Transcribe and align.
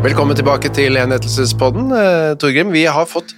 Velkommen 0.00 0.32
tilbake 0.32 0.70
til 0.72 0.94
Henrettelsespodden. 0.96 1.90
Eh, 1.92 2.30
Torgrim, 2.40 2.70
vi 2.72 2.86
har 2.88 3.04
fått 3.04 3.34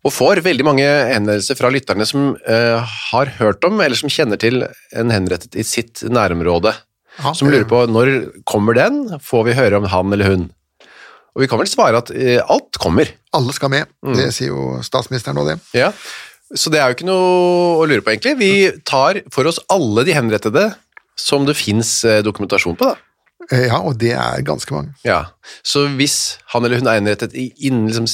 og 0.00 0.14
får 0.16 0.38
veldig 0.46 0.64
mange 0.64 0.84
henvendelser 0.86 1.58
fra 1.58 1.68
lytterne 1.68 2.06
som 2.08 2.30
uh, 2.46 2.94
har 3.10 3.34
hørt 3.36 3.66
om 3.68 3.76
eller 3.84 3.98
som 4.00 4.08
kjenner 4.08 4.40
til 4.40 4.62
en 4.96 5.12
henrettet 5.12 5.58
i 5.60 5.64
sitt 5.66 6.00
nærområde. 6.08 6.72
Ja, 7.18 7.34
som 7.36 7.50
lurer 7.52 7.66
på 7.68 7.82
når 7.90 8.12
kommer 8.48 8.78
den, 8.78 9.02
får 9.20 9.44
vi 9.50 9.56
høre 9.58 9.82
om 9.82 9.90
han 9.92 10.16
eller 10.16 10.32
hun? 10.32 10.46
Og 11.36 11.44
vi 11.44 11.50
kan 11.52 11.60
vel 11.60 11.68
svare 11.68 12.00
at 12.00 12.14
uh, 12.14 12.40
alt 12.48 12.80
kommer. 12.80 13.12
Alle 13.36 13.52
skal 13.52 13.74
med. 13.74 13.90
Mm. 14.00 14.16
Det 14.16 14.30
sier 14.38 14.54
jo 14.54 14.78
statsministeren 14.86 15.42
og 15.42 15.50
det. 15.50 15.58
Ja. 15.76 15.90
Så 16.56 16.72
det 16.72 16.80
er 16.80 16.88
jo 16.88 16.96
ikke 16.96 17.10
noe 17.10 17.76
å 17.82 17.90
lure 17.90 18.00
på, 18.00 18.14
egentlig. 18.14 18.38
Vi 18.40 18.52
tar 18.88 19.20
for 19.34 19.52
oss 19.52 19.60
alle 19.68 20.06
de 20.08 20.16
henrettede 20.16 20.70
som 21.20 21.44
det 21.44 21.58
fins 21.60 21.98
dokumentasjon 22.24 22.80
på. 22.80 22.94
da. 22.94 23.05
Eh, 23.52 23.66
Ja, 23.68 23.78
og 23.78 23.98
det 24.00 24.12
er 24.12 24.42
ganske 24.42 24.72
mange. 24.74 24.94
Ja, 25.06 25.26
Så 25.62 25.84
hvis 25.96 26.38
han 26.52 26.64
eller 26.64 26.80
hun 26.80 26.88
er 26.90 26.98
innrettet 27.00 27.34
innen 27.34 27.86
liksom 27.90 28.08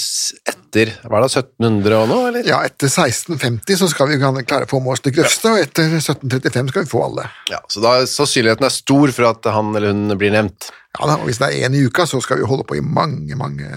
etter 0.48 0.92
hva 1.08 1.18
er 1.20 1.24
det, 1.26 1.30
1700 1.60 1.96
og 2.02 2.08
noe, 2.10 2.28
eller? 2.28 2.44
Ja, 2.48 2.60
etter 2.64 2.88
1650 2.88 3.76
så 3.80 3.88
skal 3.92 4.08
vi 4.08 4.18
klare 4.20 4.66
å 4.66 4.70
få 4.70 4.80
med 4.82 4.92
oss 4.94 5.04
det 5.04 5.14
grøvste, 5.16 5.52
og 5.52 5.60
etter 5.62 5.88
1735 5.98 6.72
skal 6.72 6.84
vi 6.84 6.90
få 6.92 7.04
alle. 7.06 7.26
Ja, 7.50 7.60
Så 7.68 7.80
da 7.84 7.94
sannsynligheten 8.08 8.68
er 8.68 8.74
stor 8.74 9.12
for 9.12 9.30
at 9.30 9.48
han 9.52 9.72
eller 9.76 9.92
hun 9.92 10.18
blir 10.20 10.32
nevnt. 10.32 10.70
Ja 10.98 11.06
da, 11.08 11.16
og 11.16 11.28
Hvis 11.28 11.38
det 11.40 11.48
er 11.48 11.68
én 11.68 11.76
i 11.76 11.86
uka, 11.86 12.04
så 12.04 12.20
skal 12.20 12.38
vi 12.40 12.48
holde 12.48 12.64
på 12.68 12.76
i 12.76 12.84
mange 12.84 13.36
mange 13.36 13.68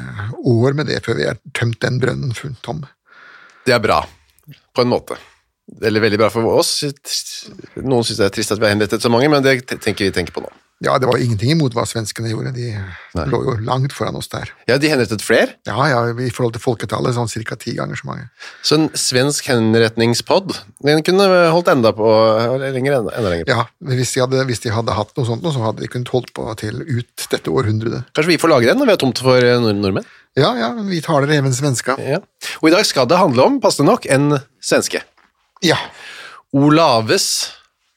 år 0.43 0.75
med 0.75 0.87
det 0.87 1.03
før 1.05 1.15
vi 1.15 1.29
har 1.29 1.39
tømt 1.53 1.79
den 1.79 1.99
brønnen 2.01 2.35
fullt 2.35 2.59
tom. 2.63 2.83
Det 3.65 3.73
er 3.73 3.79
bra, 3.79 4.01
på 4.75 4.83
en 4.83 4.91
måte. 4.91 5.15
Eller 5.81 6.03
veldig 6.03 6.19
bra 6.19 6.27
for 6.29 6.45
oss. 6.59 6.83
Noen 7.81 8.03
syns 8.05 8.19
det 8.19 8.27
er 8.27 8.35
trist 8.35 8.51
at 8.53 8.59
vi 8.59 8.67
har 8.67 8.75
henrettet 8.75 9.01
så 9.01 9.09
mange, 9.09 9.29
men 9.31 9.41
det 9.43 9.63
tenker 9.81 10.05
vi 10.05 10.11
tenker 10.13 10.35
på 10.35 10.43
nå. 10.43 10.51
Ja, 10.83 10.97
det 10.99 11.07
var 11.07 11.15
ingenting 11.23 11.53
imot 11.53 11.71
hva 11.73 11.85
svenskene 11.87 12.27
gjorde. 12.33 12.51
De 12.51 12.73
Nei. 13.15 13.23
lå 13.31 13.37
jo 13.45 13.53
langt 13.63 13.93
foran 13.95 14.17
oss 14.19 14.27
der. 14.27 14.49
Ja, 14.67 14.75
de 14.77 14.89
henrettet 14.91 15.23
flere, 15.23 15.53
Ja, 15.69 15.77
ja, 15.87 16.01
i 16.11 16.27
forhold 16.35 16.57
til 16.57 16.61
folketallet 16.65 17.15
sånn 17.15 17.31
ca. 17.47 17.55
ti 17.55 17.71
ganger 17.77 17.95
så 17.95 18.09
mange. 18.09 18.25
så 18.61 18.75
en 18.75 18.89
svensk 18.91 19.47
henretningspod 19.47 20.51
den 20.83 21.01
kunne 21.07 21.29
holdt 21.55 21.71
enda 21.71 21.93
på 21.95 22.03
lenger, 22.59 22.97
enda, 22.99 23.15
enda 23.15 23.29
lenger. 23.31 23.47
Ja, 23.47 23.63
hvis 23.79 24.11
de, 24.13 24.21
hadde, 24.25 24.43
hvis 24.51 24.59
de 24.65 24.69
hadde 24.75 24.91
hatt 24.97 25.15
noe 25.15 25.25
sånt, 25.25 25.47
så 25.47 25.63
hadde 25.63 25.79
de 25.85 25.87
kunnet 25.87 26.11
holdt 26.11 26.33
på 26.35 26.43
til 26.59 26.83
ut 26.83 27.27
dette 27.31 27.49
århundret. 27.55 28.11
Kanskje 28.11 28.35
vi 28.35 28.41
får 28.43 28.51
lage 28.51 28.67
den 28.67 28.77
når 28.83 28.91
vi 28.91 28.95
har 28.97 29.01
tomt 29.05 29.23
for 29.23 29.39
eh, 29.39 29.55
nord 29.63 29.79
nordmenn? 29.79 30.05
Ja, 30.35 30.51
ja, 30.59 30.73
vi 30.83 30.99
taler 30.99 31.31
even 31.31 31.55
svenska. 31.55 31.95
Ja. 32.03 32.19
Og 32.59 32.67
i 32.67 32.75
dag 32.75 32.83
skal 32.85 33.07
det 33.07 33.15
handle 33.17 33.47
om, 33.47 33.61
passende 33.63 33.93
nok, 33.93 34.05
en 34.11 34.41
svenske. 34.59 34.99
Ja. 35.63 35.79
Olaves 36.51 37.51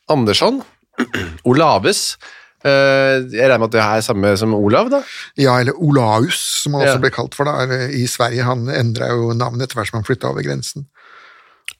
Andersson. 0.09 0.63
Olaves. 1.49 2.17
Eh, 2.69 3.25
Jeg 3.35 3.49
regner 3.49 3.63
med 3.65 3.71
at 3.71 3.77
det 3.77 3.83
er 3.85 4.05
samme 4.07 4.33
som 4.41 4.55
Olav, 4.57 4.91
da? 4.93 5.01
Ja, 5.41 5.57
eller 5.63 5.77
Olaus, 5.81 6.39
som 6.63 6.75
han 6.77 6.85
Ja. 6.87 6.93
også 6.95 7.03
ble 7.07 7.11
kalt 7.15 7.35
for 7.39 7.49
da, 7.49 7.57
i 7.89 8.05
Sverige. 8.11 8.45
Han 8.47 8.69
endra 8.69 9.09
jo 9.15 9.33
navnet 9.37 9.67
etter 9.69 9.81
hvert 9.81 9.91
som 9.91 9.99
han 10.03 10.07
flytta 10.09 10.31
over 10.31 10.45
grensen. 10.47 10.87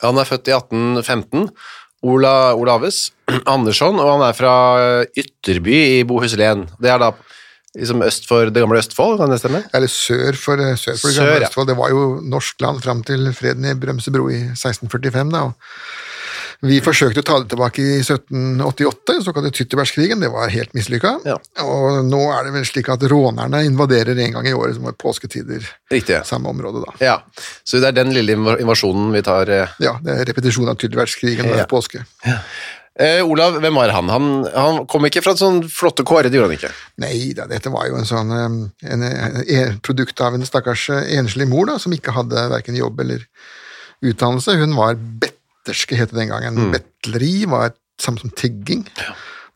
Han 0.03 0.19
er 0.21 0.29
født 0.29 0.49
i 0.51 0.55
1815. 0.57 1.49
Ola, 2.07 2.55
Olaves 2.55 3.11
Andersson, 3.55 3.99
og 3.99 4.13
han 4.17 4.29
er 4.29 4.37
fra 4.39 4.53
Ytterby 5.19 5.75
i 5.99 6.05
Bohuslän. 6.07 6.69
Det 6.79 6.91
er 6.93 6.99
da 7.03 7.13
liksom 7.79 8.01
øst 8.07 8.25
for 8.27 8.49
det 8.51 8.63
gamle 8.63 8.79
Østfold, 8.81 9.19
kan 9.21 9.31
det 9.31 9.41
stemme? 9.43 9.61
Eller 9.75 9.91
sør 9.93 10.35
for, 10.39 10.57
sør 10.79 10.95
for 10.99 11.11
det 11.11 11.17
Sør, 11.17 11.25
gamle 11.27 11.35
ja. 11.43 11.49
Østfold. 11.49 11.69
Det 11.69 11.77
var 11.79 11.91
jo 11.93 12.05
norsk 12.23 12.63
land 12.65 12.81
fram 12.87 13.03
til 13.07 13.27
freden 13.37 13.67
i 13.69 13.75
Brømsebro 13.79 14.29
i 14.31 14.41
1645. 14.55 15.33
da, 15.35 15.43
og 15.51 15.53
Vi 16.67 16.81
forsøkte 16.83 17.23
å 17.23 17.27
ta 17.27 17.37
det 17.39 17.53
tilbake 17.53 17.83
i 17.85 17.99
1788, 18.03 19.13
den 19.13 19.23
såkalte 19.23 19.53
Tyttebergskrigen. 19.55 20.19
Det 20.25 20.31
var 20.35 20.51
helt 20.51 20.73
mislykka. 20.75 21.13
Ja. 21.29 21.37
Og 21.63 22.01
nå 22.09 22.19
er 22.35 22.49
det 22.49 22.55
vel 22.57 22.65
slik 22.67 22.89
at 22.91 23.05
rånerne 23.13 23.61
invaderer 23.69 24.19
en 24.25 24.35
gang 24.35 24.49
i 24.51 24.55
året, 24.59 24.75
som 24.75 24.89
er 24.91 24.97
påsketider. 24.99 25.69
Riktig. 25.95 26.19
Samme 26.27 26.51
område, 26.51 26.83
da. 26.83 26.97
Ja, 27.05 27.15
så 27.63 27.79
det 27.79 27.93
er 27.93 27.99
den 28.01 28.11
lille 28.17 28.35
invasjonen 28.59 29.13
vi 29.15 29.23
tar. 29.23 29.47
eh. 29.55 29.77
Ja, 29.79 29.95
det 30.03 30.17
er 30.17 30.27
repetisjon 30.33 30.67
av 30.73 30.75
Tyttebergskrigen 30.83 31.47
Ja. 31.47 31.55
hver 31.61 31.71
påske. 31.71 32.03
Eh, 32.99 33.23
Olav, 33.23 33.61
hvem 33.63 33.75
var 33.79 33.89
han? 33.95 34.09
han? 34.11 34.29
Han 34.57 34.81
kom 34.91 35.07
ikke 35.07 35.23
fra 35.23 35.37
sånn 35.39 35.63
flotte 35.71 36.03
kår, 36.03 36.27
det 36.27 36.35
gjorde 36.41 36.49
han 36.51 36.57
ikke. 36.59 36.73
Nei 36.99 37.33
da, 37.39 37.47
dette 37.47 37.71
var 37.71 37.87
jo 37.87 37.95
en 38.01 38.09
sånn 38.11 38.33
en, 38.35 38.57
en, 38.83 39.05
en 39.07 39.79
produkt 39.87 40.19
av 40.27 40.35
en 40.35 40.43
stakkars 40.43 40.89
eh, 40.91 41.05
enslig 41.21 41.47
mor 41.47 41.71
da, 41.71 41.79
som 41.79 41.95
ikke 41.95 42.17
hadde 42.19 42.49
verken 42.51 42.75
jobb 42.75 42.99
eller 43.07 43.23
utdannelse. 44.03 44.59
Hun 44.59 44.75
var 44.75 44.99
betterske, 45.69 45.97
het 46.01 46.11
det 46.15 46.19
den 46.23 46.33
gangen. 46.33 46.71
Betleri 46.73 47.45
var 47.49 47.75
samme 48.01 48.21
som 48.23 48.31
tigging. 48.31 48.87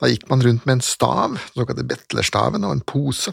Da 0.02 0.08
gikk 0.10 0.28
man 0.30 0.42
rundt 0.42 0.66
med 0.66 0.78
en 0.78 0.84
stav, 0.84 1.38
såkalte 1.54 1.84
betlerstaven, 1.86 2.64
og 2.66 2.72
en 2.76 2.80
pose. 2.86 3.32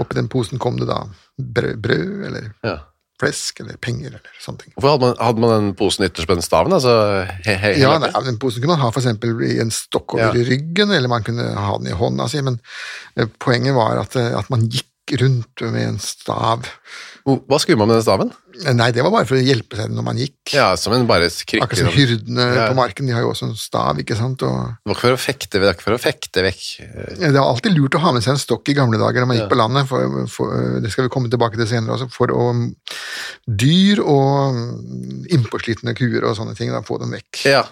Oppi 0.00 0.16
den 0.18 0.28
posen 0.32 0.58
kom 0.60 0.76
det 0.80 0.88
da 0.88 1.02
brød, 1.38 1.76
brød 1.84 2.24
eller 2.28 2.50
Ja. 2.64 2.78
flesk 3.22 3.60
eller 3.60 3.76
penger 3.78 4.08
eller 4.16 4.32
sånne 4.42 4.58
ting. 4.64 4.72
Hvorfor 4.74 4.90
hadde 4.96 5.06
man, 5.06 5.16
hadde 5.20 5.40
man 5.40 5.50
den 5.54 5.74
posen 5.78 6.04
ytterst 6.04 6.26
på 6.26 6.34
den 6.34 6.42
staven? 6.42 6.72
Altså, 6.72 6.92
he, 7.46 7.54
he, 7.54 7.70
Ja, 7.80 7.98
nei. 8.02 8.10
Den 8.26 8.38
posen 8.42 8.60
kunne 8.62 8.74
man 8.74 8.82
ha 8.82 8.90
for 8.90 9.00
eksempel 9.00 9.36
i 9.46 9.60
en 9.62 9.70
stokk 9.70 10.14
over 10.16 10.34
Ja. 10.34 10.40
i 10.42 10.44
ryggen, 10.48 10.90
eller 10.90 11.08
man 11.08 11.22
kunne 11.22 11.44
ha 11.54 11.76
den 11.78 11.86
i 11.86 11.96
hånda 11.96 12.28
si, 12.28 12.40
men 12.42 12.58
eh, 13.16 13.26
poenget 13.38 13.74
var 13.74 14.00
at, 14.00 14.16
eh, 14.16 14.34
at 14.38 14.50
man 14.50 14.66
gikk 14.68 14.88
rundt 15.20 15.60
med 15.72 15.86
en 15.88 15.98
stav. 15.98 16.66
Hva 17.24 17.58
skulle 17.62 17.78
man 17.78 17.86
med 17.88 17.96
den 18.00 18.04
staven? 18.04 18.30
Eh, 18.66 18.72
Nei, 18.74 18.88
det 18.90 19.02
var 19.04 19.12
bare 19.14 19.26
for 19.28 19.38
å 19.38 19.42
hjelpe 19.42 19.76
seg 19.78 19.92
når 19.94 20.04
man 20.04 20.18
gikk. 20.18 20.52
Ja, 20.56 20.72
som 20.76 20.92
en 20.96 21.06
bare 21.06 21.28
krykke. 21.30 21.62
Akkurat 21.62 21.78
som 21.84 21.94
hyrdene 21.94 22.46
Ja. 22.56 22.64
på 22.68 22.74
marken, 22.76 23.06
de 23.06 23.12
har 23.14 23.22
jo 23.22 23.30
også 23.30 23.46
en 23.48 23.54
stav, 23.56 23.98
ikke 24.02 24.16
sant, 24.18 24.42
og 24.42 24.74
Det 24.82 24.90
var 24.90 24.94
ikke 24.96 25.06
for 25.06 25.16
å 25.16 25.20
fekte, 25.22 25.50
det 25.54 25.62
var 25.62 25.74
ikke 25.76 25.86
for 25.86 25.94
å 25.96 26.02
fekte 26.02 26.42
vekk. 26.42 26.62
eh, 26.82 27.14
det 27.30 27.32
var 27.38 27.46
alltid 27.52 27.76
lurt 27.78 27.94
å 27.94 28.02
ha 28.02 28.12
med 28.12 28.22
seg 28.22 28.34
en 28.34 28.42
stokk 28.42 28.68
i 28.68 28.74
gamle 28.74 28.98
dager 28.98 29.20
når 29.22 29.26
man 29.30 29.36
Ja. 29.36 29.42
gikk 29.46 29.52
på 29.54 29.60
landet, 29.62 29.88
for, 29.88 30.26
for, 30.26 30.80
det 30.80 30.90
skal 30.90 31.04
vi 31.04 31.14
komme 31.14 31.30
tilbake 31.30 31.56
til 31.56 31.66
senere 31.66 31.94
også, 31.96 32.10
for 32.10 32.26
å 32.34 32.48
dyr 33.46 34.00
og 34.02 34.54
mm, 34.54 35.26
innpåslitne 35.30 35.94
kuer 35.98 36.24
og 36.28 36.36
sånne 36.36 36.56
ting, 36.58 36.70
da, 36.74 36.82
få 36.82 36.98
dem 37.00 37.10
vekk. 37.14 37.44
Ja, 37.46 37.64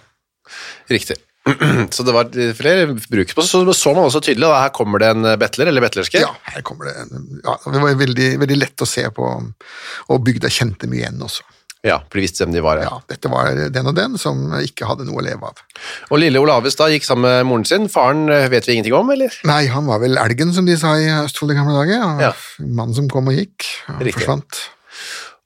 riktig. 0.91 1.17
Så 1.97 2.05
det 2.05 2.13
var 2.15 2.29
flere 2.55 2.91
bruk 3.11 3.31
på, 3.35 3.43
så 3.47 3.63
så 3.75 3.95
man 3.97 4.05
også 4.07 4.21
tydelig, 4.23 4.45
at 4.51 4.67
her 4.67 4.75
kommer 4.77 5.01
det 5.03 5.09
en 5.15 5.29
betler, 5.41 5.71
eller 5.73 5.81
betlerske. 5.87 6.21
Ja, 6.21 6.35
her 6.53 6.63
kommer 6.67 6.91
det 6.91 6.97
en- 7.07 7.41
ja, 7.45 7.55
Det 7.65 7.81
var 7.81 7.95
veldig, 7.97 8.29
veldig 8.43 8.59
lett 8.61 8.85
å 8.85 8.89
se 8.89 9.07
på, 9.11 9.31
og 10.11 10.21
bygda 10.27 10.51
kjente 10.53 10.87
mye 10.91 11.01
igjen 11.07 11.23
også. 11.25 11.43
Ja, 11.83 11.95
for 12.11 12.19
de 12.21 12.27
visste 12.27 12.45
hvem 12.45 12.53
de 12.53 12.61
var. 12.61 12.77
Ja. 12.77 12.91
Ja, 12.93 12.97
dette 13.09 13.31
var 13.33 13.55
den 13.73 13.87
og 13.89 13.95
den 13.97 14.19
som 14.21 14.43
ikke 14.61 14.85
hadde 14.85 15.07
noe 15.09 15.23
å 15.23 15.25
leve 15.25 15.49
av. 15.49 15.63
Og 16.13 16.21
lille 16.21 16.37
Olaves 16.43 16.77
da 16.77 16.91
gikk 16.93 17.07
sammen 17.09 17.25
med 17.25 17.47
moren 17.49 17.65
sin. 17.65 17.87
Faren 17.89 18.27
eh, 18.29 18.51
vet 18.53 18.69
vi 18.69 18.75
ingenting 18.77 18.93
om, 18.99 19.09
eller? 19.15 19.33
Nei, 19.49 19.63
han 19.73 19.89
var 19.89 20.03
vel 20.03 20.21
elgen, 20.21 20.53
som 20.53 20.69
de 20.69 20.77
sa 20.77 20.93
i 21.01 21.09
Østfold 21.23 21.55
i 21.55 21.57
gamle 21.57 21.79
dager. 21.81 22.21
Ja. 22.21 22.35
Mannen 22.61 22.93
som 22.99 23.09
kom 23.09 23.33
og 23.33 23.39
gikk, 23.41 23.65
og 23.95 24.05
Riktig. 24.05 24.19
forsvant. 24.27 24.61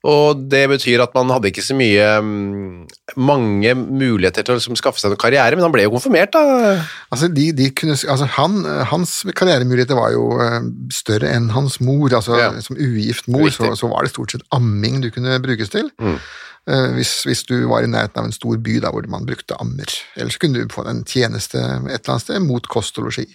Og 0.05 0.41
det 0.51 0.63
betyr 0.69 1.01
at 1.01 1.15
man 1.17 1.31
hadde 1.33 1.49
ikke 1.49 1.63
så 1.65 1.75
mye 1.77 2.05
mm, 2.21 2.85
mange 3.17 3.73
muligheter 3.75 4.45
til 4.45 4.53
å 4.53 4.59
liksom, 4.59 4.77
skaffe 4.77 5.01
seg 5.01 5.11
noen 5.11 5.21
karriere, 5.21 5.57
men 5.57 5.65
han 5.65 5.73
ble 5.73 5.87
jo 5.87 5.93
konfirmert, 5.95 6.35
da. 6.35 6.75
Altså, 7.09 7.29
de, 7.33 7.47
de 7.57 7.71
kunne, 7.73 7.97
altså 7.97 8.29
han, 8.37 8.59
Hans 8.91 9.17
karrieremuligheter 9.33 9.97
var 9.97 10.13
jo 10.13 10.27
eh, 10.43 10.59
større 10.93 11.31
enn 11.33 11.49
hans 11.55 11.79
mor. 11.81 12.13
altså 12.13 12.37
Ja. 12.37 12.51
Som 12.61 12.77
ugift 12.77 13.29
mor 13.31 13.49
så, 13.53 13.71
så 13.79 13.89
var 13.89 14.05
det 14.05 14.13
stort 14.13 14.35
sett 14.35 14.45
amming 14.55 15.01
du 15.03 15.09
kunne 15.15 15.39
brukes 15.43 15.73
til. 15.73 15.89
Mm. 16.01 16.19
Eh, 16.65 16.91
hvis, 16.97 17.23
hvis 17.25 17.43
du 17.49 17.55
var 17.69 17.85
i 17.85 17.89
nærheten 17.89 18.21
av 18.21 18.29
en 18.29 18.35
stor 18.35 18.57
by 18.61 18.79
da, 18.81 18.91
hvor 18.93 19.05
man 19.09 19.25
brukte 19.25 19.57
ammer. 19.61 19.89
Eller 20.17 20.33
så 20.33 20.41
kunne 20.41 20.61
du 20.61 20.73
få 20.73 20.85
en 20.89 21.03
tjeneste 21.05 21.61
et 21.61 21.97
eller 21.97 22.15
annet 22.15 22.25
sted 22.25 22.45
mot 22.45 22.69
kost 22.69 22.97
og 23.01 23.09
losji. 23.09 23.27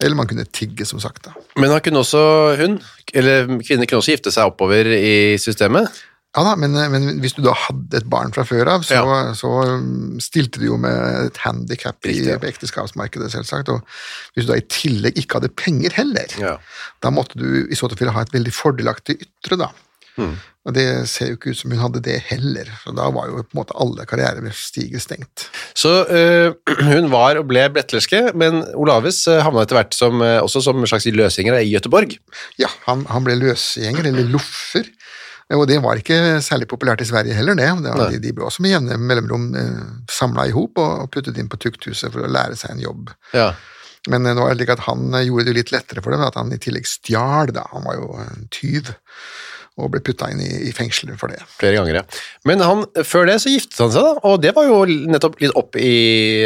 Eller 0.00 0.16
man 0.16 0.28
kunne 0.30 0.46
tigge, 0.48 0.86
som 0.88 1.00
sagt. 1.02 1.24
da. 1.26 1.34
Men 1.60 1.70
han 1.74 1.80
kunne 1.84 2.00
også, 2.00 2.20
hun, 2.60 2.78
eller 3.14 3.46
kvinner 3.60 3.86
kunne 3.86 4.00
også 4.00 4.14
gifte 4.16 4.32
seg 4.32 4.48
oppover 4.52 4.88
i 4.96 5.36
systemet. 5.40 5.90
Ja 6.36 6.44
da, 6.46 6.52
men, 6.54 6.76
men 6.92 7.18
hvis 7.18 7.32
du 7.34 7.40
da 7.42 7.50
hadde 7.58 7.98
et 7.98 8.06
barn 8.06 8.30
fra 8.30 8.44
før 8.46 8.68
av, 8.76 8.84
så, 8.86 9.00
Ja. 9.00 9.32
så 9.34 9.48
um, 9.66 10.20
stilte 10.22 10.60
du 10.62 10.68
jo 10.68 10.76
med 10.78 10.94
et 11.26 11.40
handikap 11.42 12.06
i 12.06 12.14
ja. 12.22 12.36
ekteskapsmarkedet, 12.38 13.32
selvsagt. 13.34 13.68
Og 13.74 13.82
hvis 14.36 14.46
du 14.46 14.52
da 14.52 14.60
i 14.60 14.66
tillegg 14.70 15.18
ikke 15.18 15.40
hadde 15.40 15.50
penger 15.58 15.90
heller, 15.98 16.30
Ja. 16.38 16.54
da 17.02 17.10
måtte 17.10 17.34
du 17.40 17.66
i 17.66 17.74
så 17.74 17.90
tilfelle 17.90 18.14
ha 18.14 18.22
et 18.22 18.32
veldig 18.32 18.52
fordelaktig 18.54 19.18
ytre, 19.26 19.58
da. 19.66 19.72
Hmm. 20.16 20.38
Og 20.68 20.74
det 20.76 20.84
ser 21.08 21.30
jo 21.30 21.38
ikke 21.38 21.54
ut 21.54 21.58
som 21.60 21.72
hun 21.72 21.80
hadde 21.80 22.02
det 22.04 22.18
heller, 22.28 22.68
for 22.82 22.96
da 22.96 23.06
var 23.14 23.30
jo 23.30 23.40
på 23.40 23.54
en 23.54 23.60
måte 23.62 23.76
alle 23.80 24.04
karrierestiger 24.08 25.00
stengt. 25.00 25.46
Så 25.78 25.94
øh, 26.04 26.52
hun 26.90 27.08
var 27.12 27.40
og 27.40 27.48
ble 27.48 27.64
bretlerske, 27.72 28.26
men 28.36 28.62
Olaves 28.74 29.22
øh, 29.30 29.40
havna 29.46 29.64
etter 29.64 29.78
hvert 29.78 29.96
som, 29.96 30.20
øh, 30.20 30.38
også 30.44 30.62
som 30.66 30.80
en 30.80 30.90
slags 30.90 31.08
løsgjenger 31.08 31.56
i 31.62 31.72
Gøteborg? 31.72 32.18
Ja, 32.60 32.68
han, 32.88 33.06
han 33.08 33.24
ble 33.24 33.38
løsgjenger, 33.40 34.12
eller 34.12 34.28
loffer. 34.36 34.90
Og 35.56 35.66
det 35.66 35.80
var 35.82 35.98
ikke 35.98 36.38
særlig 36.46 36.68
populært 36.70 37.02
i 37.02 37.08
Sverige 37.08 37.34
heller, 37.34 37.56
det. 37.58 37.66
det 37.82 37.94
var, 37.96 38.12
de, 38.12 38.20
de 38.22 38.32
ble 38.36 38.46
også 38.46 38.62
med 38.62 38.74
jevne 38.76 38.98
mellomrom 39.02 39.48
eh, 39.58 39.80
samla 40.10 40.46
i 40.46 40.54
hop 40.54 40.78
og, 40.78 40.92
og 41.04 41.10
puttet 41.10 41.40
inn 41.42 41.50
på 41.50 41.58
tukthuset 41.58 42.12
for 42.12 42.22
å 42.22 42.30
lære 42.30 42.58
seg 42.58 42.76
en 42.76 42.84
jobb. 42.84 43.10
Ja. 43.34 43.48
Men 44.08 44.28
eh, 44.28 44.36
nå 44.36 44.44
er 44.46 44.54
det 44.54 44.60
slik 44.60 44.74
at 44.76 44.84
han 44.86 45.08
eh, 45.10 45.26
gjorde 45.26 45.48
det 45.48 45.56
litt 45.58 45.72
lettere 45.74 46.04
for 46.04 46.14
dem, 46.14 46.22
at 46.22 46.38
han 46.38 46.54
i 46.54 46.60
tillegg 46.62 46.86
stjal, 46.86 47.50
da. 47.56 47.66
Han 47.74 47.88
var 47.88 47.98
jo 47.98 48.12
en 48.22 48.46
tyv, 48.54 48.92
og 49.78 49.90
ble 49.94 50.00
putta 50.04 50.26
inn 50.32 50.40
i, 50.42 50.48
i 50.68 50.72
fengsel 50.76 51.12
for 51.16 51.28
det. 51.32 51.38
Flere 51.60 51.78
ganger, 51.78 52.00
ja. 52.00 52.02
Men 52.48 52.60
han, 52.60 52.82
før 53.06 53.26
det 53.30 53.36
så 53.40 53.52
giftet 53.52 53.78
han 53.80 53.92
seg, 53.94 54.02
da, 54.04 54.12
og 54.28 54.40
det 54.42 54.50
var 54.56 54.66
jo 54.68 54.80
nettopp 55.08 55.38
litt 55.40 55.54
opp 55.56 55.76
i 55.80 55.92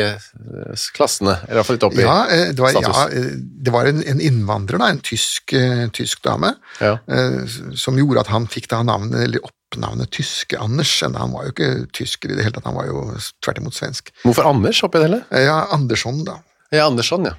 øh, 0.04 0.76
klassene. 0.94 1.38
Eller 1.48 1.56
i 1.56 1.58
hvert 1.58 1.66
fall 1.70 1.78
litt 1.78 1.86
opp 1.88 1.96
i 1.98 2.04
Ja, 2.04 2.16
eh, 2.30 2.46
det 2.54 2.62
var, 2.62 2.70
status. 2.76 3.00
ja, 3.00 3.08
eh, 3.18 3.34
det 3.66 3.74
var 3.74 3.90
en, 3.90 4.02
en 4.12 4.20
innvandrer, 4.22 4.78
da, 4.82 4.90
en 4.94 5.02
tysk, 5.04 5.52
eh, 5.58 5.86
tysk 5.96 6.22
dame, 6.26 6.54
Ja. 6.80 6.96
eh, 7.08 7.40
som 7.80 7.98
gjorde 7.98 8.20
at 8.26 8.32
han 8.34 8.46
fikk 8.50 8.68
da 8.70 8.82
navnet, 8.86 9.18
eller 9.26 9.42
oppnavnet 9.48 10.10
Tyske-Anders. 10.14 10.92
Han 11.02 11.32
var 11.34 11.48
jo 11.48 11.54
ikke 11.56 11.70
tysker 11.96 12.30
i 12.30 12.36
det 12.38 12.44
hele 12.46 12.54
tatt, 12.58 12.68
han 12.68 12.76
var 12.78 12.86
jo 12.86 13.06
tvert 13.42 13.58
imot 13.62 13.74
svensk. 13.74 14.12
Hvorfor 14.22 14.46
Anders 14.52 14.82
oppi 14.86 15.00
det 15.02 15.08
hele? 15.10 15.22
Eh, 15.32 15.48
Ja, 15.48 15.64
Andersson, 15.74 16.22
da. 16.28 16.38
Ja, 16.70 16.86
Andersson, 16.86 17.26
ja. 17.26 17.34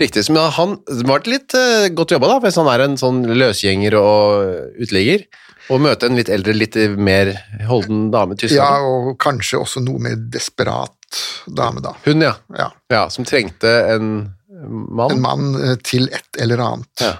Riktig. 0.00 0.26
Men 0.34 0.50
han 0.56 0.76
var 1.08 1.24
litt 1.30 1.54
uh, 1.56 1.88
godt 1.94 2.14
jobba, 2.16 2.34
da, 2.34 2.42
hvis 2.44 2.58
han 2.60 2.70
er 2.72 2.84
en 2.86 2.98
sånn 3.00 3.22
løsgjenger 3.30 3.96
og 4.00 4.78
uteligger. 4.80 5.26
Og 5.72 5.80
møte 5.80 6.08
en 6.10 6.18
litt 6.18 6.28
eldre, 6.32 6.52
litt 6.56 6.76
mer 7.00 7.30
holden 7.70 8.10
dame, 8.12 8.36
tysker. 8.36 8.60
Ja, 8.60 8.82
og 8.84 9.14
kanskje 9.22 9.62
også 9.62 9.80
noe 9.84 10.02
mer 10.02 10.18
desperat 10.32 11.20
dame, 11.46 11.80
da. 11.84 11.94
Hun, 12.04 12.24
ja. 12.24 12.34
Ja. 12.58 12.68
ja. 12.92 13.04
Som 13.12 13.24
trengte 13.28 13.72
en 13.94 14.10
mann. 14.50 15.14
En 15.14 15.22
mann 15.24 15.54
eh, 15.62 15.78
til 15.84 16.10
et 16.12 16.40
eller 16.42 16.60
annet. 16.66 16.90
Ja. 17.00 17.14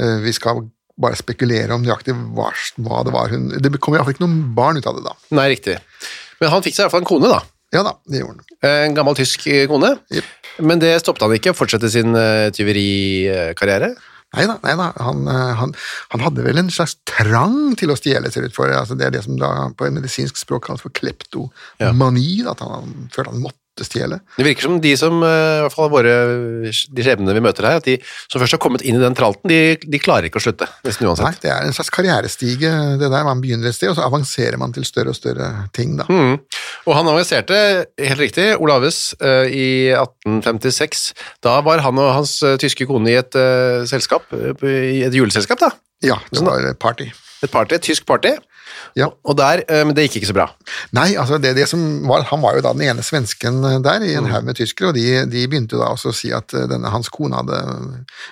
Eh, 0.00 0.22
Vi 0.24 0.32
skal 0.36 0.64
bare 0.96 1.18
spekulere 1.18 1.76
om 1.76 1.84
nøyaktig 1.84 2.14
hva, 2.32 2.48
det 3.04 3.12
var 3.12 3.28
hun 3.28 3.50
Det 3.60 3.68
kom 3.84 3.92
iallfall 3.98 4.14
ikke 4.14 4.24
noen 4.24 4.54
barn 4.56 4.80
ut 4.80 4.86
av 4.88 4.96
det, 4.96 5.04
da. 5.04 5.12
Nei, 5.36 5.50
riktig. 5.52 5.76
Men 6.40 6.52
han 6.54 6.64
fikk 6.64 6.76
seg 6.76 6.84
i 6.84 6.86
hvert 6.86 6.96
fall 6.96 7.04
en 7.04 7.10
kone, 7.10 7.32
da. 7.32 7.42
Ja 7.74 7.82
da, 7.82 7.96
det 8.06 8.20
gjorde 8.22 8.38
han. 8.38 8.58
En 8.70 8.94
gammel 8.96 9.16
tysk 9.18 9.48
kone. 9.70 9.96
Yep. 10.14 10.28
Men 10.66 10.82
det 10.82 10.92
stoppet 11.02 11.26
han 11.26 11.34
ikke 11.36 11.56
fortsette 11.56 11.90
sin 11.92 12.14
uh, 12.16 12.46
tyverikarriere. 12.54 13.94
Nei 14.36 14.44
da, 14.48 14.56
nei 14.64 14.74
da. 14.76 14.88
Han, 15.00 15.22
eh, 15.30 15.52
han, 15.56 15.72
han 16.12 16.24
hadde 16.24 16.44
vel 16.44 16.58
en 16.60 16.72
slags 16.72 16.96
trang 17.08 17.76
til 17.78 17.92
å 17.92 17.96
stjele, 17.96 18.28
ser 18.32 18.44
det 18.44 18.50
ut 18.52 18.56
for. 18.58 18.72
Altså, 18.74 18.96
det 18.98 19.06
er 19.06 19.14
det 19.14 19.22
som 19.24 19.38
da 19.40 19.68
på 19.78 19.88
medisinsk 19.94 20.40
språk 20.40 20.66
kalles 20.66 20.82
for 20.84 20.92
kleptomani, 20.96 22.42
at 22.50 22.64
han 22.64 23.06
følte 23.14 23.32
han 23.32 23.44
måtte 23.44 23.65
stjele. 23.84 24.20
Det 24.38 24.46
virker 24.46 24.62
som 24.62 24.78
de 24.80 24.92
som, 24.96 25.18
eh, 25.22 25.58
i 25.58 25.62
hvert 25.64 25.74
fall 25.74 25.90
våre, 25.92 26.14
de 26.64 27.04
skjebnene 27.04 27.34
vi 27.36 27.42
møter 27.44 27.66
her, 27.68 27.80
at 27.82 27.84
de 27.84 27.98
som 28.32 28.40
først 28.40 28.56
har 28.56 28.62
kommet 28.62 28.84
inn 28.86 28.96
i 28.96 29.02
den 29.02 29.16
tralten, 29.18 29.50
de, 29.50 29.76
de 29.76 30.00
klarer 30.00 30.30
ikke 30.30 30.40
å 30.40 30.44
slutte, 30.46 30.68
nesten 30.86 31.08
uansett. 31.10 31.26
Nei, 31.26 31.42
det 31.42 31.52
er 31.52 31.66
en 31.66 31.76
slags 31.76 31.92
karrierestige, 31.92 32.72
det 33.00 33.10
der. 33.10 33.26
Man 33.26 33.42
begynner 33.44 33.68
et 33.68 33.76
sted, 33.76 33.90
og 33.92 33.98
så 33.98 34.06
avanserer 34.06 34.56
man 34.56 34.72
til 34.72 34.86
større 34.88 35.12
og 35.12 35.18
større 35.18 35.50
ting, 35.76 35.96
da. 36.00 36.08
Mm. 36.08 36.40
Og 36.86 36.96
han 36.96 37.12
avanserte, 37.12 37.60
helt 37.98 38.22
riktig, 38.22 38.48
Olaves, 38.62 39.14
eh, 39.20 39.52
i 39.52 39.68
1856. 39.92 41.10
Da 41.44 41.58
var 41.66 41.84
han 41.84 42.00
og 42.00 42.12
hans 42.22 42.38
eh, 42.46 42.56
tyske 42.62 42.88
kone 42.88 43.12
i 43.12 43.18
et 43.18 43.36
uh, 43.36 43.84
selskap, 43.88 44.30
i 44.62 45.02
et 45.06 45.14
juleselskap, 45.14 45.60
da. 45.60 45.72
Ja, 46.04 46.18
det 46.32 46.44
var 46.44 46.72
party. 46.80 47.10
Et 47.44 47.50
party, 47.52 47.76
et 47.76 47.84
tysk 47.84 48.06
party. 48.08 48.36
Ja. 48.98 49.10
Og 49.24 49.36
der, 49.38 49.62
eh, 49.68 49.84
men 49.86 49.94
det 49.96 50.06
gikk 50.06 50.20
ikke 50.20 50.30
så 50.30 50.36
bra. 50.36 50.48
Nei, 50.96 51.08
altså 51.20 51.38
det, 51.42 51.54
det 51.58 51.68
som 51.70 51.82
var, 52.08 52.26
han 52.30 52.42
var 52.42 52.56
jo 52.58 52.64
da 52.66 52.72
den 52.76 52.86
ene 52.88 53.04
svensken 53.06 53.60
der 53.84 54.02
i 54.02 54.14
Mm. 54.16 54.24
en 54.24 54.30
haug 54.32 54.44
med 54.44 54.56
tyskere, 54.56 54.88
og 54.88 54.94
de, 54.94 55.24
de 55.30 55.46
begynte 55.48 55.76
jo 55.76 55.82
da 55.82 55.90
også 55.92 56.12
å 56.12 56.16
si 56.16 56.32
at 56.32 56.54
eh, 56.54 56.66
denne, 56.70 56.90
hans 56.90 57.08
kone 57.12 57.36
hadde 57.36 57.60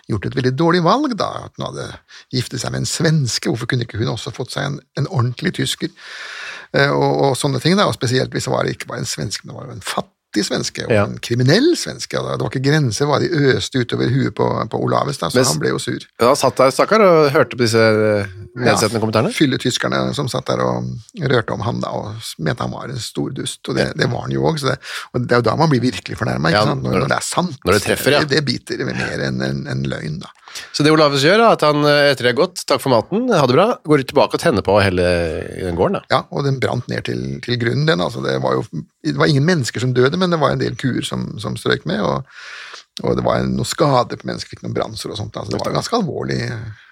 gjort 0.08 0.26
et 0.26 0.36
veldig 0.36 0.54
dårlig 0.56 0.82
valg, 0.84 1.16
da, 1.18 1.46
at 1.46 1.52
hun 1.58 1.68
hadde 1.68 1.88
giftet 2.32 2.60
seg 2.62 2.72
med 2.72 2.84
en 2.84 2.86
svenske, 2.88 3.48
hvorfor 3.50 3.66
kunne 3.70 3.84
ikke 3.86 4.00
hun 4.00 4.14
også 4.14 4.32
fått 4.34 4.54
seg 4.56 4.70
en, 4.70 4.80
en 4.98 5.10
ordentlig 5.10 5.54
tysker, 5.60 5.92
Eh, 6.74 6.90
og, 6.90 7.12
og 7.22 7.36
sånne 7.38 7.60
ting 7.62 7.76
da, 7.78 7.84
og 7.86 7.94
spesielt 7.94 8.32
hvis 8.34 8.48
det 8.48 8.50
var 8.50 8.66
ikke 8.66 8.88
bare 8.90 9.04
en 9.04 9.06
svenske, 9.06 9.46
men 9.46 9.54
det 9.54 9.60
var 9.60 9.68
en 9.76 9.84
fattig 9.86 10.10
svenske, 10.42 10.84
og 10.86 10.90
Ja. 10.90 11.04
en 11.04 11.18
kriminell 11.18 11.76
svenske, 11.76 12.16
Da. 12.16 12.36
det 12.36 12.40
var 12.42 12.50
ikke 12.50 12.64
grenser 12.70 13.06
hva 13.06 13.20
de 13.20 13.28
øste 13.28 13.78
utover 13.84 14.08
huet 14.10 14.34
på, 14.34 14.68
på 14.70 14.80
Olaves 14.82 15.18
da, 15.18 15.28
så 15.30 15.38
Mens- 15.38 15.48
han 15.52 15.58
ble 15.60 15.68
jo 15.70 15.78
sur. 15.78 16.00
Ja, 16.20 16.26
han 16.26 16.36
satt 16.36 16.56
der, 16.56 16.70
stakkar, 16.70 17.00
og 17.00 17.30
hørte 17.30 17.56
på 17.56 17.62
disse 17.62 17.78
nedsettende 17.78 18.64
nedsettende 18.64 19.00
kommentarene. 19.00 19.32
Fylletyskerne 19.34 20.14
som 20.14 20.28
satt 20.28 20.46
der 20.46 20.60
og 20.62 20.84
rørte 21.20 21.52
om 21.52 21.60
han 21.60 21.80
da, 21.80 21.88
og 21.88 22.14
mente 22.38 22.62
han 22.62 22.70
var 22.72 22.84
en 22.88 22.98
stor 22.98 23.30
dust, 23.30 23.60
og 23.68 23.74
det, 23.76 23.92
det 23.96 24.10
var 24.10 24.20
han 24.22 24.30
jo 24.32 24.42
òg. 24.42 24.58
Og 25.14 25.20
det 25.28 25.32
er 25.32 25.36
jo 25.36 25.42
da 25.42 25.56
man 25.56 25.68
blir 25.70 25.80
virkelig 25.80 26.16
fornærma, 26.18 26.50
Ja, 26.50 26.64
når- 26.64 26.82
når 27.00 27.08
det 27.08 27.16
er 27.18 27.22
sant. 27.22 27.56
når 27.64 27.72
det 27.72 27.82
treffer, 27.82 28.10
ja. 28.10 28.20
Det, 28.20 28.28
det 28.30 28.44
biter 28.44 28.84
mer 28.84 29.18
enn 29.28 29.42
en, 29.42 29.66
en 29.68 29.82
løgn, 29.82 30.18
da. 30.20 30.28
Så 30.74 30.84
det 30.86 30.92
Olaves 30.94 31.24
gjør, 31.26 31.40
er 31.42 31.56
at 31.56 31.64
han 31.66 31.84
eh, 31.88 32.10
etter 32.12 32.28
det 32.28 32.32
er 32.34 32.38
gått, 32.38 32.62
takk 32.68 32.82
for 32.82 32.92
maten, 32.94 33.26
ha 33.32 33.46
det 33.50 33.56
bra, 33.56 33.66
går 33.86 34.04
tilbake 34.06 34.38
og 34.38 34.42
tenner 34.42 34.64
på 34.66 34.76
hele 34.82 35.06
den 35.60 35.78
gården. 35.78 35.98
da. 36.00 36.04
Ja, 36.12 36.20
og 36.30 36.44
den 36.46 36.60
brant 36.62 36.86
ned 36.90 37.04
til, 37.08 37.24
til 37.44 37.58
grunnen, 37.60 37.86
den. 37.90 38.02
altså 38.04 38.22
Det 38.24 38.36
var 38.44 38.58
jo 38.58 38.64
det 39.04 39.16
var 39.20 39.28
ingen 39.30 39.44
mennesker 39.46 39.82
som 39.82 39.92
døde, 39.96 40.16
men 40.20 40.30
det 40.32 40.40
var 40.40 40.54
en 40.54 40.62
del 40.62 40.76
kuer 40.80 41.04
som, 41.04 41.34
som 41.42 41.58
strøk 41.60 41.84
med, 41.90 42.00
og, 42.00 42.24
og 43.02 43.18
det 43.18 43.24
var 43.26 43.42
noe 43.50 43.66
skade 43.68 44.16
på 44.20 44.28
mennesker, 44.30 44.54
ikke 44.56 44.66
noen 44.68 44.76
branser 44.78 45.12
og 45.12 45.18
sånt. 45.20 45.36
altså 45.36 45.52
Det 45.52 45.60
var 45.60 45.72
jo 45.72 45.78
ganske 45.80 45.98
alvorlig. 45.98 46.40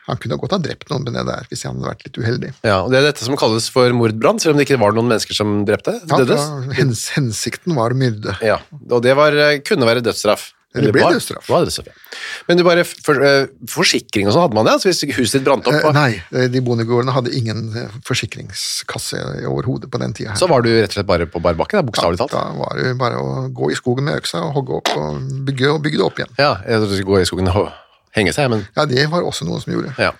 Han 0.09 0.19
kunne 0.19 0.37
godt 0.43 0.57
ha 0.57 0.59
drept 0.59 0.89
noen 0.91 1.05
med 1.07 1.15
det 1.15 1.23
der, 1.29 1.45
hvis 1.49 1.63
han 1.63 1.77
hadde 1.79 1.93
vært 1.93 2.01
litt 2.09 2.19
uheldig. 2.19 2.49
Ja, 2.67 2.81
og 2.83 2.91
Det 2.91 2.99
er 2.99 3.07
dette 3.07 3.23
som 3.23 3.37
kalles 3.39 3.69
for 3.71 3.95
mordbrann, 3.95 4.41
selv 4.43 4.57
om 4.57 4.59
det 4.61 4.67
ikke 4.67 4.81
var 4.83 4.97
noen 4.97 5.13
mennesker 5.13 5.39
som 5.39 5.61
drepte. 5.69 5.95
Ja, 6.03 6.19
dødes. 6.19 6.43
for 6.43 6.75
hens, 6.81 7.05
hensikten 7.15 7.79
var 7.79 7.95
å 7.95 8.01
myrde. 8.01 8.35
Ja, 8.43 8.59
og 8.91 9.05
det 9.07 9.15
var, 9.19 9.37
eh, 9.39 9.61
kunne 9.63 9.87
være 9.87 10.03
dødsstraff. 10.03 10.51
Det 10.73 10.81
Eller 10.81 10.93
ble 10.97 11.03
var- 11.05 11.13
dødsstraff. 11.13 11.49
var 11.53 11.65
dødsstraff, 11.67 11.87
ja. 11.87 12.19
Men 12.49 12.57
du 12.57 12.63
bare, 12.65 12.83
for, 12.85 13.21
eh, 13.23 13.47
forsikring 13.69 14.27
og 14.27 14.33
sånn 14.33 14.43
hadde 14.47 14.55
man 14.57 14.65
det, 14.65 14.73
altså 14.73 14.89
hvis 14.89 15.03
huset 15.19 15.33
ditt 15.41 15.45
brant 15.45 15.67
opp, 15.69 15.75
Eh, 15.75 15.93
Nei, 15.93 16.23
eh, 16.33 16.47
de 16.49 16.61
bondegårdene 16.65 17.13
hadde 17.13 17.33
ingen 17.37 17.77
eh, 17.77 17.89
forsikringskasse 18.09 19.21
overhodet 19.49 19.91
på 19.93 19.99
den 20.01 20.13
tida. 20.17 20.33
så 20.35 20.49
var 20.49 20.63
du 20.63 20.71
rett 20.71 20.89
og 20.91 20.97
slett 20.97 21.07
bare 21.07 21.27
på 21.27 21.43
bar 21.43 21.55
bakke, 21.55 21.83
bokstavelig 21.85 22.19
talt. 22.19 22.31
Da 22.33 22.53
var 22.57 22.77
det 22.81 22.97
bare 22.99 23.17
å 23.21 23.53
gå 23.53 23.71
i 23.71 23.75
skogen 23.77 24.05
med 24.05 24.17
øksa 24.23 24.41
og 24.49 24.55
hogge 24.55 24.77
opp 24.81 24.97
og 24.97 25.21
bygge, 25.45 25.75
og 25.75 25.83
bygge 25.85 25.99
det 26.01 26.07
opp 26.09 26.17
igjen. 26.23 26.33
Ja, 26.39 26.55
jeg 26.67 26.81
trodde 26.81 27.05
gå 27.05 27.21
i 27.21 27.25
skogen 27.29 27.49
og 27.55 27.71
henge 28.17 28.33
seg, 28.33 28.49
men 28.51 28.67
Ja, 28.77 28.85
det 28.87 29.11
var 29.11 29.23
også 29.23 29.45
noen 29.45 29.61
som 29.63 29.73
gjorde. 29.75 29.95
ja. 29.99 30.13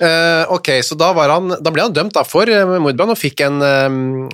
Eh, 0.00 0.44
ok, 0.48 0.68
så 0.84 0.96
da, 0.96 1.12
var 1.12 1.28
han, 1.28 1.48
da 1.60 1.70
ble 1.70 1.82
han 1.82 1.92
dømt 1.92 2.12
da, 2.12 2.22
for 2.24 2.44
mordbrann 2.46 3.10
og 3.12 3.18
fikk 3.18 3.40
en 3.44 3.60
eh, 3.62 3.88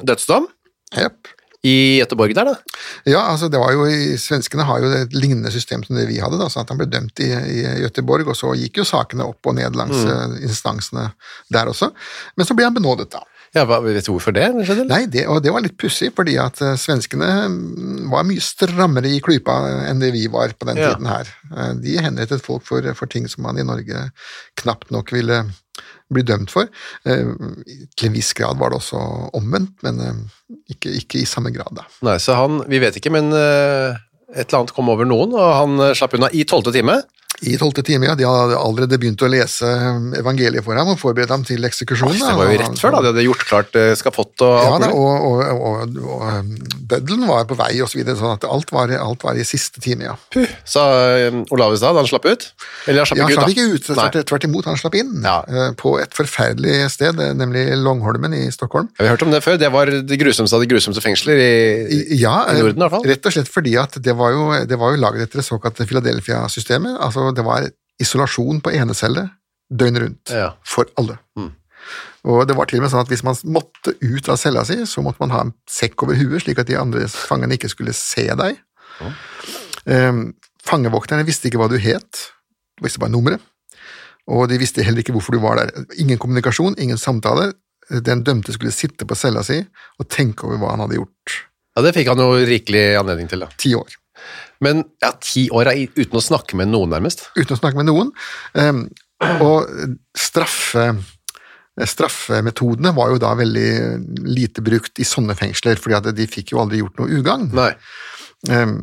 dødsdom 0.05 0.47
Jepp. 0.95 1.27
I 1.65 2.01
Göteborg 2.01 2.35
der, 2.37 2.45
da. 2.45 2.55
Ja, 3.07 3.23
altså 3.33 3.49
det 3.51 3.59
var 3.59 3.73
jo, 3.73 3.87
Svenskene 4.21 4.67
har 4.69 4.81
jo 4.85 4.91
et 4.93 5.15
lignende 5.17 5.51
system 5.55 5.83
som 5.87 5.97
det 5.97 6.07
vi 6.09 6.19
hadde, 6.23 6.39
da, 6.39 6.49
så 6.53 6.61
at 6.63 6.69
han 6.71 6.79
ble 6.79 6.87
dømt 6.91 7.19
i, 7.25 7.31
i 7.33 7.63
Göteborg, 7.87 8.29
og 8.29 8.37
så 8.37 8.53
gikk 8.59 8.83
jo 8.83 8.85
sakene 8.89 9.25
opp 9.27 9.47
og 9.47 9.57
ned 9.59 9.75
langs 9.79 9.97
Mm. 10.05 10.11
eh, 10.13 10.43
instansene 10.51 11.13
der 11.51 11.67
også. 11.73 11.91
Men 12.37 12.47
så 12.47 12.55
ble 12.55 12.65
han 12.69 12.75
benådet, 12.77 13.11
da. 13.15 13.23
Ja, 13.55 13.63
hva, 13.65 13.79
vet 13.81 14.05
du 14.05 14.11
hvorfor 14.13 14.35
det? 14.37 14.51
skjedde? 14.69 14.85
Nei, 14.91 15.07
det, 15.09 15.23
og 15.33 15.39
det 15.43 15.53
var 15.55 15.63
litt 15.65 15.79
pussig, 15.81 16.11
fordi 16.15 16.35
at 16.43 16.61
eh, 16.61 16.75
svenskene 16.77 17.49
mm, 17.49 18.11
var 18.13 18.27
mye 18.29 18.43
strammere 18.45 19.09
i 19.09 19.21
klypa 19.25 19.55
enn 19.89 20.03
det 20.03 20.11
vi 20.13 20.27
var 20.29 20.53
på 20.59 20.67
den 20.69 20.77
Ja. 20.83 20.91
tiden 20.93 21.07
her. 21.09 21.31
Eh, 21.57 21.73
De 21.81 21.97
henrettet 22.05 22.43
folk 22.45 22.67
for, 22.69 22.83
for 22.99 23.07
ting 23.07 23.27
som 23.33 23.47
man 23.47 23.57
i 23.59 23.65
Norge 23.65 24.11
knapt 24.61 24.91
nok 24.93 25.11
ville 25.15 25.47
bli 26.13 26.25
dømt 26.27 26.53
for. 26.53 26.71
Eh, 27.09 27.33
til 27.97 28.11
en 28.11 28.17
viss 28.17 28.33
grad 28.37 28.61
var 28.61 28.73
det 28.73 28.81
også 28.81 29.01
omvendt, 29.37 29.75
men 29.87 30.03
eh, 30.05 30.21
ikke, 30.75 30.95
ikke 31.03 31.23
i 31.23 31.29
samme 31.29 31.53
grad, 31.55 31.73
da. 31.79 31.87
Nei, 32.07 32.19
så 32.23 32.39
han, 32.39 32.63
vi 32.71 32.81
vet 32.83 32.99
ikke, 33.01 33.13
men 33.15 33.33
eh, 33.35 33.97
et 34.35 34.47
eller 34.47 34.63
annet 34.63 34.75
kom 34.77 34.91
over 34.93 35.09
noen, 35.09 35.35
og 35.37 35.53
han 35.61 35.95
slapp 35.99 36.17
unna 36.19 36.31
i 36.35 36.45
tolvte 36.49 36.75
time. 36.75 37.01
I 37.43 37.57
tolvte 37.61 37.83
time, 37.85 38.07
ja. 38.09 38.15
De 38.17 38.25
hadde 38.25 38.57
allerede 38.57 38.97
begynt 39.03 39.21
å 39.23 39.29
lese 39.29 39.67
evangeliet 40.17 40.65
for 40.65 40.79
ham 40.79 40.89
og 40.95 40.99
forberedt 41.01 41.31
ham 41.35 41.43
til 41.45 41.65
eksekusjonen. 41.69 42.17
Det 42.17 42.37
var 42.39 42.49
jo 42.53 42.59
rett 42.63 42.81
før 42.81 42.95
da, 42.97 43.01
de 43.05 43.11
hadde 43.13 43.25
gjort 43.27 43.45
klart 43.49 43.77
eh, 43.77 43.93
skafott 43.99 44.45
og 44.47 44.55
Ja, 44.65 44.79
da, 44.81 44.89
og, 44.95 45.27
og, 45.27 45.43
og, 45.53 45.99
og 46.07 46.23
um, 46.25 46.55
bøddelen 46.89 47.27
var 47.29 47.45
på 47.51 47.59
vei 47.59 47.75
og 47.85 47.91
så 47.93 47.99
videre, 48.01 48.17
sånn 48.17 48.37
at 48.39 48.47
alt 48.49 48.73
var, 48.73 48.93
alt 48.97 49.27
var 49.27 49.37
i 49.37 49.45
siste 49.45 49.83
time, 49.85 50.07
ja. 50.09 50.15
Puh, 50.33 50.47
sa 50.65 50.87
eh, 51.19 51.37
Olaus 51.53 51.83
da, 51.85 51.93
da 51.93 52.03
han 52.05 52.09
slapp 52.09 52.29
ut? 52.31 52.49
Eller 52.87 53.03
han 53.03 53.11
slapp 53.11 53.21
Ja, 53.21 53.27
han 53.27 53.33
ikke 53.33 53.41
slapp 53.43 53.51
ut, 53.51 53.91
ikke 53.91 53.99
da? 54.01 54.07
ut, 54.23 54.31
tvert, 54.33 54.49
imot, 54.49 54.71
han 54.71 54.81
slapp 54.81 54.97
inn 55.03 55.13
Ja. 55.27 55.37
eh, 55.49 55.71
på 55.77 55.97
et 56.01 56.17
forferdelig 56.17 56.79
sted, 56.95 57.21
eh, 57.21 57.35
nemlig 57.37 57.67
Longholmen 57.83 58.33
i 58.39 58.47
Stockholm. 58.55 58.89
Ja, 58.97 59.05
vi 59.05 59.09
har 59.11 59.17
hørt 59.19 59.27
om 59.27 59.35
det 59.35 59.43
før, 59.45 59.59
det 59.61 59.73
var 59.75 59.91
det 59.93 60.21
grusomste 60.21 60.57
av 60.57 60.65
de 60.65 60.71
grusomste 60.73 61.05
fengsler 61.05 61.37
i, 61.43 61.53
I- 62.01 62.21
Ja, 62.23 62.37
i 62.53 62.57
Norden 62.63 62.81
i 62.81 62.85
hvert 62.87 62.97
fall. 62.97 63.05
rett 63.13 63.27
og 63.29 63.35
slett 63.37 63.51
fordi 63.53 63.77
at 63.81 63.99
det 64.03 64.15
var 64.17 64.33
jo, 64.33 64.47
det 64.67 64.79
var 64.81 64.95
jo 64.95 65.03
laget 65.03 65.27
etter 65.29 65.43
det 65.43 65.47
såkalte 65.47 65.85
Philadelphia-systemet, 65.87 66.97
altså 67.03 67.26
det 67.35 67.45
var 67.45 67.67
isolasjon 68.03 68.61
på 68.61 68.71
enecelle 68.77 69.31
døgnet 69.73 70.03
rundt, 70.03 70.31
Ja. 70.31 70.53
for 70.65 70.87
alle. 70.97 71.19
Og 72.27 72.47
det 72.49 72.57
var 72.57 72.67
til 72.67 72.79
og 72.81 72.83
med 72.83 72.91
sånn 72.91 73.01
at 73.05 73.09
hvis 73.11 73.23
man 73.23 73.37
måtte 73.45 73.95
ut 74.03 74.29
av 74.29 74.37
cella 74.37 74.65
si, 74.67 74.75
så 74.87 75.03
måtte 75.03 75.21
man 75.23 75.31
ha 75.31 75.41
en 75.45 75.53
sekk 75.71 76.03
over 76.03 76.15
huet, 76.19 76.43
slik 76.43 76.59
at 76.59 76.67
de 76.67 76.75
andre 76.79 77.07
fangene 77.09 77.55
ikke 77.55 77.71
skulle 77.71 77.93
se 77.95 78.27
deg. 78.35 78.59
Um, 79.87 80.35
fangevokterne 80.67 81.27
visste 81.27 81.47
ikke 81.49 81.61
hva 81.63 81.69
du 81.71 81.77
het, 81.79 82.25
de 82.79 82.83
visste 82.87 82.99
bare 83.03 83.11
nummeret. 83.15 83.41
Og 84.27 84.49
de 84.51 84.59
visste 84.59 84.83
heller 84.83 85.05
ikke 85.05 85.15
hvorfor 85.15 85.37
du 85.37 85.39
var 85.39 85.61
der. 85.61 85.71
Ingen 86.03 86.19
kommunikasjon, 86.19 86.75
ingen 86.83 86.99
samtale. 86.99 87.53
Den 88.03 88.25
dømte 88.27 88.51
skulle 88.53 88.75
sitte 88.75 89.07
på 89.07 89.15
cella 89.15 89.45
si 89.47 89.61
og 90.01 90.09
tenke 90.11 90.49
over 90.49 90.59
hva 90.59 90.73
han 90.75 90.83
hadde 90.83 90.99
gjort. 90.99 91.37
Ja, 91.77 91.83
det 91.87 91.93
fikk 91.95 92.09
han 92.11 92.19
jo 92.19 92.33
rikelig 92.49 92.97
anledning 92.99 93.29
til 93.31 93.45
da. 93.45 93.51
Ti 93.57 93.75
år. 93.79 93.95
Men 94.65 94.85
ja, 95.05 95.13
ti 95.21 95.49
år 95.53 95.73
er 95.73 95.83
uten 95.97 96.19
å 96.19 96.25
snakke 96.25 96.57
med 96.57 96.71
noen 96.73 96.95
nærmest. 96.95 97.27
uten 97.37 97.57
å 97.57 97.61
snakke 97.61 97.77
med 97.77 97.91
noen. 97.91 98.13
Um, 98.55 98.87
og 99.45 99.69
straffe, 100.17 100.91
straffemetodene 101.77 102.93
var 102.97 103.13
jo 103.13 103.21
da 103.21 103.35
veldig 103.37 103.71
lite 104.29 104.65
brukt 104.65 105.01
i 105.01 105.07
sånne 105.09 105.37
fengsler, 105.37 105.81
fordi 105.81 105.99
at 105.99 106.11
de 106.17 106.29
fikk 106.31 106.55
jo 106.55 106.63
aldri 106.63 106.81
gjort 106.83 107.01
noe 107.01 107.19
ugagn. 107.21 107.51
Um, 108.53 108.77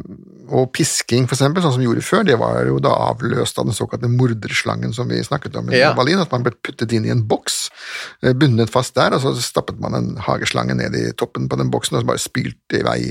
og 0.51 0.71
pisking, 0.75 1.27
for 1.29 1.37
eksempel, 1.37 1.63
sånn 1.63 1.75
som 1.75 1.81
vi 1.81 1.85
gjorde 1.87 2.03
før, 2.03 2.25
det 2.27 2.35
var 2.41 2.57
jo 2.67 2.79
da 2.83 2.91
avløst 3.05 3.59
av 3.61 3.69
den 3.69 3.77
såkalte 3.77 4.09
morderslangen 4.11 4.91
som 4.93 5.07
vi 5.07 5.21
snakket 5.23 5.55
om 5.61 5.69
i 5.71 5.79
Ja. 5.79 5.93
Berlin, 5.95 6.19
at 6.19 6.33
man 6.33 6.43
ble 6.43 6.51
puttet 6.65 6.91
inn 6.91 7.05
i 7.05 7.13
en 7.13 7.23
boks, 7.29 7.69
eh, 8.21 8.33
bundet 8.33 8.69
fast 8.73 8.95
der, 8.95 9.13
og 9.13 9.21
så 9.21 9.31
stappet 9.39 9.79
man 9.79 9.95
en 9.95 10.09
hageslange 10.17 10.75
ned 10.75 10.97
i 10.97 11.11
toppen 11.13 11.47
på 11.47 11.57
den 11.57 11.71
boksen 11.71 11.95
og 11.95 12.03
så 12.03 12.09
bare 12.11 12.19
spylte 12.25 12.81
i 12.81 12.83
vei. 12.83 13.01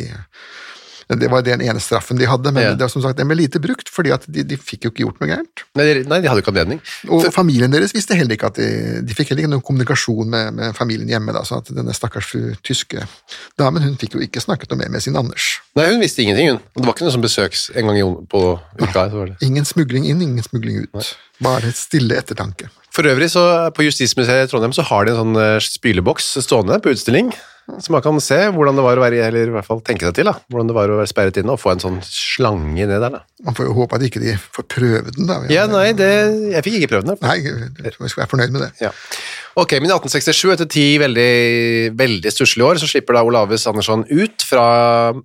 Det 1.19 1.28
var 1.31 1.42
den 1.47 1.61
ene 1.64 1.81
straffen 1.81 2.19
de 2.19 2.26
hadde, 2.28 2.52
men 2.52 2.62
Ja. 2.62 2.75
det 2.75 2.88
som 2.90 3.02
sagt, 3.02 3.16
den 3.19 3.28
ble 3.28 3.37
lite 3.37 3.61
brukt, 3.62 3.88
fordi 3.92 4.12
at 4.14 4.25
de, 4.28 4.42
de 4.45 4.57
fikk 4.57 4.85
jo 4.87 4.90
ikke 4.92 5.04
gjort 5.04 5.21
noe 5.21 5.28
gærent. 5.31 5.64
Nei, 5.78 5.85
de, 5.88 6.04
nei, 6.09 6.21
de 6.25 6.28
hadde 6.31 6.42
ikke 6.45 6.52
anledning. 6.54 6.81
Og 7.09 7.26
familien 7.35 7.71
deres 7.75 7.95
visste 7.95 8.14
heller 8.19 8.37
ikke 8.38 8.50
at 8.52 8.61
de, 8.61 8.69
de 9.07 9.14
fikk 9.19 9.31
heller 9.33 9.45
ikke 9.45 9.52
noen 9.54 9.64
kommunikasjon 9.66 10.28
med, 10.33 10.52
med 10.59 10.76
familien 10.78 11.09
hjemme. 11.09 11.33
da, 11.37 11.45
sånn 11.49 11.62
at 11.64 11.71
denne 11.75 11.95
stakkars 11.97 12.26
fru 12.33 12.52
tyske 12.62 13.04
damen 13.61 13.83
hun 13.83 13.97
fikk 14.00 14.16
jo 14.16 14.23
ikke 14.25 14.40
snakket 14.42 14.71
noe 14.73 14.83
mer 14.85 14.92
med 14.95 15.02
sin 15.04 15.16
Anders. 15.16 15.61
Nei, 15.78 15.88
hun 15.92 16.00
visste 16.02 16.23
ingenting, 16.25 16.54
hun. 16.54 16.61
Det 16.76 16.85
var 16.87 16.95
ikke 16.97 17.07
noe 17.09 17.14
som 17.16 17.25
besøks 17.25 17.71
en 17.76 17.88
gang 17.90 18.00
på 18.33 18.42
uka. 18.81 19.09
Så 19.12 19.19
var 19.19 19.33
det. 19.33 19.37
Ingen 19.45 19.64
smugling 19.69 20.07
inn, 20.09 20.21
ingen 20.25 20.45
smugling 20.45 20.85
ut. 20.87 21.14
Bare 21.42 21.73
stille 21.76 22.16
ettertanke. 22.21 22.69
For 22.92 23.09
øvrig, 23.09 23.31
så 23.33 23.42
på 23.73 23.87
Justismuseet 23.87 24.47
i 24.47 24.50
Trondheim 24.52 24.75
så 24.76 24.85
har 24.85 25.07
de 25.09 25.14
en 25.14 25.21
sånn 25.23 25.38
eh, 25.40 25.57
spyleboks 25.64 26.26
stående 26.45 26.76
på 26.85 26.92
utstilling, 26.92 27.31
så 27.62 27.92
man 27.95 28.02
kan 28.02 28.16
se 28.21 28.37
hvordan 28.52 28.76
det 28.76 28.83
var 28.85 28.99
å 28.99 29.02
være, 29.04 29.21
eller 29.23 29.50
i 29.50 29.52
hvert 29.54 29.66
fall 29.66 29.81
tenke 29.87 30.09
seg 30.09 30.16
til, 30.16 30.26
da, 30.26 30.35
hvordan 30.50 30.69
det 30.69 30.75
var 30.76 30.90
å 30.90 30.97
være 30.99 31.11
sperret 31.11 31.38
inne 31.38 31.54
og 31.54 31.61
få 31.62 31.71
en 31.73 31.83
sånn 31.83 32.00
slange 32.04 32.88
ned 32.88 32.90
der. 32.90 33.14
da. 33.14 33.21
Man 33.47 33.57
får 33.57 33.69
jo 33.69 33.76
håpe 33.76 33.99
at 33.99 34.04
ikke 34.09 34.23
de 34.23 34.35
får 34.35 34.66
prøve 34.75 35.14
den, 35.14 35.31
da. 35.31 35.38
Ja, 35.52 35.69
nei, 35.71 35.92
det, 35.97 36.11
jeg 36.57 36.66
fikk 36.66 36.78
ikke 36.81 36.90
prøvd 36.97 37.12
den. 37.12 37.21
Nei, 37.23 37.37
jeg 37.38 37.95
skulle 37.95 38.25
være 38.25 38.33
fornøyd 38.35 38.57
med 38.57 38.66
det. 38.66 38.71
Ja. 38.83 38.90
Ok, 39.62 39.76
men 39.78 39.88
i 39.92 39.95
1867, 39.95 40.42
etter 40.57 40.71
ti 40.75 40.87
veldig, 41.02 41.31
veldig 42.02 42.35
stusslige 42.35 42.69
år, 42.69 42.83
så 42.83 42.90
slipper 42.90 43.19
da 43.19 43.25
Olaves 43.28 43.66
Andersson 43.71 44.04
ut 44.11 44.47
fra 44.49 44.66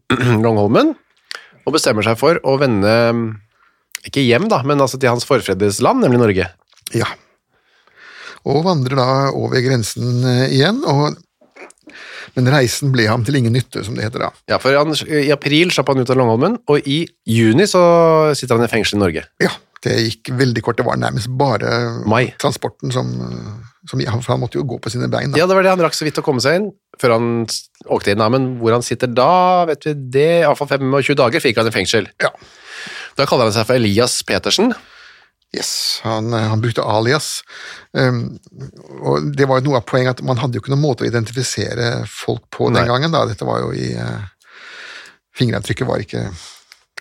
Longholmen 0.46 0.94
og 1.68 1.76
bestemmer 1.76 2.06
seg 2.06 2.20
for 2.22 2.40
å 2.48 2.56
vende, 2.62 2.92
ikke 4.08 4.24
hjem 4.24 4.46
da, 4.52 4.62
men 4.64 4.80
altså 4.84 5.02
til 5.02 5.12
hans 5.12 5.28
forfedres 5.28 5.82
land, 5.84 6.06
nemlig 6.06 6.22
Norge. 6.22 6.52
Ja. 6.96 7.10
Og 8.48 8.62
vandrer 8.64 9.00
da 9.00 9.08
over 9.36 9.60
grensen 9.66 10.22
eh, 10.24 10.54
igjen, 10.56 10.86
og 10.88 11.18
men 12.36 12.50
reisen 12.54 12.92
ble 12.94 13.08
ham 13.10 13.24
til 13.28 13.40
ingen 13.40 13.56
nytte, 13.56 13.84
som 13.86 13.96
det 13.98 14.08
heter 14.08 14.28
da. 14.28 14.32
Ja, 14.52 14.60
for 14.62 14.76
han, 14.78 14.94
i 15.08 15.32
april 15.34 15.72
slapp 15.74 15.92
han 15.92 16.02
ut 16.04 16.12
av 16.14 16.20
Longholmen, 16.20 16.60
og 16.70 16.90
i 16.90 17.04
juni 17.28 17.68
så 17.70 17.82
sitter 18.38 18.60
han 18.60 18.68
i 18.68 18.72
fengsel 18.72 19.00
i 19.00 19.04
Norge. 19.06 19.24
Ja, 19.44 19.54
det 19.86 19.96
gikk 20.02 20.32
veldig 20.38 20.64
kort. 20.66 20.80
Det 20.80 20.86
var 20.88 21.00
nærmest 21.00 21.30
bare 21.40 21.72
Mai. 22.10 22.34
transporten 22.42 22.94
som, 22.94 23.12
som 23.88 24.02
For 24.02 24.34
han 24.34 24.42
måtte 24.42 24.60
jo 24.60 24.66
gå 24.68 24.80
på 24.82 24.92
sine 24.94 25.10
bein. 25.12 25.32
Da. 25.32 25.42
Ja, 25.42 25.48
det 25.50 25.58
var 25.58 25.66
det 25.66 25.74
han 25.76 25.84
rakk 25.86 25.98
så 25.98 26.08
vidt 26.08 26.20
å 26.20 26.26
komme 26.26 26.44
seg 26.44 26.60
inn, 26.60 26.70
før 27.02 27.18
han 27.18 27.30
åkte 27.94 28.14
inn. 28.14 28.24
Men 28.34 28.50
hvor 28.62 28.76
han 28.76 28.86
sitter 28.86 29.12
da, 29.12 29.66
vet 29.70 29.88
vi 29.88 29.96
det, 30.18 30.30
i 30.42 30.46
hvert 30.48 30.60
fall 30.60 30.72
25 30.82 31.20
dager 31.22 31.44
fikk 31.44 31.62
han 31.62 31.70
i 31.70 31.76
fengsel. 31.76 32.10
Ja. 32.24 32.34
Da 33.18 33.26
kaller 33.30 33.50
han 33.50 33.56
seg 33.56 33.68
for 33.70 33.78
Elias 33.80 34.20
Petersen. 34.28 34.74
Yes, 35.56 36.02
han, 36.04 36.34
han 36.34 36.60
brukte 36.62 36.84
alias. 36.84 37.42
Um, 37.96 38.38
og 39.00 39.30
det 39.38 39.48
var 39.48 39.62
jo 39.62 39.70
noe 39.70 39.80
av 39.80 39.86
poenget 39.88 40.18
at 40.20 40.26
man 40.28 40.38
hadde 40.42 40.60
jo 40.60 40.64
ikke 40.64 40.74
noen 40.74 40.84
måte 40.84 41.06
å 41.06 41.08
identifisere 41.08 42.04
folk 42.12 42.44
på 42.54 42.68
den 42.76 42.88
gangen. 42.90 43.14
da. 43.16 43.24
Dette 43.30 43.48
var 43.48 43.64
jo 43.64 43.72
i 43.74 43.94
uh, 43.96 44.26
Fingeravtrykket 45.38 45.88
var 45.88 46.02
ikke 46.04 46.26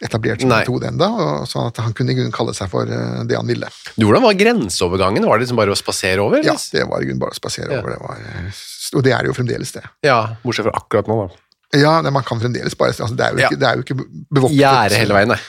etablert 0.04 0.42
som 0.44 0.50
metode 0.52 0.90
ennå, 0.90 1.06
sånn 1.48 1.70
at 1.70 1.78
han 1.80 1.94
kunne 1.96 2.12
i 2.12 2.16
grunnen 2.18 2.34
kalle 2.34 2.52
seg 2.56 2.68
for 2.68 2.84
uh, 2.90 3.22
det 3.28 3.38
han 3.38 3.48
ville. 3.48 3.68
Du, 3.96 4.04
Hvordan 4.04 4.26
var 4.26 4.36
grenseovergangen? 4.36 5.24
Var 5.24 5.40
det 5.40 5.46
liksom 5.46 5.60
bare 5.62 5.72
å 5.72 5.78
spasere 5.80 6.20
over? 6.24 6.44
Ja, 6.44 6.52
det 6.72 6.84
var 6.90 7.00
i 7.02 7.08
grunnen 7.08 7.22
bare 7.22 7.32
å 7.32 7.38
spasere 7.38 7.72
Ja. 7.72 7.80
over. 7.80 7.96
Det 7.96 8.02
var, 8.04 8.20
eh, 8.20 8.60
og 8.92 9.02
det 9.08 9.14
er 9.16 9.24
det 9.24 9.32
jo 9.32 9.36
fremdeles, 9.40 9.72
det. 9.72 9.82
ja, 10.06 10.18
bortsett 10.44 10.68
fra 10.68 10.76
akkurat 10.78 11.08
nå, 11.10 11.16
da. 11.24 11.42
Ja, 11.80 11.96
man 12.14 12.22
kan 12.22 12.38
fremdeles 12.38 12.76
bare 12.78 12.92
altså, 12.94 13.16
det, 13.16 13.24
er 13.26 13.32
jo 13.34 13.40
Ja. 13.42 13.48
ikke, 13.48 13.58
det 13.58 13.66
er 13.68 13.74
jo 13.80 13.82
ikke 13.86 13.96
bevoktet. 14.36 14.60
Gjerde 14.60 15.00
hele 15.00 15.16
veien, 15.16 15.32
nei. 15.34 15.40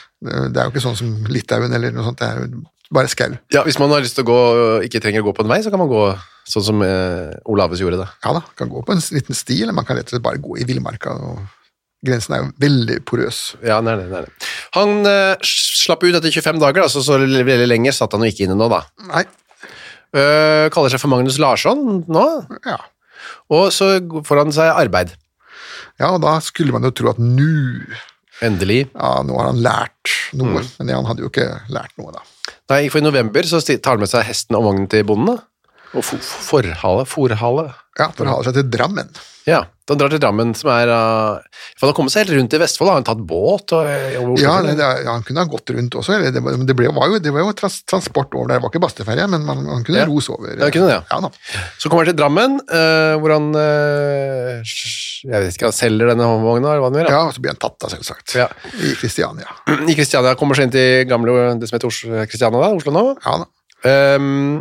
Det 0.50 0.58
er 0.58 0.63
jo 0.66 0.72
ikke 0.74 0.82
sånn 0.88 0.98
som 0.98 1.12
Litauen 1.30 1.75
eller 1.77 1.94
noe 1.94 2.08
sånt, 2.08 2.24
det 2.24 2.32
er 2.32 2.39
jo 2.48 2.63
bare 2.94 3.10
skau. 3.12 3.34
Ja, 3.53 3.63
Hvis 3.67 3.79
man 3.82 3.91
har 3.91 4.00
lyst 4.03 4.15
til 4.15 4.24
å 4.24 4.29
gå, 4.32 4.39
ikke 4.88 5.01
trenger 5.03 5.22
å 5.24 5.27
gå 5.29 5.34
på 5.38 5.44
en 5.46 5.51
vei, 5.51 5.60
så 5.65 5.70
kan 5.74 5.79
man 5.82 5.89
gå 5.91 6.03
sånn 6.48 6.63
som 6.63 6.82
eh, 6.86 7.34
Olaves 7.51 7.82
gjorde 7.84 8.00
det. 8.00 8.08
Ja 8.24 8.32
da, 8.38 8.41
kan 8.56 8.70
gå 8.72 8.84
på 8.88 8.94
en 8.96 9.01
liten 9.12 9.36
sti, 9.36 9.62
eller 9.63 9.75
man 9.75 9.86
kan 9.88 9.98
rett 10.00 10.08
og 10.08 10.15
slett 10.15 10.24
bare 10.24 10.39
gå 10.44 10.56
i 10.62 10.67
villmarka. 10.70 11.15
Grensen 12.08 12.36
er 12.38 12.44
jo 12.46 12.51
veldig 12.62 13.00
porøs. 13.10 13.39
Ja, 13.65 13.79
nei, 13.84 13.96
nei, 14.00 14.06
nei. 14.12 14.22
Han 14.77 15.01
eh, 15.10 15.36
slapp 15.44 16.03
ut 16.06 16.13
etter 16.15 16.32
25 16.32 16.62
dager, 16.62 16.86
da, 16.86 16.88
så 16.94 17.01
så 17.03 17.17
veldig 17.20 17.67
lenger 17.67 17.96
satt 17.98 18.13
han 18.15 18.24
jo 18.24 18.32
ikke 18.32 18.46
inne 18.48 18.56
nå, 18.60 18.70
da. 18.72 18.84
Nei, 19.12 19.25
Uh, 20.15 20.70
kaller 20.72 20.88
seg 20.88 21.01
for 21.03 21.12
Magnus 21.12 21.36
Larsson 21.38 21.82
nå, 22.08 22.22
ja. 22.63 22.77
og 23.51 23.65
så 23.75 23.89
får 24.24 24.39
han 24.39 24.53
seg 24.56 24.70
arbeid. 24.72 25.10
ja, 26.00 26.13
og 26.13 26.22
da 26.24 26.38
skulle 26.41 26.72
man 26.72 26.88
jo 26.88 26.94
tro 26.96 27.10
at 27.12 27.20
nå 27.20 27.50
Endelig. 28.48 28.86
ja, 28.96 29.10
nå 29.27 29.36
har 29.36 29.50
han 29.51 29.60
lært 29.62 30.13
noe, 30.39 30.62
Mm. 30.63 30.70
men 30.79 30.94
han 30.96 31.10
hadde 31.10 31.25
jo 31.25 31.29
ikke 31.29 31.50
lært 31.75 31.91
noe 32.00 32.15
da. 32.15 32.24
Nei, 32.67 32.89
for 32.91 33.00
I 33.00 33.05
november 33.05 33.47
så 33.47 33.62
tar 33.63 33.95
han 33.95 34.03
med 34.03 34.12
seg 34.12 34.25
hesten 34.27 34.57
og 34.59 34.65
vognen 34.65 34.89
til 34.91 35.05
bonden. 35.07 35.38
da. 35.38 35.43
Og 35.96 36.03
fo- 36.03 36.20
fo- 36.20 36.44
forhale, 36.51 37.06
forhale. 37.08 37.70
Ja, 37.98 38.12
for 38.13 38.29
seg 38.46 38.53
til 38.60 38.67
Drammen. 38.70 39.08
Ja, 39.48 39.62
da 39.88 39.96
drar 39.96 40.12
til 40.12 40.20
Drammen, 40.20 40.51
som 40.60 40.67
er 40.70 40.89
uh, 40.91 41.39
For 41.79 41.86
han 41.88 41.89
har 41.94 41.96
kommet 41.98 42.12
seg 42.13 42.25
helt 42.25 42.34
rundt 42.36 42.53
i 42.53 42.60
Vestfold. 42.60 42.89
Har 42.91 42.98
han 43.00 43.06
tatt 43.08 43.22
båt? 43.25 43.72
Og, 43.74 43.88
og, 43.88 44.34
Ja, 44.41 44.58
det, 44.65 44.74
det, 44.77 44.89
han 45.08 45.24
kunne 45.25 45.41
ha 45.46 45.50
gått 45.50 45.72
rundt 45.74 45.96
også, 45.98 46.17
eller 46.17 46.36
det, 46.36 46.44
det, 46.67 46.75
ble, 46.77 46.91
var 46.94 47.08
jo, 47.10 47.22
det 47.24 47.32
var 47.34 47.46
jo 47.46 47.53
trans, 47.58 47.79
transport 47.89 48.36
over 48.36 48.51
der, 48.51 48.60
det 48.60 48.65
var 48.67 48.74
ikke 48.74 48.84
basteferje, 48.84 49.25
men 49.32 49.48
man, 49.48 49.63
man 49.65 49.88
kunne 49.88 50.03
Ja. 50.03 50.06
ros 50.12 50.27
over. 50.36 50.51
Ja, 50.60 50.70
kunne 50.75 50.91
ja. 50.91 51.00
ja. 51.10 51.32
Så 51.79 51.89
kommer 51.89 52.03
han 52.06 52.12
til 52.12 52.20
Drammen, 52.20 52.60
uh, 52.67 53.15
hvor 53.24 53.34
han 53.38 53.50
uh, 53.56 54.62
Jeg 55.24 55.34
vet 55.48 55.56
ikke, 55.56 55.70
han 55.72 55.79
selger 55.79 56.12
denne 56.12 56.27
håndvogna? 56.27 56.75
eller 56.75 56.84
hva 56.84 56.91
han 56.91 57.00
gjør? 57.01 57.12
Ja, 57.15 57.24
og 57.32 57.34
så 57.39 57.41
blir 57.48 57.56
han 57.56 57.62
tatt 57.63 57.79
da, 57.82 57.94
selvsagt. 57.96 58.36
Ja. 58.44 58.50
I 58.84 58.94
Kristiania. 59.00 59.48
I 59.89 59.96
Kristiania 59.98 60.36
kommer 60.38 60.60
seg 60.60 60.67
inn 60.70 60.75
til 60.75 61.08
gamle, 61.10 61.39
det 61.58 61.72
som 61.72 61.79
heter 61.79 61.89
Oslo, 61.89 62.25
Kristiania, 62.29 62.62
da, 62.67 62.74
Oslo 62.77 62.94
nå. 62.94 63.06
Ja 63.25 63.39
da. 63.41 63.53
Ehm, 63.88 64.58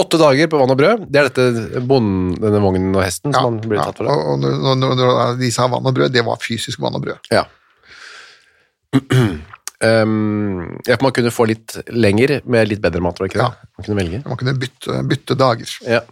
åtte 0.00 0.18
dager 0.18 0.50
på 0.50 0.60
vann 0.60 0.74
og 0.74 0.78
brød. 0.78 1.06
Det 1.08 1.20
er 1.20 1.28
dette 1.30 1.82
bonden, 1.86 2.34
denne 2.42 2.62
vognen 2.62 2.94
og 2.94 3.04
hesten 3.04 3.34
som 3.34 3.46
han 3.46 3.60
blir 3.62 3.82
tatt 3.82 4.00
for. 4.00 4.10
Og, 4.10 4.40
Da. 4.42 4.54
og 4.54 4.80
når, 4.80 4.94
når, 4.98 5.36
de 5.40 5.50
sa 5.54 5.68
vann 5.70 5.86
og 5.86 5.94
brød, 5.96 6.14
det 6.14 6.24
var 6.26 6.40
fysisk 6.42 6.82
vann 6.82 6.98
og 6.98 7.04
brød. 7.06 7.30
Ja. 7.34 7.46
Um, 9.84 10.80
ja, 10.88 10.98
man 11.02 11.14
kunne 11.14 11.34
få 11.34 11.46
litt 11.50 11.78
lenger 11.90 12.40
med 12.46 12.72
litt 12.72 12.82
bedre 12.82 13.02
mat, 13.04 13.18
var 13.18 13.28
det 13.28 13.34
ikke 13.34 13.42
det? 13.44 13.48
Ja. 13.52 13.70
Man 13.78 13.86
kunne 13.86 14.00
velge. 14.02 14.22
Man 14.26 14.42
kunne 14.42 14.58
bytte, 14.58 15.00
bytte 15.10 15.38
dager. 15.38 15.78
Ja. 15.86 16.02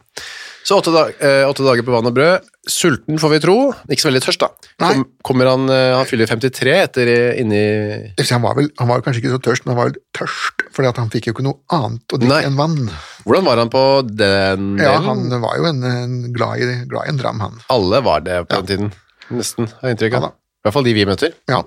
Så 0.62 0.78
åtte, 0.78 0.92
dag, 0.94 1.14
eh, 1.18 1.48
åtte 1.48 1.64
dager 1.66 1.82
på 1.82 1.90
vann 1.90 2.06
og 2.06 2.14
brød. 2.14 2.48
sulten, 2.70 3.18
får 3.18 3.30
vi 3.32 3.38
tro. 3.42 3.56
Ikke 3.90 4.04
så 4.04 4.06
veldig 4.06 4.22
tørst, 4.22 4.38
da. 4.44 4.68
Kom, 4.78 5.00
kommer 5.26 5.48
han, 5.50 5.66
eh, 5.66 5.96
han 5.98 6.06
fyller 6.06 6.28
53 6.30 6.76
etter 6.78 7.08
eh, 7.10 7.40
inni 7.42 8.14
Det 8.14 8.28
Han 8.30 8.44
var, 8.44 8.54
vel, 8.54 8.68
han 8.78 8.86
var 8.86 9.02
kanskje 9.02 9.18
ikke 9.18 9.32
så 9.34 9.40
tørst, 9.42 9.66
men 9.66 9.74
han 9.74 9.80
var 9.80 9.90
vel 9.90 9.98
tørst, 10.14 10.62
fordi 10.70 10.92
han 10.94 11.10
fikk 11.10 11.26
jo 11.26 11.34
ikke 11.34 11.46
noe 11.48 11.58
annet 11.74 12.14
å 12.14 12.20
drikke 12.22 12.46
enn 12.46 12.60
vann. 12.60 12.78
Hvordan 13.26 13.46
var 13.46 13.62
han 13.62 13.70
på 13.72 13.84
den 14.08 14.18
delen? 14.18 14.72
Ja. 14.82 14.96
Han 15.06 15.26
var 15.42 15.58
jo 15.60 15.68
en, 15.70 15.82
en 15.86 16.18
glad, 16.34 16.62
i, 16.62 16.68
glad 16.90 17.08
i 17.08 17.14
en 17.14 17.20
dram, 17.20 17.42
han. 17.44 17.60
Alle 17.72 18.02
var 18.04 18.24
det 18.26 18.42
på 18.48 18.60
den 18.60 18.70
tiden. 18.70 18.92
Nesten, 19.32 19.70
har 19.80 19.90
jeg 19.90 19.96
inntrykk 19.96 20.18
av. 20.18 20.28
I 20.32 20.66
hvert 20.66 20.76
fall 20.76 20.86
de 20.86 20.94
vi 20.94 21.06
møter. 21.08 21.34
Ja. 21.50 21.62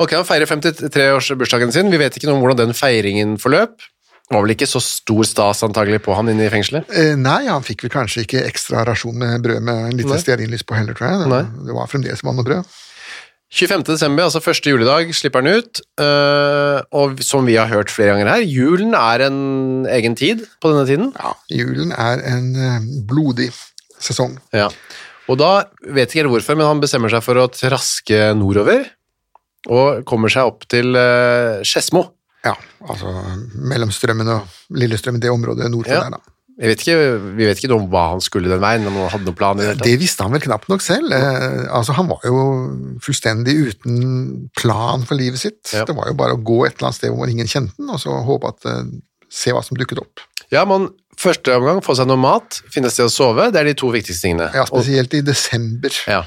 Ok, 0.00 0.12
Han 0.12 0.26
feirer 0.28 0.48
53-årsbursdagen 0.48 1.72
sin. 1.72 1.92
Vi 1.92 2.00
vet 2.00 2.16
ikke 2.16 2.28
noe 2.28 2.38
om 2.38 2.44
hvordan 2.44 2.66
den 2.66 2.76
feiringen 2.76 3.36
forløp. 3.40 3.76
Det 4.26 4.34
var 4.34 4.42
vel 4.42 4.56
ikke 4.56 4.66
så 4.66 4.80
stor 4.82 5.22
stas 5.28 5.62
antagelig 5.62 6.00
på 6.02 6.14
han 6.18 6.28
inne 6.32 6.48
i 6.48 6.50
fengselet? 6.50 6.88
Eh, 6.90 7.12
nei, 7.14 7.44
han 7.46 7.62
fikk 7.62 7.84
vel 7.86 7.92
kanskje 7.94 8.24
ikke 8.24 8.42
ekstra 8.48 8.82
rasjon 8.88 9.14
med 9.20 9.44
brød 9.44 9.62
med 9.62 9.84
en 9.92 10.00
liten 10.00 10.18
stearinlys 10.18 10.66
på 10.66 10.74
heller, 10.74 10.98
tror 10.98 11.12
jeg. 11.12 11.28
Det, 11.30 11.68
det 11.68 11.76
var 11.76 11.92
fremdeles 11.92 12.24
vann 12.26 12.42
og 12.42 12.48
brød. 12.48 12.72
25. 13.54 13.84
desember, 13.86 14.24
altså 14.26 14.40
første 14.42 14.70
juledag, 14.72 15.12
slipper 15.14 15.40
den 15.44 15.60
ut. 15.60 15.80
øh, 16.02 16.80
og 16.92 17.20
som 17.22 17.46
vi 17.46 17.54
har 17.54 17.68
hørt 17.70 17.90
flere 17.94 18.16
ganger 18.16 18.32
her, 18.34 18.42
julen 18.42 18.94
er 18.94 19.26
en 19.28 19.86
egen 19.86 20.16
tid 20.18 20.42
på 20.60 20.72
denne 20.72 20.86
tiden. 20.88 21.12
Ja, 21.14 21.32
Julen 21.54 21.92
er 21.92 22.22
en 22.26 22.48
eh, 22.56 22.80
blodig 23.06 23.52
sesong. 24.02 24.34
Ja. 24.52 24.66
Og 25.30 25.38
da 25.38 25.64
vet 25.86 26.10
ikke 26.10 26.24
helt 26.24 26.32
hvorfor, 26.34 26.58
men 26.58 26.66
han 26.66 26.82
bestemmer 26.82 27.10
seg 27.10 27.22
for 27.24 27.38
å 27.38 27.46
traske 27.50 28.32
nordover. 28.38 28.84
Og 29.70 30.04
kommer 30.06 30.30
seg 30.30 30.46
opp 30.46 30.66
til 30.70 30.94
øh, 30.98 31.62
Skedsmo. 31.66 32.04
Ja, 32.46 32.52
altså 32.86 33.10
mellom 33.58 33.90
Strømmen 33.94 34.28
og 34.30 34.46
Lillestrømmen, 34.78 35.22
det 35.22 35.30
området 35.32 35.70
nord 35.72 35.86
for 35.88 35.94
Ja. 35.96 36.04
der, 36.04 36.18
da. 36.18 36.35
Jeg 36.56 36.70
vet 36.70 36.82
ikke, 36.82 37.00
vi 37.36 37.44
vet 37.44 37.58
ikke 37.60 37.68
noe 37.68 37.82
om 37.82 37.88
hva 37.92 38.02
han 38.14 38.22
skulle 38.24 38.48
den 38.48 38.62
veien, 38.62 38.86
om 38.88 38.94
han 38.96 39.10
hadde 39.12 39.26
noen 39.28 39.36
plan 39.36 39.58
i 39.60 39.66
det. 39.66 39.74
Det 39.84 39.96
visste 40.00 40.24
han 40.24 40.32
vel 40.32 40.40
knapt 40.40 40.70
nok 40.72 40.84
selv. 40.84 41.12
Eh, 41.12 41.66
altså, 41.68 41.92
han 41.98 42.08
var 42.08 42.24
jo 42.24 42.38
fullstendig 43.04 43.56
uten 43.66 43.98
plan 44.56 45.04
for 45.04 45.20
livet 45.20 45.42
sitt. 45.42 45.60
Ja. 45.76 45.84
Det 45.84 45.96
var 45.98 46.08
jo 46.08 46.16
bare 46.16 46.38
å 46.38 46.40
gå 46.40 46.62
et 46.64 46.78
eller 46.78 46.88
annet 46.88 47.00
sted 47.02 47.12
hvor 47.12 47.28
ingen 47.28 47.50
kjente 47.50 47.76
den, 47.76 47.92
og 47.92 48.00
så 48.00 48.16
håpe 48.24 48.54
at 48.54 48.70
eh, 48.72 48.80
se 49.28 49.52
hva 49.52 49.60
som 49.66 49.76
dukket 49.76 50.00
opp. 50.00 50.24
Ja, 50.54 50.64
man 50.68 50.88
første 51.20 51.54
omgang 51.58 51.82
få 51.84 51.96
seg 51.98 52.08
noe 52.08 52.20
mat, 52.20 52.62
finne 52.72 52.88
et 52.88 52.96
sted 52.96 53.08
å 53.08 53.12
sove, 53.12 53.50
det 53.52 53.60
er 53.60 53.68
de 53.68 53.76
to 53.76 53.92
viktigste 53.92 54.28
tingene. 54.28 54.48
Ja, 54.56 54.64
Spesielt 54.68 55.12
i 55.16 55.22
desember 55.26 55.92
ja, 56.08 56.22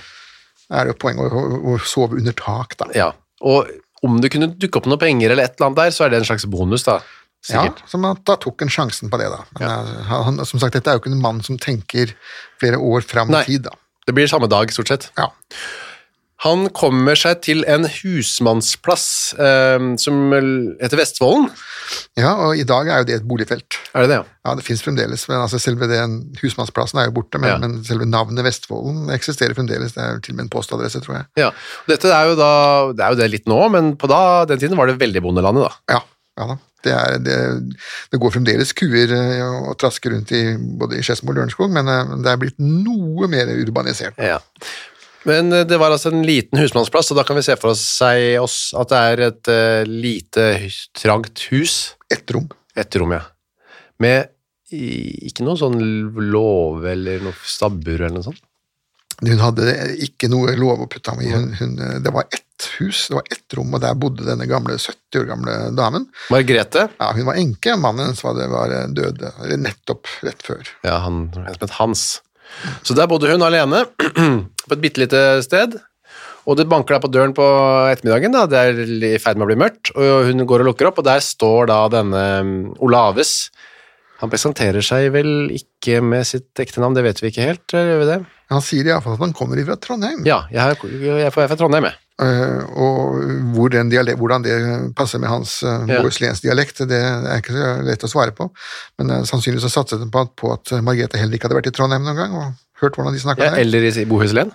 er 0.70 0.86
det 0.86 0.94
jo 0.94 1.02
poeng 1.08 1.22
å, 1.22 1.30
å, 1.30 1.60
å 1.74 1.78
sove 1.82 2.22
under 2.22 2.38
tak, 2.38 2.78
da. 2.78 2.90
ja. 2.98 3.14
Og 3.40 3.70
om 4.04 4.18
det 4.24 4.32
kunne 4.34 4.52
dukke 4.56 4.80
opp 4.80 4.88
noen 4.88 5.00
penger 5.02 5.34
eller 5.34 5.48
et 5.48 5.58
eller 5.58 5.70
annet 5.70 5.80
der, 5.82 5.94
så 5.96 6.06
er 6.06 6.12
det 6.12 6.22
en 6.22 6.28
slags 6.30 6.46
bonus 6.52 6.86
da, 6.88 7.00
Ja, 7.48 7.64
som 7.64 7.88
så 7.88 8.00
man, 8.04 8.20
da 8.28 8.36
tok 8.36 8.60
han 8.66 8.72
sjansen 8.74 9.10
på 9.10 9.18
det, 9.22 9.30
da. 9.32 9.44
Men 9.58 9.68
ja. 9.70 10.24
han, 10.28 10.42
som 10.46 10.60
sagt, 10.62 10.76
dette 10.76 10.92
er 10.92 10.98
jo 10.98 11.04
ikke 11.04 11.14
en 11.16 11.24
mann 11.24 11.40
som 11.46 11.58
tenker 11.62 12.12
flere 12.60 12.78
år 12.78 13.06
fram 13.08 13.32
i 13.32 13.44
tid, 13.48 13.70
da. 13.70 13.78
Det 14.08 14.16
blir 14.18 14.28
samme 14.28 14.50
dag, 14.52 14.72
stort 14.74 14.92
sett. 14.92 15.12
Ja. 15.20 15.30
Han 16.46 16.70
kommer 16.72 17.18
seg 17.20 17.42
til 17.44 17.66
en 17.68 17.84
husmannsplass 17.84 19.08
eh, 19.36 19.88
som 20.00 20.32
heter 20.80 21.02
Vestvolden. 21.02 21.50
ja, 22.16 22.32
og 22.46 22.56
i 22.56 22.64
dag 22.68 22.88
er 22.88 23.02
jo 23.02 23.08
det 23.10 23.18
et 23.18 23.28
boligfelt. 23.28 23.76
Er 23.92 24.06
det 24.06 24.12
det, 24.14 24.20
ja? 24.22 24.38
Ja, 24.48 24.54
det 24.56 24.64
finnes 24.64 24.84
fremdeles, 24.86 25.26
men 25.28 25.42
altså 25.42 25.60
selve 25.60 25.90
den 25.92 26.22
husmannsplassen 26.40 27.02
er 27.02 27.10
jo 27.10 27.18
borte, 27.20 27.42
men, 27.44 27.52
Ja. 27.52 27.58
men 27.60 27.84
selve 27.84 28.08
navnet 28.08 28.48
Vestvollen 28.48 29.12
eksisterer 29.12 29.58
fremdeles. 29.58 29.98
Det 29.98 30.04
er 30.04 30.16
jo 30.16 30.24
til 30.24 30.34
og 30.36 30.40
med 30.40 30.48
en 30.48 30.54
postadresse, 30.56 31.04
tror 31.04 31.20
jeg. 31.20 31.28
Ja. 31.44 31.52
Og 31.52 31.92
Dette 31.92 32.14
er 32.16 32.32
jo 32.32 32.40
da, 32.40 32.54
det 32.96 33.04
er 33.04 33.14
jo 33.16 33.20
det 33.20 33.32
litt 33.36 33.52
nå, 33.52 33.60
men 33.76 33.94
på 34.00 34.08
da, 34.08 34.46
den 34.48 34.64
tiden 34.64 34.80
var 34.80 34.88
det 34.88 35.00
veldig 35.02 35.26
bondelandet 35.28 35.68
da. 35.68 35.98
Ja, 35.98 36.02
ja 36.40 36.52
da. 36.54 36.60
Det, 36.86 36.94
er, 36.96 37.18
det, 37.20 37.38
det 38.14 38.20
går 38.22 38.32
fremdeles 38.38 38.70
kuer 38.78 39.12
eh, 39.12 39.42
og 39.68 39.74
trasker 39.82 40.14
rundt 40.16 40.32
i 40.32 40.44
både 40.80 41.00
i 41.00 41.04
Skedsmo 41.04 41.34
og 41.34 41.40
Lørenskog, 41.42 41.74
men 41.76 41.90
eh, 41.92 42.14
det 42.24 42.32
er 42.32 42.40
blitt 42.40 42.60
noe 42.64 43.28
mer 43.32 43.52
urbanisert. 43.52 44.16
Ja. 44.22 44.38
Men 45.28 45.52
eh, 45.52 45.66
det 45.68 45.76
var 45.82 45.92
altså 45.92 46.14
en 46.14 46.24
liten 46.24 46.62
husmannsplass, 46.62 47.12
og 47.12 47.20
da 47.20 47.26
kan 47.28 47.36
vi 47.36 47.44
se 47.44 47.58
for 47.60 47.74
oss, 47.74 47.84
seg, 48.00 48.38
oss 48.40 48.58
at 48.80 48.94
det 48.94 49.02
er 49.12 49.24
et 49.28 49.52
lite, 49.92 50.48
trangt 50.96 51.44
hus. 51.52 51.96
Ett 52.12 52.32
rom. 52.32 52.48
Et 52.80 52.96
rom, 53.02 53.12
ja. 53.18 53.26
Med 54.00 54.30
i- 54.72 55.26
ikke 55.28 55.44
noe 55.44 55.58
sånn 55.60 55.80
låve 56.32 56.92
eller 56.94 57.20
noe 57.26 57.36
stabbur 57.44 57.98
eller 58.00 58.16
noe 58.22 58.28
sånt. 58.30 58.40
Hun 59.20 59.42
hadde 59.44 59.66
ikke 60.06 60.30
noe 60.32 60.54
lov 60.56 60.86
å 60.86 60.88
putte 60.92 61.12
ham 61.12 61.20
i. 61.24 61.32
Hun, 61.34 61.50
hun, 61.60 61.74
det 62.04 62.14
var 62.16 62.28
ett 62.32 62.70
hus, 62.80 63.06
det 63.10 63.18
var 63.18 63.28
ett 63.32 63.56
rom, 63.58 63.74
og 63.76 63.82
der 63.84 63.98
bodde 64.00 64.24
denne 64.28 64.48
gamle 64.48 64.78
70 64.80 65.20
år 65.22 65.28
gamle 65.34 65.58
damen. 65.76 66.08
Margrethe, 66.32 66.88
Ja, 67.00 67.12
Hun 67.16 67.28
var 67.28 67.40
enke, 67.40 67.76
mannen 67.80 68.10
hennes 68.10 68.24
var, 68.24 68.40
var 68.52 68.74
død 68.96 69.26
eller 69.30 69.62
nettopp 69.66 70.08
rett 70.24 70.44
før. 70.44 70.64
ja, 70.88 70.98
han 71.04 71.28
het 71.48 71.78
Hans. 71.80 72.22
Så 72.84 72.96
der 72.98 73.08
bodde 73.12 73.30
hun 73.32 73.44
alene, 73.46 73.86
på 74.68 74.76
et 74.76 74.82
bitte 74.82 75.04
lite 75.04 75.22
sted. 75.46 75.78
Og 76.50 76.56
det 76.58 76.66
banker 76.72 76.96
der 76.96 77.04
på 77.04 77.12
døren 77.12 77.34
på 77.38 77.46
ettermiddagen, 77.92 78.34
da. 78.34 78.46
det 78.50 78.58
er 78.58 78.80
i 79.12 79.18
ferd 79.22 79.38
med 79.38 79.46
å 79.46 79.50
bli 79.52 79.60
mørkt, 79.60 79.92
og 79.94 80.30
hun 80.32 80.48
går 80.50 80.64
og 80.64 80.72
lukker 80.72 80.88
opp, 80.90 81.02
og 81.04 81.06
der 81.06 81.22
står 81.22 81.68
da 81.70 81.84
denne 81.94 82.24
um, 82.42 82.54
Olaves. 82.82 83.52
Han 84.20 84.32
presenterer 84.32 84.84
seg 84.84 85.14
vel 85.16 85.50
ikke 85.56 86.02
med 86.04 86.28
sitt 86.28 86.60
ekte 86.60 86.82
navn, 86.84 86.98
det 86.98 87.06
vet 87.06 87.22
vi 87.24 87.32
ikke 87.32 87.46
helt, 87.48 87.66
eller 87.72 87.94
gjør 87.94 88.02
vi 88.02 88.08
det? 88.10 88.20
Han 88.52 88.64
sier 88.66 88.88
iallfall 88.90 89.16
at 89.16 89.24
han 89.24 89.34
kommer 89.38 89.60
fra 89.64 89.78
Trondheim. 89.80 90.24
Ja, 90.28 90.42
jeg 90.52 90.76
er, 90.76 91.20
jeg 91.22 91.34
fra 91.36 91.56
Trondheim, 91.56 91.88
jeg. 91.88 92.00
Uh, 92.20 92.66
og 92.76 93.20
hvor 93.56 93.72
den 93.72 93.88
dialek, 93.94 94.18
hvordan 94.20 94.44
det 94.44 94.56
passer 94.98 95.22
med 95.24 95.32
hans 95.32 95.62
uh, 95.64 95.86
Ja. 95.88 96.02
dialekt, 96.44 96.82
det 96.90 97.00
er 97.00 97.40
ikke 97.40 97.56
så 97.56 97.70
lett 97.88 98.04
å 98.04 98.10
svare 98.12 98.34
på. 98.36 98.50
Men 99.00 99.14
uh, 99.14 99.22
sannsynligvis 99.24 99.64
så 99.70 99.72
satset 99.78 100.04
han 100.04 100.12
på, 100.12 100.26
på 100.36 100.52
at 100.52 100.74
Margrethe 100.84 101.22
heller 101.22 101.40
ikke 101.40 101.48
hadde 101.48 101.62
vært 101.62 101.72
i 101.72 101.76
Trondheim 101.78 102.04
noen 102.04 102.20
gang 102.20 102.36
og 102.36 102.60
hørt 102.84 103.00
hvordan 103.00 103.16
de 103.16 103.24
snakket 103.24 103.46
Ja, 103.46 103.54
der. 103.56 103.64
eller 103.64 103.88
i 103.88 104.06
Bohuslän. 104.10 104.52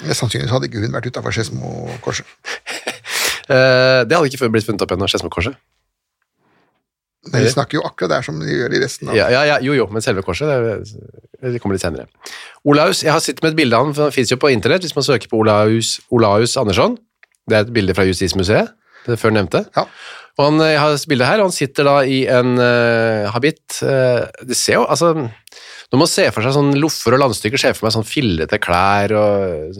Sannsynligvis 0.00 0.54
hadde 0.54 0.70
ikke 0.70 0.80
hun 0.80 0.96
vært 0.96 1.10
utafor 1.12 1.36
Skedsmokorset. 1.36 2.24
uh, 3.52 4.00
det 4.08 4.16
hadde 4.16 4.30
ikke 4.32 4.48
blitt 4.54 4.64
funnet 4.70 4.86
opp 4.86 4.96
ennå, 4.96 5.10
Skedsmokorset. 5.10 5.60
Men 7.32 7.44
de 7.44 7.52
snakker 7.52 7.78
jo 7.78 7.84
akkurat 7.86 8.18
der 8.18 8.26
som 8.26 8.40
de 8.40 8.50
gjør 8.50 8.74
i 8.76 8.80
resten 8.82 9.10
av 9.10 9.16
Ja, 9.16 9.30
ja, 9.32 9.44
ja, 9.48 9.60
jo, 9.64 9.76
jo, 9.78 9.86
men 9.92 10.04
selve 10.04 10.24
korset 10.26 10.50
det, 10.50 10.74
det 11.54 11.60
kommer 11.62 11.78
litt 11.78 11.84
senere. 11.84 12.08
Olaus, 12.68 13.02
jeg 13.04 13.12
har 13.14 13.22
sittet 13.24 13.44
med 13.44 13.54
et 13.54 13.60
bilde 13.62 13.78
av 13.78 13.86
han, 13.86 13.94
for 13.96 14.08
han 14.08 14.14
finnes 14.14 14.32
jo 14.32 14.40
på 14.40 14.52
internett, 14.52 14.84
hvis 14.84 14.96
man 14.96 15.06
søker 15.06 15.30
på 15.30 15.40
Olaus, 15.40 15.96
Olaus 16.14 16.56
Andersson. 16.60 16.98
Det 17.48 17.56
er 17.56 17.66
et 17.66 17.72
bilde 17.76 17.96
fra 17.96 18.06
Justismuseet, 18.08 18.72
det 19.04 19.18
før 19.20 19.34
nevnte. 19.36 19.64
Ja. 19.76 19.86
Og 20.34 20.48
han, 20.48 20.62
jeg 20.66 20.80
har 20.80 20.96
bilde 21.10 21.28
her, 21.28 21.42
og 21.42 21.50
han 21.50 21.54
sitter 21.54 21.86
da 21.86 21.98
i 22.08 22.24
en 22.32 22.56
uh, 22.58 23.30
habit. 23.34 23.62
uh, 23.84 24.24
det 24.42 24.56
ser 24.58 24.80
jo, 24.80 24.86
altså, 24.90 25.12
når 25.92 26.00
man 26.00 26.10
ser 26.10 26.32
for 26.34 26.42
seg 26.42 26.56
sånn 26.56 26.72
loffer 26.80 27.14
og 27.14 27.22
landstykker, 27.22 27.60
ser 27.60 27.76
for 27.76 27.86
meg 27.86 27.94
sånn 27.94 28.08
fillete 28.08 28.58
klær 28.62 29.14
og 29.14 29.76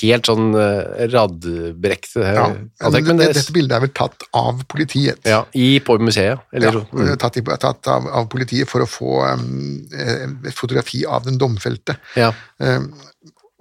helt 0.00 0.28
sånn 0.28 0.50
uh, 0.54 1.06
radbrekt 1.12 2.16
eh, 2.16 2.32
Ja. 2.34 2.46
antrekk, 2.84 3.06
men 3.10 3.20
det, 3.20 3.28
Dette 3.34 3.52
bildet 3.56 3.76
er 3.76 3.80
vel 3.86 3.92
tatt 3.96 4.26
av 4.36 4.62
politiet. 4.68 5.18
ja, 5.26 5.44
i, 5.54 5.78
på 5.80 5.98
museet, 6.00 6.38
eller, 6.52 6.72
Ja, 6.72 6.84
mm, 6.92 7.16
tatt, 7.18 7.36
i, 7.40 7.42
tatt 7.42 7.86
av, 7.88 8.06
av 8.08 8.28
politiet 8.32 8.68
for 8.68 8.84
å 8.84 8.88
få 8.88 9.14
um, 9.34 9.86
eh, 9.92 10.26
et 10.48 10.54
fotografi 10.54 11.04
av 11.06 11.24
den 11.24 11.38
domfelte. 11.38 11.96
ja. 12.16 12.32
Um, 12.58 12.92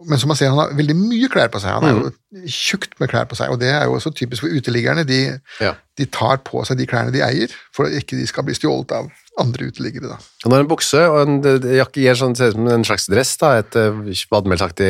men 0.08 0.20
som 0.22 0.28
man 0.30 0.38
ser, 0.38 0.52
han 0.54 0.60
har 0.60 0.76
veldig 0.78 0.94
mye 0.94 1.26
klær 1.34 1.48
på 1.50 1.58
seg. 1.60 1.72
Han 1.74 1.84
er 1.88 1.96
Mm. 1.98 2.04
jo 2.38 2.42
tjukt 2.54 2.92
med 3.00 3.10
klær 3.10 3.26
på 3.26 3.36
seg, 3.36 3.50
og 3.50 3.58
det 3.60 3.72
er 3.74 3.86
jo 3.90 3.96
også 3.98 4.12
typisk 4.14 4.44
for 4.44 4.54
uteliggerne. 4.54 5.04
De, 5.04 5.40
Ja. 5.60 5.72
de 5.98 6.06
tar 6.06 6.38
på 6.46 6.62
seg 6.68 6.78
de 6.78 6.86
klærne 6.86 7.12
de 7.12 7.20
eier, 7.26 7.50
for 7.74 7.88
at 7.88 7.94
ikke 7.94 8.16
de 8.20 8.28
skal 8.28 8.44
bli 8.46 8.54
stjålet 8.54 8.92
av 8.94 9.10
andre 9.42 9.68
uteliggere. 9.70 10.10
Da. 10.12 10.18
Han 10.46 10.54
har 10.56 10.64
en 10.64 10.70
bukse 10.70 11.02
og 11.12 11.18
en 11.22 11.62
jakke 11.78 12.02
gir 12.04 12.18
sånn, 12.18 12.36
ser 12.38 12.52
ut 12.52 12.58
som 12.58 12.70
en 12.74 12.86
slags 12.88 13.08
dress, 13.12 13.32
da, 13.42 13.52
et 13.62 13.78
uh, 13.78 14.00
vadmelsaktig 14.34 14.90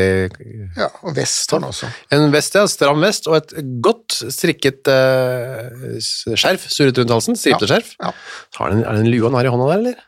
Ja, 0.77 0.88
og 1.03 1.15
vest 1.17 1.51
har 1.51 1.62
han 1.62 1.69
også. 1.69 1.89
En 2.15 2.27
vest, 2.33 2.55
ja, 2.55 2.63
stram 2.71 3.03
vest, 3.03 3.27
og 3.27 3.39
et 3.41 3.55
godt 3.83 4.17
strikket 4.33 4.88
uh, 4.91 5.97
skjerf 6.01 6.67
surret 6.71 6.99
rundt 7.01 7.15
halsen, 7.17 7.39
stripete 7.39 7.67
Ja, 7.67 7.77
skjerf. 7.77 7.95
ja. 8.01 8.13
Er 8.67 8.77
det 8.79 9.03
en 9.05 9.12
lue 9.12 9.27
han 9.27 9.38
har 9.39 9.49
i 9.49 9.53
hånda 9.53 9.69
der, 9.73 9.83
eller? 9.83 10.03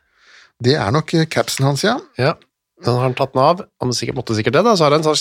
Det 0.64 0.76
er 0.76 0.92
nok 0.92 1.14
eh, 1.16 1.28
capsen 1.32 1.68
hans, 1.70 1.86
ja. 1.88 1.98
Ja, 2.20 2.34
den 2.84 2.96
har 2.96 3.06
han 3.08 3.16
tatt 3.16 3.32
den 3.36 3.44
av. 3.44 3.62
Han 3.84 3.96
sikkert, 3.96 4.18
måtte 4.20 4.36
sikkert 4.36 4.58
det, 4.58 4.66
da. 4.68 4.74
Så 4.76 4.88
har 4.88 4.96
han 4.96 5.04
en 5.04 5.08
sånn 5.12 5.20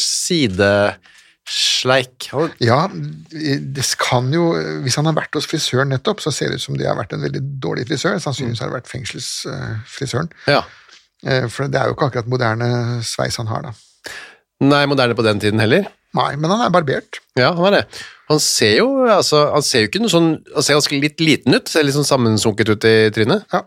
sidesleik. 1.48 2.28
Og... 2.36 2.54
Ja, 2.60 2.86
det 2.92 3.84
kan 4.00 4.28
jo 4.34 4.50
Hvis 4.84 4.96
han 5.00 5.06
har 5.08 5.16
vært 5.16 5.34
hos 5.38 5.46
frisøren 5.48 5.88
nettopp, 5.92 6.20
så 6.24 6.32
ser 6.34 6.50
det 6.52 6.60
ut 6.60 6.64
som 6.66 6.76
det 6.78 6.86
har 6.88 6.96
vært 6.98 7.12
en 7.16 7.22
veldig 7.24 7.42
dårlig 7.62 7.86
frisør. 7.88 8.18
Sannsynligvis 8.22 8.60
har 8.62 8.70
det 8.72 8.78
vært 8.80 8.90
fengselsfrisøren. 8.92 10.30
ja. 10.50 10.62
Eh, 11.26 11.48
For 11.50 11.66
det 11.66 11.80
er 11.80 11.88
jo 11.90 11.96
ikke 11.96 12.06
akkurat 12.12 12.28
moderne 12.30 12.66
sveis 13.02 13.36
han 13.40 13.48
har, 13.50 13.64
da. 13.66 13.72
Nei, 14.62 14.84
moderne 14.86 15.16
på 15.18 15.24
den 15.26 15.40
tiden 15.42 15.58
heller. 15.58 15.88
Nei, 16.14 16.36
men 16.38 16.50
han 16.50 16.60
er 16.62 16.70
barbert. 16.70 17.18
Ja, 17.38 17.48
han 17.56 17.66
er 17.72 17.74
det. 17.80 18.04
Han 18.28 18.38
ser 18.42 18.76
jo, 18.78 18.86
altså, 19.10 19.40
han 19.50 19.64
ser 19.66 19.82
jo 19.82 19.88
ikke 19.88 20.00
noe 20.02 20.12
sånn 20.12 20.28
Han 20.54 20.62
ser 20.64 20.76
ganske 20.76 20.98
litt 21.00 21.18
liten 21.20 21.54
ut, 21.56 21.68
ser 21.70 21.82
litt 21.86 21.96
sånn 21.96 22.04
sammensunket 22.06 22.68
ut 22.70 22.84
i 22.84 22.94
trynet 23.16 23.44
Ja. 23.54 23.62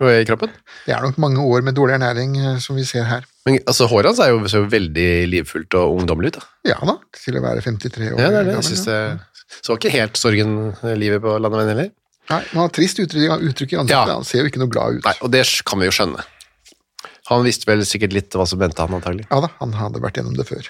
og 0.00 0.10
i 0.10 0.24
kroppen. 0.28 0.50
Det 0.86 0.94
er 0.96 1.02
nok 1.04 1.18
mange 1.20 1.40
år 1.44 1.62
med 1.66 1.76
dårlig 1.76 1.94
ernæring 1.98 2.36
eh, 2.40 2.58
som 2.64 2.76
vi 2.76 2.84
ser 2.88 3.04
her. 3.04 3.24
Men 3.46 3.60
altså, 3.62 3.86
håret 3.90 4.10
hans 4.10 4.20
er 4.22 4.32
jo, 4.32 4.40
så 4.50 4.64
veldig 4.66 5.10
livfullt 5.30 5.76
og 5.78 6.00
ungdommelig 6.00 6.34
ut, 6.34 6.38
da. 6.40 6.46
Ja 6.72 6.78
da, 6.82 6.96
til 7.14 7.38
å 7.38 7.44
være 7.44 7.62
53 7.62 8.12
år 8.12 8.20
Ja, 8.20 8.30
det 8.34 8.40
er 8.40 8.48
det. 8.50 8.56
Jeg 8.58 8.68
synes 8.72 8.86
det 8.88 9.00
så 9.62 9.76
ikke 9.78 9.92
helt 9.94 10.18
sorgen 10.18 10.56
eh, 10.74 10.96
livet 10.98 11.22
på 11.22 11.36
landeveien 11.38 11.70
heller. 11.70 11.92
Nei, 12.26 12.40
men 12.50 12.58
han 12.58 12.64
har 12.64 12.72
trist 12.74 12.98
uttrykk, 12.98 13.44
uttrykk 13.52 13.76
i 13.76 13.78
ansiktet. 13.82 14.10
Ja. 14.10 14.16
Han 14.16 14.26
ser 14.26 14.42
jo 14.42 14.50
ikke 14.50 14.62
noe 14.62 14.72
glad 14.72 14.98
ut. 14.98 15.04
Nei, 15.06 15.14
og 15.22 15.30
det 15.30 15.44
kan 15.68 15.78
vi 15.78 15.86
jo 15.86 15.94
skjønne. 15.94 16.24
Han 17.30 17.46
visste 17.46 17.66
vel 17.70 17.82
sikkert 17.86 18.14
litt 18.14 18.34
hva 18.38 18.46
som 18.46 18.60
venta 18.60 18.86
han, 18.86 18.98
antagelig. 18.98 19.26
Ja 19.30 19.40
da, 19.42 19.50
han 19.60 19.74
hadde 19.78 20.02
vært 20.02 20.18
gjennom 20.18 20.34
det 20.38 20.46
før. 20.48 20.68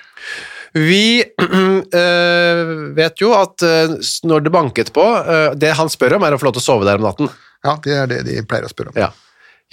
Vi 0.76 1.24
øh, 1.24 2.72
vet 3.00 3.22
jo 3.22 3.32
at 3.36 3.64
øh, 3.64 3.96
når 4.28 4.44
det 4.44 4.52
banket 4.52 4.90
på 4.92 5.04
øh, 5.04 5.54
Det 5.56 5.70
han 5.78 5.88
spør 5.92 6.18
om, 6.18 6.26
er 6.26 6.36
å 6.36 6.40
få 6.40 6.48
lov 6.48 6.56
til 6.58 6.64
å 6.64 6.66
sove 6.66 6.88
der 6.88 7.00
om 7.00 7.06
natten. 7.06 7.30
Ja, 7.64 7.76
det 7.84 7.94
er 7.96 8.10
det 8.10 8.18
de 8.28 8.42
pleier 8.48 8.68
å 8.68 8.72
spørre 8.72 8.92
om. 8.92 9.00
Ja. 9.00 9.12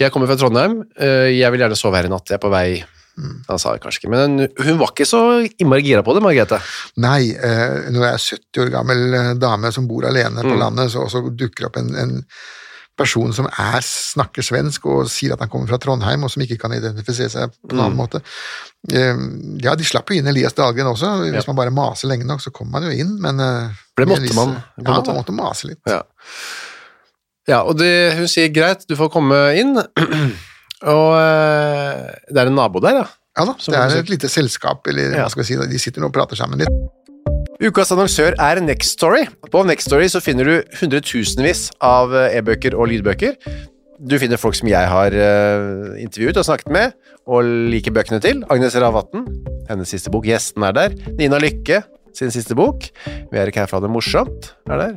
Jeg 0.00 0.10
kommer 0.10 0.26
fra 0.26 0.36
Trondheim, 0.40 0.80
øh, 0.98 1.28
jeg 1.38 1.52
vil 1.54 1.60
gjerne 1.62 1.76
sove 1.78 1.96
her 2.00 2.08
i 2.08 2.12
natt. 2.12 2.26
Jeg 2.28 2.40
er 2.40 2.42
på 2.42 2.50
vei 2.52 2.84
Han 3.46 3.60
sa 3.62 3.70
det 3.76 3.82
kanskje 3.84 4.00
ikke, 4.02 4.10
men 4.10 4.48
hun 4.58 4.78
var 4.80 4.90
ikke 4.90 5.06
så 5.06 5.20
innmari 5.62 5.84
gira 5.86 6.00
på 6.02 6.16
det, 6.16 6.22
Margrethe. 6.24 6.58
Nei, 6.98 7.28
eh, 7.30 7.84
når 7.94 8.02
jeg 8.08 8.16
er 8.16 8.24
70 8.24 8.62
år 8.64 8.72
gammel 8.74 9.14
eh, 9.14 9.28
dame 9.38 9.70
som 9.70 9.86
bor 9.86 10.02
alene 10.08 10.42
på 10.42 10.50
Mm. 10.50 10.58
landet, 10.58 10.90
så, 10.90 11.04
så 11.08 11.20
dukker 11.30 11.68
opp 11.68 11.76
en, 11.78 11.92
en 11.94 12.16
person 12.98 13.30
som 13.32 13.46
er, 13.46 13.78
snakker 13.86 14.42
svensk 14.42 14.84
og 14.90 15.06
sier 15.10 15.32
at 15.36 15.40
han 15.44 15.48
kommer 15.52 15.70
fra 15.70 15.78
Trondheim, 15.78 16.26
og 16.26 16.30
som 16.34 16.42
ikke 16.42 16.58
kan 16.58 16.74
identifisere 16.74 17.30
seg 17.30 17.54
på 17.54 17.70
en 17.70 17.78
Mm. 17.78 17.84
annen 17.84 18.00
måte. 18.02 18.20
Eh, 18.90 19.14
ja, 19.62 19.76
de 19.78 19.86
slapp 19.86 20.10
jo 20.10 20.18
inn 20.18 20.26
Elias 20.34 20.58
Dahlgren 20.58 20.90
også. 20.90 21.14
Hvis 21.30 21.46
man 21.46 21.56
bare 21.62 21.70
maser 21.70 22.10
lenge 22.10 22.26
nok, 22.26 22.42
så 22.42 22.50
kommer 22.50 22.80
man 22.80 22.90
jo 22.90 22.98
inn, 22.98 23.14
men 23.22 23.38
eh, 23.38 23.70
For 23.94 24.02
det 24.04 24.10
måtte 24.10 24.34
man, 24.34 24.56
Ja, 24.82 24.90
man 24.90 25.22
måtte 25.22 25.38
mase 25.38 25.70
litt. 25.70 25.78
Ja, 25.86 26.02
ja 27.50 27.62
og 27.64 27.78
det, 27.80 27.92
hun 28.18 28.30
sier 28.30 28.52
greit, 28.54 28.86
du 28.88 28.96
får 28.98 29.12
komme 29.12 29.40
inn. 29.60 29.76
og 30.94 31.10
øh, 31.18 32.08
det 32.30 32.40
er 32.40 32.50
en 32.50 32.58
nabo 32.58 32.82
der, 32.84 33.02
ja. 33.02 33.06
Ja 33.34 33.48
da, 33.48 33.56
det 33.58 33.74
er 33.74 33.96
et 33.98 34.10
lite 34.12 34.28
selskap, 34.30 34.86
eller 34.86 35.16
hva 35.18 35.26
skal 35.32 35.42
vi 35.42 35.48
si, 35.48 35.56
de 35.58 35.80
sitter 35.82 36.04
nå 36.04 36.12
og 36.12 36.14
prater 36.14 36.38
sammen 36.38 36.60
litt. 36.62 36.84
Ukas 37.62 37.90
annonsør 37.94 38.34
er 38.42 38.60
Next 38.62 38.96
Story. 38.96 39.24
På 39.50 39.62
Next 39.66 39.88
Story 39.88 40.06
så 40.10 40.20
finner 40.22 40.46
du 40.46 40.76
hundretusenvis 40.80 41.68
av 41.82 42.14
eh, 42.14 42.36
e-bøker 42.38 42.76
og 42.78 42.90
lydbøker. 42.90 43.38
Du 44.04 44.16
finner 44.20 44.38
folk 44.38 44.58
som 44.58 44.68
jeg 44.68 44.90
har 44.90 45.14
eh, 45.14 45.96
intervjuet 46.02 46.38
og 46.42 46.46
snakket 46.46 46.72
med, 46.74 46.94
og 47.30 47.46
liker 47.72 47.94
bøkene 47.94 48.20
til. 48.22 48.42
Agnes 48.52 48.76
Ravatn, 48.78 49.24
hennes 49.70 49.94
siste 49.94 50.12
bok. 50.14 50.26
Gjesten 50.28 50.66
er 50.66 50.76
der. 50.76 50.98
Nina 51.18 51.38
Lykke, 51.42 51.80
sin 52.14 52.34
siste 52.34 52.58
bok. 52.58 52.90
Vi 53.06 53.40
er 53.40 53.50
ikke 53.50 53.64
her 53.64 53.70
for 53.70 53.78
å 53.78 53.82
ha 53.82 53.86
det 53.88 53.94
morsomt, 53.94 54.52
er 54.68 54.82
der. 54.82 54.96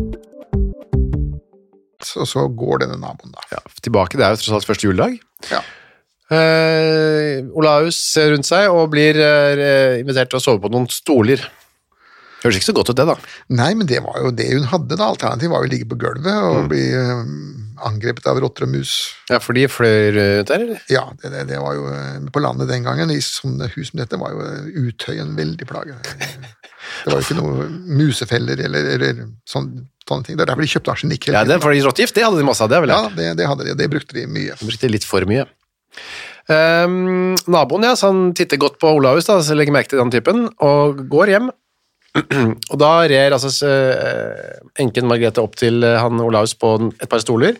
Og 2.21 2.27
så 2.29 2.43
går 2.47 2.83
denne 2.85 2.97
naboen, 3.01 3.31
da. 3.35 3.43
Ja, 3.55 3.61
tilbake, 3.85 4.17
det 4.19 4.25
er 4.27 4.35
jo 4.35 4.41
tross 4.43 4.57
alt 4.59 4.67
første 4.69 4.87
juledag. 4.89 5.17
Ja. 5.51 5.61
Eh, 6.31 7.41
Olaus 7.59 7.97
ser 8.13 8.31
rundt 8.31 8.47
seg 8.47 8.69
og 8.71 8.91
blir 8.93 9.17
eh, 9.19 9.97
invitert 9.99 10.31
til 10.31 10.39
å 10.39 10.43
sove 10.43 10.61
på 10.63 10.71
noen 10.71 10.87
stoler. 10.91 11.43
Høres 12.41 12.57
ikke 12.57 12.71
så 12.71 12.73
godt 12.73 12.89
ut, 12.89 12.97
det, 12.97 13.03
da. 13.05 13.15
Nei, 13.53 13.73
men 13.77 13.85
det 13.89 13.99
var 14.01 14.15
jo 14.23 14.31
det 14.33 14.47
hun 14.49 14.63
hadde, 14.71 14.95
da. 14.97 15.11
Alternativet 15.13 15.51
var 15.53 15.61
jo 15.65 15.69
å 15.69 15.73
ligge 15.75 15.89
på 15.91 15.97
gulvet 16.01 16.31
Mm. 16.31 16.55
og 16.55 16.69
bli 16.71 16.85
eh, 16.97 17.19
angrepet 17.85 18.25
av 18.31 18.39
rotter 18.41 18.65
og 18.65 18.71
mus. 18.73 18.95
Ja, 19.29 19.37
For 19.43 19.53
de 19.57 19.67
fløy 19.69 20.07
rundt 20.15 20.49
der, 20.49 20.63
eller? 20.65 20.81
Ja, 20.89 21.03
det, 21.21 21.29
det, 21.35 21.43
det 21.51 21.59
var 21.61 21.75
jo 21.77 21.85
eh, 21.93 22.17
På 22.33 22.41
landet 22.41 22.69
den 22.71 22.87
gangen, 22.87 23.11
i 23.13 23.19
sånne 23.21 23.67
hus 23.75 23.91
som 23.91 24.01
dette, 24.01 24.17
var 24.21 24.33
jo 24.33 24.87
Utøyen 24.87 25.35
veldig 25.37 25.67
plage. 25.69 25.99
Det 27.05 27.11
var 27.13 27.19
jo 27.21 27.23
ikke 27.27 27.37
noe 27.37 27.65
musefeller 28.01 28.59
eller, 28.65 28.87
eller 28.95 29.19
sånn, 29.47 29.67
sånne 30.09 30.27
ting. 30.27 30.37
Det 30.37 30.45
er 30.45 30.51
derfor 30.51 30.65
de 30.65 30.73
kjøpte 30.73 30.93
arsenikk 30.95 31.29
Ja, 31.31 31.45
det 31.47 31.61
for 31.63 31.75
rottegift, 31.87 32.17
det 32.17 32.25
hadde 32.25 32.41
de 32.41 32.47
masse 32.47 32.65
av, 32.65 32.71
det 32.71 32.81
vel 32.83 32.93
Ja, 32.93 33.05
det, 33.15 33.31
det 33.39 33.47
hadde 33.49 33.67
de, 33.67 33.77
det 33.79 33.89
brukte 33.91 34.17
de 34.17 34.27
mye. 34.27 34.57
De 34.59 34.67
brukte 34.67 34.91
litt 34.91 35.07
for 35.07 35.27
mye. 35.29 35.47
Um, 36.51 37.37
naboen, 37.51 37.85
ja, 37.85 37.95
så 37.95 38.09
han 38.09 38.31
titter 38.35 38.59
godt 38.59 38.79
på 38.81 38.89
Olavus, 38.97 39.29
da, 39.29 39.37
så 39.45 39.55
legger 39.55 39.75
merke 39.75 39.93
til 39.93 40.01
den 40.01 40.13
typen, 40.13 40.47
og 40.63 41.03
går 41.11 41.35
hjem. 41.35 41.51
og 42.71 42.77
da 42.81 42.91
rer 43.07 43.31
altså 43.31 43.51
eh, 43.63 44.57
enken 44.83 45.07
Margrethe 45.07 45.39
opp 45.39 45.53
til 45.55 45.79
eh, 45.87 45.95
han 45.95 46.19
Olaus 46.19 46.57
på 46.59 46.73
et 46.91 47.07
par 47.07 47.21
stoler, 47.23 47.55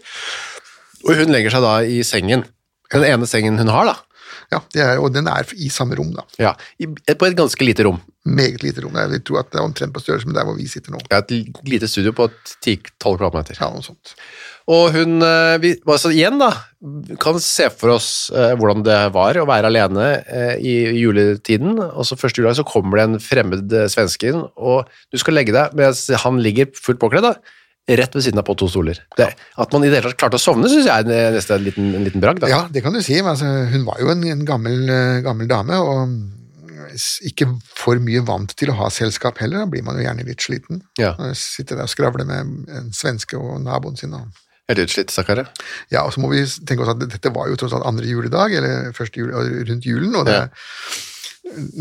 og 1.05 1.21
hun 1.21 1.31
legger 1.31 1.55
seg 1.55 1.63
da 1.63 1.75
i 1.87 2.01
sengen. 2.03 2.43
Den 2.91 3.05
ene 3.07 3.29
sengen 3.29 3.61
hun 3.61 3.71
har, 3.71 3.93
da. 3.93 4.10
Ja, 4.53 4.61
det 4.73 4.85
er, 4.85 5.01
Og 5.01 5.11
den 5.13 5.27
er 5.31 5.47
i 5.57 5.69
samme 5.73 5.97
rom, 5.99 6.13
da. 6.15 6.25
Ja, 6.41 6.55
i, 6.79 6.87
på 6.87 7.27
et 7.27 7.37
ganske 7.37 7.65
lite 7.65 7.87
rom. 7.87 7.99
Meget 8.27 8.61
lite 8.61 8.83
rom. 8.83 8.95
Jeg 8.95 9.23
tror 9.25 9.41
at 9.41 9.51
det 9.51 9.59
er 9.59 9.65
omtrent 9.65 9.93
på 9.95 10.03
størrelse 10.03 10.29
med 10.29 10.37
der 10.37 10.45
hvor 10.45 10.57
vi 10.59 10.67
sitter 10.69 10.93
nå. 10.93 11.01
Ja, 11.09 11.23
et 11.23 11.61
lite 11.65 11.89
studio 11.89 12.13
på 12.13 12.29
10-12 12.61 12.83
kvadratmeter. 13.01 13.57
Ja, 13.57 13.71
noe 13.73 13.85
sånt. 13.85 14.13
Og 14.69 14.91
hun, 14.93 15.17
eh, 15.25 15.55
vi, 15.63 15.71
altså 15.89 16.11
igjen 16.13 16.37
da, 16.39 16.51
kan 17.21 17.39
se 17.41 17.67
for 17.73 17.95
oss 17.95 18.09
eh, 18.29 18.53
hvordan 18.57 18.83
det 18.85 18.99
var 19.15 19.39
å 19.41 19.47
være 19.49 19.71
alene 19.71 20.05
eh, 20.21 20.53
i 20.61 20.75
juletiden, 21.01 21.79
og 21.81 22.05
så 22.05 22.17
første 22.19 22.41
juledag 22.41 22.59
så 22.61 22.67
kommer 22.67 22.99
det 22.99 23.07
en 23.07 23.23
fremmed 23.23 23.73
eh, 23.73 23.89
svenske 23.91 24.29
inn, 24.29 24.45
og 24.55 24.89
du 25.09 25.17
skal 25.21 25.37
legge 25.39 25.55
deg, 25.55 25.73
mens 25.77 26.05
han 26.23 26.39
ligger 26.45 26.69
fullt 26.77 27.01
påkledd 27.01 27.25
da, 27.25 27.33
rett 27.89 28.15
ved 28.15 28.23
siden 28.23 28.39
av 28.39 28.45
på 28.47 28.55
to 28.59 28.67
stoler. 28.71 28.99
Det, 29.17 29.29
at 29.35 29.73
man 29.73 29.83
i 29.83 29.89
det 29.89 29.99
hele 29.99 30.11
tatt 30.11 30.19
klarte 30.21 30.39
å 30.39 30.43
sovne, 30.43 30.69
synes 30.71 30.87
jeg 30.87 31.07
er 31.07 31.33
nesten 31.35 31.57
en 31.57 31.65
liten, 31.65 31.89
en 31.97 32.05
liten 32.07 32.23
bragd. 32.23 32.45
Ja, 32.49 32.65
det 32.71 32.83
kan 32.85 32.93
du 32.95 33.01
si. 33.03 33.17
Men 33.21 33.33
altså, 33.33 33.49
hun 33.71 33.87
var 33.87 33.99
jo 34.03 34.11
en, 34.13 34.23
en 34.31 34.45
gammel, 34.47 34.85
eh, 34.89 35.23
gammel 35.25 35.49
dame, 35.49 35.79
og 35.81 36.13
ikke 37.27 37.47
for 37.77 37.99
mye 38.03 38.21
vant 38.27 38.53
til 38.57 38.71
å 38.71 38.77
ha 38.81 38.89
selskap 38.93 39.41
heller. 39.41 39.63
Da 39.63 39.71
blir 39.71 39.85
man 39.87 39.97
jo 39.99 40.05
gjerne 40.05 40.27
litt 40.27 40.43
sliten. 40.43 40.83
Ja. 40.99 41.13
Sitter 41.37 41.79
der 41.79 41.89
og 41.89 41.93
skravler 41.93 42.27
med 42.27 42.71
en 42.71 42.91
svenske 42.95 43.39
og 43.39 43.61
naboen 43.65 43.99
sin. 43.99 44.15
Og, 44.17 44.29
utslitt, 44.71 45.11
stakkare. 45.11 45.49
ja, 45.91 46.05
og 46.05 46.13
så 46.15 46.21
må 46.23 46.29
vi 46.31 46.45
tenke 46.63 46.85
oss 46.85 46.93
at 46.93 47.01
dette 47.03 47.33
var 47.35 47.49
jo 47.51 47.57
tross 47.59 47.73
alt 47.75 47.87
andre 47.89 48.07
juledag, 48.07 48.53
eller 48.55 48.93
første 48.95 49.19
jul, 49.19 49.33
rundt 49.67 49.87
julen, 49.87 50.15
og 50.15 50.29
det, 50.29 50.37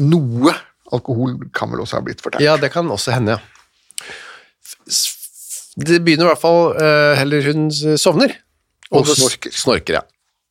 noe 0.03 0.57
alkohol 0.91 1.37
kan 1.55 1.71
vel 1.71 1.85
også 1.85 2.01
ha 2.01 2.03
blitt 2.03 2.25
fortært. 2.25 2.43
Ja, 2.43 2.57
det 2.59 2.73
kan 2.75 2.91
også 2.91 3.15
hende, 3.15 3.39
ja. 3.39 3.45
Det 5.81 6.01
begynner 6.05 6.29
i 6.29 6.33
hvert 6.33 6.43
fall, 6.43 6.75
eh, 6.77 7.15
heller 7.21 7.47
hun 7.51 7.69
sovner. 8.01 8.35
Og 8.91 9.05
og 9.05 9.15
snorker. 9.15 9.55
Snorker, 9.55 10.01
ja. 10.01 10.03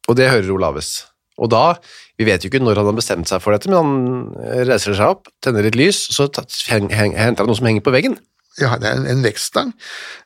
Og 0.10 0.18
det 0.18 0.30
hører 0.32 0.52
Olaves. 0.56 1.06
Og 1.40 1.52
da, 1.52 1.76
vi 2.20 2.28
vet 2.28 2.44
jo 2.44 2.50
ikke 2.52 2.62
når 2.64 2.82
han 2.82 2.90
har 2.90 2.98
bestemt 2.98 3.30
seg 3.30 3.44
for 3.44 3.56
dette, 3.56 3.70
men 3.72 3.78
han 3.80 4.66
reiser 4.68 4.98
seg 4.98 5.14
opp, 5.16 5.30
tenner 5.44 5.64
litt 5.64 5.78
lys, 5.80 6.02
og 6.10 6.18
så 6.18 6.28
henter 6.72 7.44
han 7.44 7.48
noe 7.48 7.56
som 7.60 7.70
henger 7.70 7.86
på 7.86 7.94
veggen. 7.96 8.18
Ja, 8.60 8.74
det 8.80 8.90
er 8.90 9.00
en, 9.00 9.08
en 9.08 9.24
vektstang, 9.24 9.72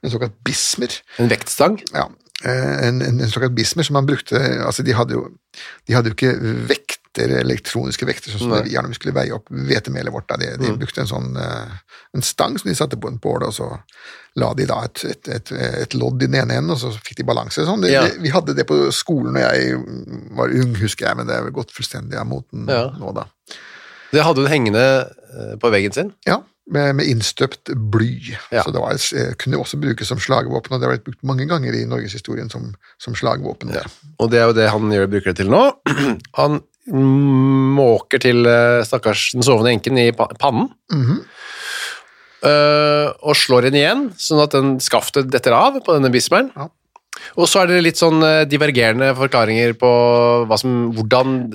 en 0.02 0.14
såkalt 0.14 0.34
bismer. 0.48 0.96
En 1.22 1.30
vektstang. 1.30 1.78
Ja, 1.94 2.08
eh, 2.46 2.88
en, 2.88 3.04
en, 3.06 3.22
en 3.22 3.34
såkalt 3.34 3.54
bismer 3.58 3.86
som 3.86 4.00
han 4.00 4.10
brukte 4.10 4.40
altså 4.66 4.86
De 4.86 4.96
hadde 4.98 5.18
jo, 5.20 5.28
de 5.86 5.94
hadde 5.98 6.10
jo 6.10 6.18
ikke 6.18 6.34
vekter, 7.14 7.40
elektroniske 7.42 8.06
vekter, 8.08 8.32
sånn 8.32 8.40
som 8.42 8.50
Nei. 8.54 8.64
vi 8.66 8.74
gjerne 8.74 8.94
skulle 8.96 9.14
veie 9.14 9.34
opp 9.36 9.50
hvetemelet 9.50 10.12
vårt. 10.14 10.28
Da. 10.30 10.38
De, 10.38 10.48
de 10.58 10.72
brukte 10.78 11.02
en 11.04 11.08
sånn 11.10 11.36
eh, 11.38 11.74
en 12.16 12.22
stang 12.26 12.58
som 12.58 12.70
de 12.70 12.76
satte 12.76 12.98
på 12.98 13.08
en 13.10 13.20
bål, 13.22 13.44
og 13.48 13.54
så 13.54 13.68
la 14.36 14.52
de 14.58 14.66
da 14.66 14.80
et, 14.88 15.04
et, 15.06 15.28
et, 15.30 15.52
et 15.84 15.94
lodd 15.94 16.22
i 16.24 16.28
den 16.28 16.40
ene 16.42 16.58
enden, 16.58 16.72
og 16.74 16.80
så 16.82 16.92
fikk 16.96 17.18
de 17.22 17.24
balanse. 17.28 17.66
Sånn. 17.68 17.82
Det, 17.86 17.92
Ja. 17.94 18.04
det, 18.08 18.18
vi 18.24 18.30
hadde 18.34 18.56
det 18.58 18.66
på 18.70 18.80
skolen 18.92 19.34
da 19.38 19.52
jeg 19.54 19.78
var 20.34 20.50
ung, 20.50 20.74
husker 20.82 21.08
jeg, 21.08 21.18
men 21.18 21.28
det 21.30 21.36
er 21.38 21.44
vel 21.46 21.54
gått 21.54 21.72
fullstendig 21.76 22.18
av 22.18 22.26
moten 22.30 22.66
Ja. 22.70 22.88
nå, 22.98 23.14
da. 23.14 23.28
Det 24.14 24.22
hadde 24.26 24.42
hun 24.46 24.50
hengende 24.52 24.84
eh, 25.10 25.54
på 25.62 25.70
veggen 25.74 25.92
sin. 25.94 26.12
Ja, 26.28 26.42
med, 26.70 26.96
med 26.96 27.06
innstøpt 27.10 27.74
bly. 27.92 28.36
Ja. 28.54 28.62
Så 28.64 28.72
det 28.74 28.80
var, 28.82 28.94
eh, 29.18 29.34
kunne 29.42 29.58
også 29.62 29.78
brukes 29.82 30.08
som 30.10 30.22
slagvåpen, 30.22 30.74
og 30.74 30.80
det 30.82 30.88
har 30.88 30.94
vært 30.98 31.06
brukt 31.10 31.24
mange 31.26 31.46
ganger 31.50 31.74
i 31.78 31.86
norgeshistorien 31.90 32.50
som, 32.54 32.72
som 33.02 33.14
slagvåpen. 33.18 33.74
Ja. 33.74 33.82
Og 34.22 34.30
det 34.32 34.40
er 34.42 34.46
jo 34.50 34.58
det 34.58 34.70
han 34.74 34.90
gjør, 34.94 35.10
bruker 35.14 35.34
det 35.34 35.42
til 35.44 35.50
nå. 35.54 35.64
Han 36.42 36.62
måker 36.92 38.20
til 38.20 38.46
eh, 38.50 38.84
stakkars 38.84 39.32
den 39.34 39.46
sovende 39.46 39.72
enken 39.72 39.98
i 39.98 40.12
pannen. 40.12 40.40
pannen. 40.40 40.70
-hmm. 40.92 41.20
uh, 42.44 43.14
og 43.24 43.36
slår 43.36 43.70
henne 43.70 43.80
igjen, 43.80 44.14
sånn 44.18 44.44
at 44.44 44.52
den 44.52 44.80
skaftet 44.80 45.32
detter 45.32 45.54
av 45.54 45.80
på 45.80 45.94
denne 45.94 46.12
bismeren. 46.12 46.52
Ja. 46.56 46.68
Og 47.38 47.48
så 47.48 47.62
er 47.62 47.68
det 47.68 47.84
litt 47.84 47.98
sånn 47.98 48.24
eh, 48.24 48.44
divergerende 48.50 49.16
forklaringer 49.16 49.74
på 49.74 50.58
som, 50.58 50.92
hvordan 50.92 51.50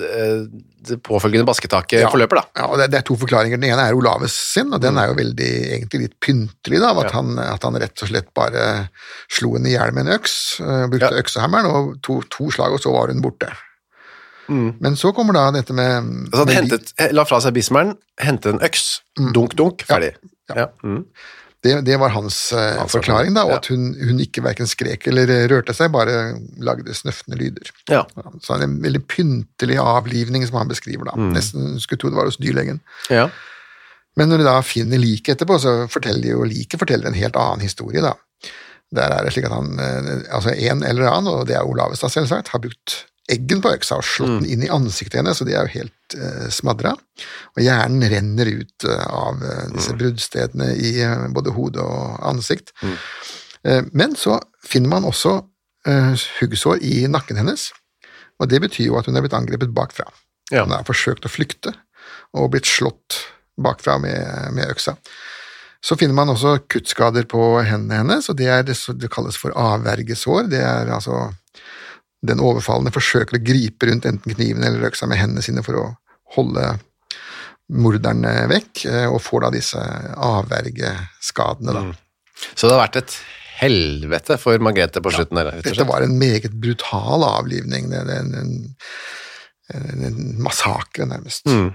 det 0.87 0.99
påfølgende 1.03 1.45
basketaket 1.45 2.01
Ja. 2.01 2.09
forløper, 2.09 2.35
da. 2.35 2.43
Ja, 2.55 2.67
og 2.71 2.77
det, 2.79 2.89
det 2.91 2.99
er 2.99 3.05
to 3.07 3.15
forklaringer. 3.19 3.59
Den 3.59 3.71
ene 3.71 3.87
er 3.87 3.93
Olaves 3.97 4.33
sin, 4.33 4.73
og 4.73 4.81
den 4.81 4.97
er 4.97 5.11
jo 5.11 5.17
veldig, 5.19 5.51
egentlig 5.75 6.01
litt 6.05 6.19
pyntelig, 6.23 6.79
da, 6.79 6.91
at, 6.95 7.11
Ja. 7.11 7.15
han, 7.19 7.39
at 7.39 7.63
han 7.63 7.75
rett 7.75 8.03
og 8.03 8.11
slett 8.11 8.33
bare 8.33 8.89
slo 9.29 9.55
henne 9.57 9.69
i 9.69 9.75
hjel 9.75 9.91
med 9.93 10.07
en 10.07 10.19
øks, 10.19 10.61
øh, 10.61 10.87
brukte 10.89 11.19
øksehammeren, 11.19 11.65
og 11.65 12.01
to, 12.01 12.21
to 12.31 12.49
slag, 12.51 12.73
og 12.73 12.79
så 12.79 12.91
var 12.95 13.11
hun 13.11 13.21
borte. 13.21 13.51
Men 14.49 14.95
så 14.99 15.11
kommer 15.15 15.33
da 15.37 15.47
dette 15.55 15.73
med 15.73 16.03
Mm. 16.03 16.29
Altså, 16.31 16.45
med- 16.45 16.55
hentet, 16.55 16.93
la 17.13 17.23
fra 17.25 17.39
seg 17.43 17.53
bismeren, 17.53 17.95
hente 18.19 18.49
en 18.49 18.59
øks, 18.65 19.01
dunk, 19.33 19.55
dunk, 19.59 19.83
ferdig. 19.87 20.13
Ja. 20.55 20.67
Mm. 20.83 21.03
det, 21.61 21.73
det 21.85 21.97
var 21.99 22.09
hans 22.09 22.37
uh, 22.55 22.77
Hans 22.79 22.91
forklaring, 22.95 23.33
da, 23.35 23.43
og 23.45 23.51
ja. 23.51 23.57
at 23.57 23.67
hun, 23.69 23.89
hun 23.99 24.19
ikke 24.23 24.41
hverken 24.41 24.65
skrek 24.67 25.07
eller 25.11 25.27
rørte 25.51 25.73
seg, 25.75 25.91
bare 25.91 26.35
lagde 26.57 26.93
snøftende 26.95 27.37
lyder. 27.37 27.69
Ja. 27.91 28.05
Så 28.41 28.55
det 28.57 28.63
er 28.63 28.69
en 28.69 28.79
veldig 28.81 29.03
pyntelig 29.11 29.77
avlivning 29.83 30.47
som 30.47 30.57
han 30.61 30.71
beskriver, 30.71 31.05
da. 31.11 31.17
Mm. 31.19 31.33
Nesten 31.35 31.77
skulle 31.83 31.99
tro 32.01 32.09
det 32.09 32.17
var 32.17 32.25
hos 32.31 32.39
dyrlegen. 32.41 32.79
ja. 33.09 33.29
Men 34.17 34.27
når 34.33 34.37
de 34.41 34.45
da 34.49 34.55
finner 34.65 34.99
liket 34.99 35.35
etterpå, 35.37 35.55
så 35.61 35.71
forteller 35.87 36.33
jo 36.33 36.43
liket 36.43 36.79
forteller 36.81 37.07
en 37.07 37.13
helt 37.15 37.37
annen 37.39 37.61
historie, 37.63 38.01
da. 38.03 38.15
Der 38.91 39.13
er 39.15 39.23
det 39.23 39.31
slik 39.35 39.45
at 39.45 39.53
han, 39.53 39.69
eh, 39.79 40.09
altså 40.33 40.49
en 40.57 40.81
eller 40.83 41.07
annen, 41.11 41.29
og 41.29 41.45
det 41.47 41.55
er 41.55 41.63
Olavestad 41.69 42.09
selvsagt, 42.11 42.49
har 42.51 42.59
brukt 42.59 43.05
eggen 43.29 43.61
på 43.61 43.71
øksa 43.75 43.97
og 43.99 44.05
slått 44.07 44.39
den 44.41 44.49
inn 44.55 44.63
i 44.65 44.69
ansiktet 44.73 45.19
hennes, 45.21 45.37
så 45.39 45.45
det 45.47 45.53
er 45.55 45.67
jo 45.67 45.73
helt 45.79 46.15
uh, 46.17 46.47
smadra. 46.53 46.95
Og 47.55 47.61
hjernen 47.63 48.03
renner 48.11 48.49
ut 48.61 48.85
uh, 48.89 49.05
av 49.13 49.43
uh, 49.43 49.65
disse 49.75 49.93
bruddstedene 49.99 50.71
i 50.75 50.95
eh, 51.05 51.27
både 51.35 51.53
hode 51.55 51.83
og 51.83 52.19
ansikt. 52.29 52.73
Eh, 53.63 53.83
men 53.93 54.15
så 54.15 54.39
finner 54.65 54.89
man 54.95 55.05
også 55.09 55.35
eh, 55.87 56.13
huggsår 56.39 56.81
i 56.85 57.07
nakken 57.11 57.37
hennes, 57.41 57.69
og 58.39 58.47
det 58.51 58.61
betyr 58.63 58.87
jo 58.89 58.97
at 58.99 59.05
hun 59.09 59.17
er 59.19 59.25
blitt 59.25 59.35
angrepet 59.35 59.73
bakfra. 59.75 60.07
Ja. 60.51 60.63
Hun 60.65 60.71
har 60.73 60.85
forsøkt 60.87 61.25
å 61.27 61.31
flykte 61.31 61.73
og 62.33 62.51
blitt 62.53 62.65
slått 62.69 63.17
bakfra 63.59 63.97
med, 63.99 64.53
med 64.55 64.69
øksa. 64.71 64.95
Så 65.83 65.95
finner 65.99 66.15
man 66.15 66.31
også 66.31 66.57
kuttskader 66.71 67.23
på 67.31 67.39
hendene 67.63 68.01
hennes, 68.01 68.29
og 68.31 68.35
det, 68.39 68.47
er 68.51 68.63
det, 68.67 68.75
som- 68.79 68.97
det 68.99 69.11
kalles 69.11 69.37
for 69.39 69.51
avvergesår. 69.55 70.47
Det 70.51 70.59
er 70.63 70.89
altså 70.95 71.29
den 72.25 72.41
overfallende 72.43 72.93
forsøker 72.93 73.37
å 73.37 73.43
gripe 73.43 73.87
rundt 73.87 74.07
enten 74.09 74.35
kniven 74.35 74.65
eller 74.65 74.89
øksa 74.89 75.07
med 75.07 75.21
hendene 75.21 75.43
sine 75.45 75.63
for 75.65 75.79
å 75.79 75.87
holde 76.35 76.73
morderne 77.69 78.33
vekk, 78.49 78.85
eh, 78.89 79.07
og 79.09 79.21
får 79.23 79.45
da 79.45 79.51
disse 79.53 79.81
avvergeskadene. 80.25 81.75
Da. 81.75 81.83
Så 82.55 82.65
det 82.65 82.75
har 82.75 82.83
vært 82.87 83.01
et 83.03 83.19
helvete 83.59 84.39
for 84.39 84.61
Margrethe 84.63 85.03
på 85.03 85.13
slutten 85.13 85.39
der, 85.39 85.51
rett 85.51 85.67
Dette 85.67 85.87
var 85.87 86.05
en 86.05 86.17
meget 86.19 86.55
brutal 86.63 87.25
avlivning. 87.27 87.89
Det 87.91 88.01
en, 88.15 88.33
en, 88.41 88.51
en, 89.75 90.03
en 90.09 90.19
massakre, 90.41 91.07
nærmest. 91.09 91.47
Mm. 91.49 91.69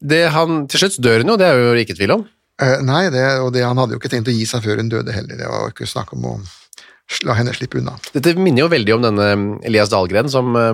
Det 0.00 0.22
han, 0.32 0.64
til 0.72 0.84
slutt 0.84 1.00
dør 1.04 1.22
hun 1.22 1.34
jo, 1.34 1.40
det 1.40 1.50
er 1.50 1.60
jo 1.60 1.74
ikke 1.82 1.98
tvil 1.98 2.16
om. 2.16 2.24
Eh, 2.60 2.80
nei, 2.84 3.04
det, 3.12 3.24
og 3.44 3.52
det, 3.54 3.64
han 3.64 3.78
hadde 3.80 3.96
jo 3.96 4.00
ikke 4.00 4.10
tenkt 4.12 4.32
å 4.32 4.34
gi 4.34 4.48
seg 4.48 4.64
før 4.64 4.80
hun 4.80 4.90
døde 4.92 5.14
heller. 5.14 5.38
Det 5.38 5.48
var 5.48 5.72
ikke 5.72 5.88
snakk 5.88 6.14
om 6.16 6.26
å 6.28 6.34
la 7.26 7.34
henne 7.38 7.52
slippe 7.56 7.78
unna. 7.80 7.96
Dette 8.14 8.34
minner 8.38 8.64
jo 8.64 8.70
veldig 8.72 8.94
om 8.96 9.02
denne 9.08 9.28
Elias 9.66 9.90
Dahlgren 9.92 10.30
som 10.32 10.54
eh, 10.56 10.72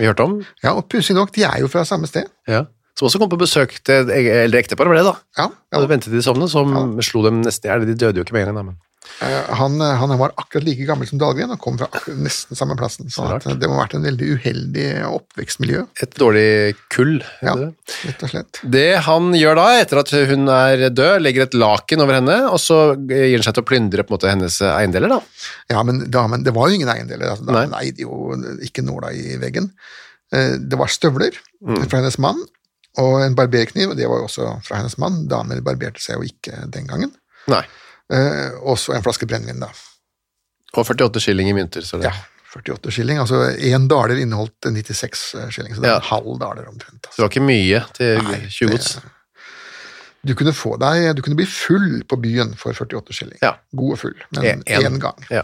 vi 0.00 0.06
hørte 0.06 0.26
om, 0.26 0.36
Ja, 0.62 0.74
og 0.76 0.88
pussig 0.90 1.16
nok, 1.16 1.32
de 1.34 1.42
er 1.48 1.60
jo 1.64 1.68
fra 1.72 1.84
samme 1.88 2.06
sted. 2.10 2.28
ja. 2.48 2.66
som 2.98 3.06
også 3.08 3.18
kom 3.22 3.30
på 3.32 3.38
besøk 3.40 3.78
til 3.86 4.10
eldre 4.12 4.60
ektepar, 4.60 4.86
var 4.90 4.98
det 4.98 5.04
da? 5.06 5.14
Ja, 5.38 5.46
ja. 5.72 5.86
ventet 5.86 6.10
til 6.10 6.18
de 6.18 6.22
sovnet, 6.22 6.50
som 6.52 7.00
slo 7.00 7.22
dem 7.24 7.40
nesten 7.40 7.66
i 7.66 7.72
hjel. 7.72 7.86
De 7.88 7.94
døde 7.96 8.20
jo 8.20 8.26
ikke 8.26 8.34
med 8.36 8.42
en 8.44 8.50
gang, 8.50 8.58
da, 8.60 8.64
men 8.72 8.76
Han, 9.20 9.80
han 9.80 10.12
var 10.20 10.32
akkurat 10.36 10.64
like 10.64 10.84
gammel 10.88 11.08
som 11.08 11.18
Dahlgren 11.20 11.50
og 11.54 11.58
kom 11.62 11.76
fra 11.80 11.88
nesten 12.20 12.56
samme 12.58 12.76
plassen. 12.78 13.08
Så 13.12 13.24
at 13.32 13.46
det 13.60 13.68
må 13.68 13.76
ha 13.78 13.82
vært 13.86 13.94
en 13.96 14.04
veldig 14.04 14.28
uheldig 14.36 14.84
oppvekstmiljø, 15.08 15.82
et 16.04 16.14
dårlig 16.20 16.76
kull. 16.92 17.16
Ja. 17.44 17.54
det. 17.58 17.70
rett 18.06 18.24
og 18.26 18.32
slett. 18.34 18.60
Det 18.76 18.84
han 19.06 19.30
gjør 19.36 19.58
da, 19.60 19.66
etter 19.80 20.02
at 20.02 20.12
hun 20.30 20.46
er 20.52 20.84
død, 20.92 21.16
legger 21.24 21.46
et 21.46 21.56
laken 21.58 22.04
over 22.04 22.18
henne, 22.20 22.38
og 22.52 22.60
så 22.62 22.78
gir 23.08 23.36
han 23.38 23.46
seg 23.48 23.56
til 23.58 23.64
å 23.64 23.68
plyndre 23.72 24.04
på 24.06 24.12
en 24.14 24.18
måte 24.18 24.30
hennes 24.32 24.60
eiendeler, 24.68 25.16
da. 25.16 25.20
Ja, 25.72 25.82
men 25.86 26.04
damen, 26.12 26.44
det 26.46 26.54
var 26.56 26.68
jo 26.70 26.78
ingen 26.80 26.92
eiendeler. 26.92 27.32
Altså, 27.34 27.48
da, 27.48 27.64
Nei. 27.72 27.82
eide 27.88 28.04
jo 28.06 28.36
ikke 28.68 28.84
nåla 28.86 29.12
i 29.16 29.36
veggen. 29.42 29.72
Eh, 30.32 30.56
Det 30.60 30.78
var 30.80 30.92
støvler 30.92 31.36
Mm. 31.60 31.82
fra 31.90 31.98
hennes 32.00 32.16
mann, 32.16 32.38
og 32.96 33.18
en 33.20 33.34
barberkniv, 33.36 33.90
og 33.92 33.96
det 33.98 34.06
var 34.08 34.16
jo 34.22 34.28
også 34.30 34.46
fra 34.64 34.78
hennes 34.78 34.96
mann. 34.96 35.26
Damer 35.28 35.60
barberte 35.60 36.00
seg 36.00 36.16
jo 36.16 36.24
ikke 36.24 36.70
den 36.72 36.86
gangen. 36.88 37.10
Nei. 37.52 37.60
Eh, 38.10 38.50
Og 38.62 38.76
så 38.78 38.94
en 38.96 39.02
flaske 39.06 39.26
brennevin, 39.30 39.60
da. 39.62 39.68
Og 40.74 40.84
48 40.86 41.20
skilling 41.22 41.48
i 41.50 41.54
mynter, 41.56 41.82
så 41.86 41.98
det. 42.00 42.10
Ja, 42.10 42.12
48 42.54 42.90
skilling. 42.94 43.18
Altså 43.22 43.40
én 43.58 43.88
daler 43.90 44.18
inneholdt 44.22 44.66
96 44.66 45.22
skilling, 45.50 45.74
så 45.74 45.80
det 45.82 45.88
er 45.90 45.94
Ja. 45.94 46.02
en 46.02 46.10
halv 46.10 46.38
daler 46.38 46.68
omtrent. 46.70 47.06
Så 47.06 47.08
Altså. 47.08 47.16
det 47.16 47.24
var 47.24 47.30
ikke 47.30 47.46
mye 47.46 47.84
til 47.94 48.22
Nei, 48.22 48.40
20 48.48 48.70
gods. 48.70 48.98
Du 50.26 50.34
kunne 50.34 50.52
få 50.52 50.74
deg, 50.78 51.14
du 51.16 51.22
kunne 51.22 51.36
bli 51.38 51.46
full 51.46 52.02
på 52.04 52.18
byen 52.20 52.54
for 52.60 52.72
48 52.76 53.12
skilling. 53.16 53.38
Ja. 53.42 53.54
God 53.74 53.92
og 53.92 53.98
full, 53.98 54.14
men 54.36 54.44
En- 54.44 54.62
en. 54.66 54.82
én 54.94 54.98
gang. 55.00 55.16
Ja. 55.30 55.42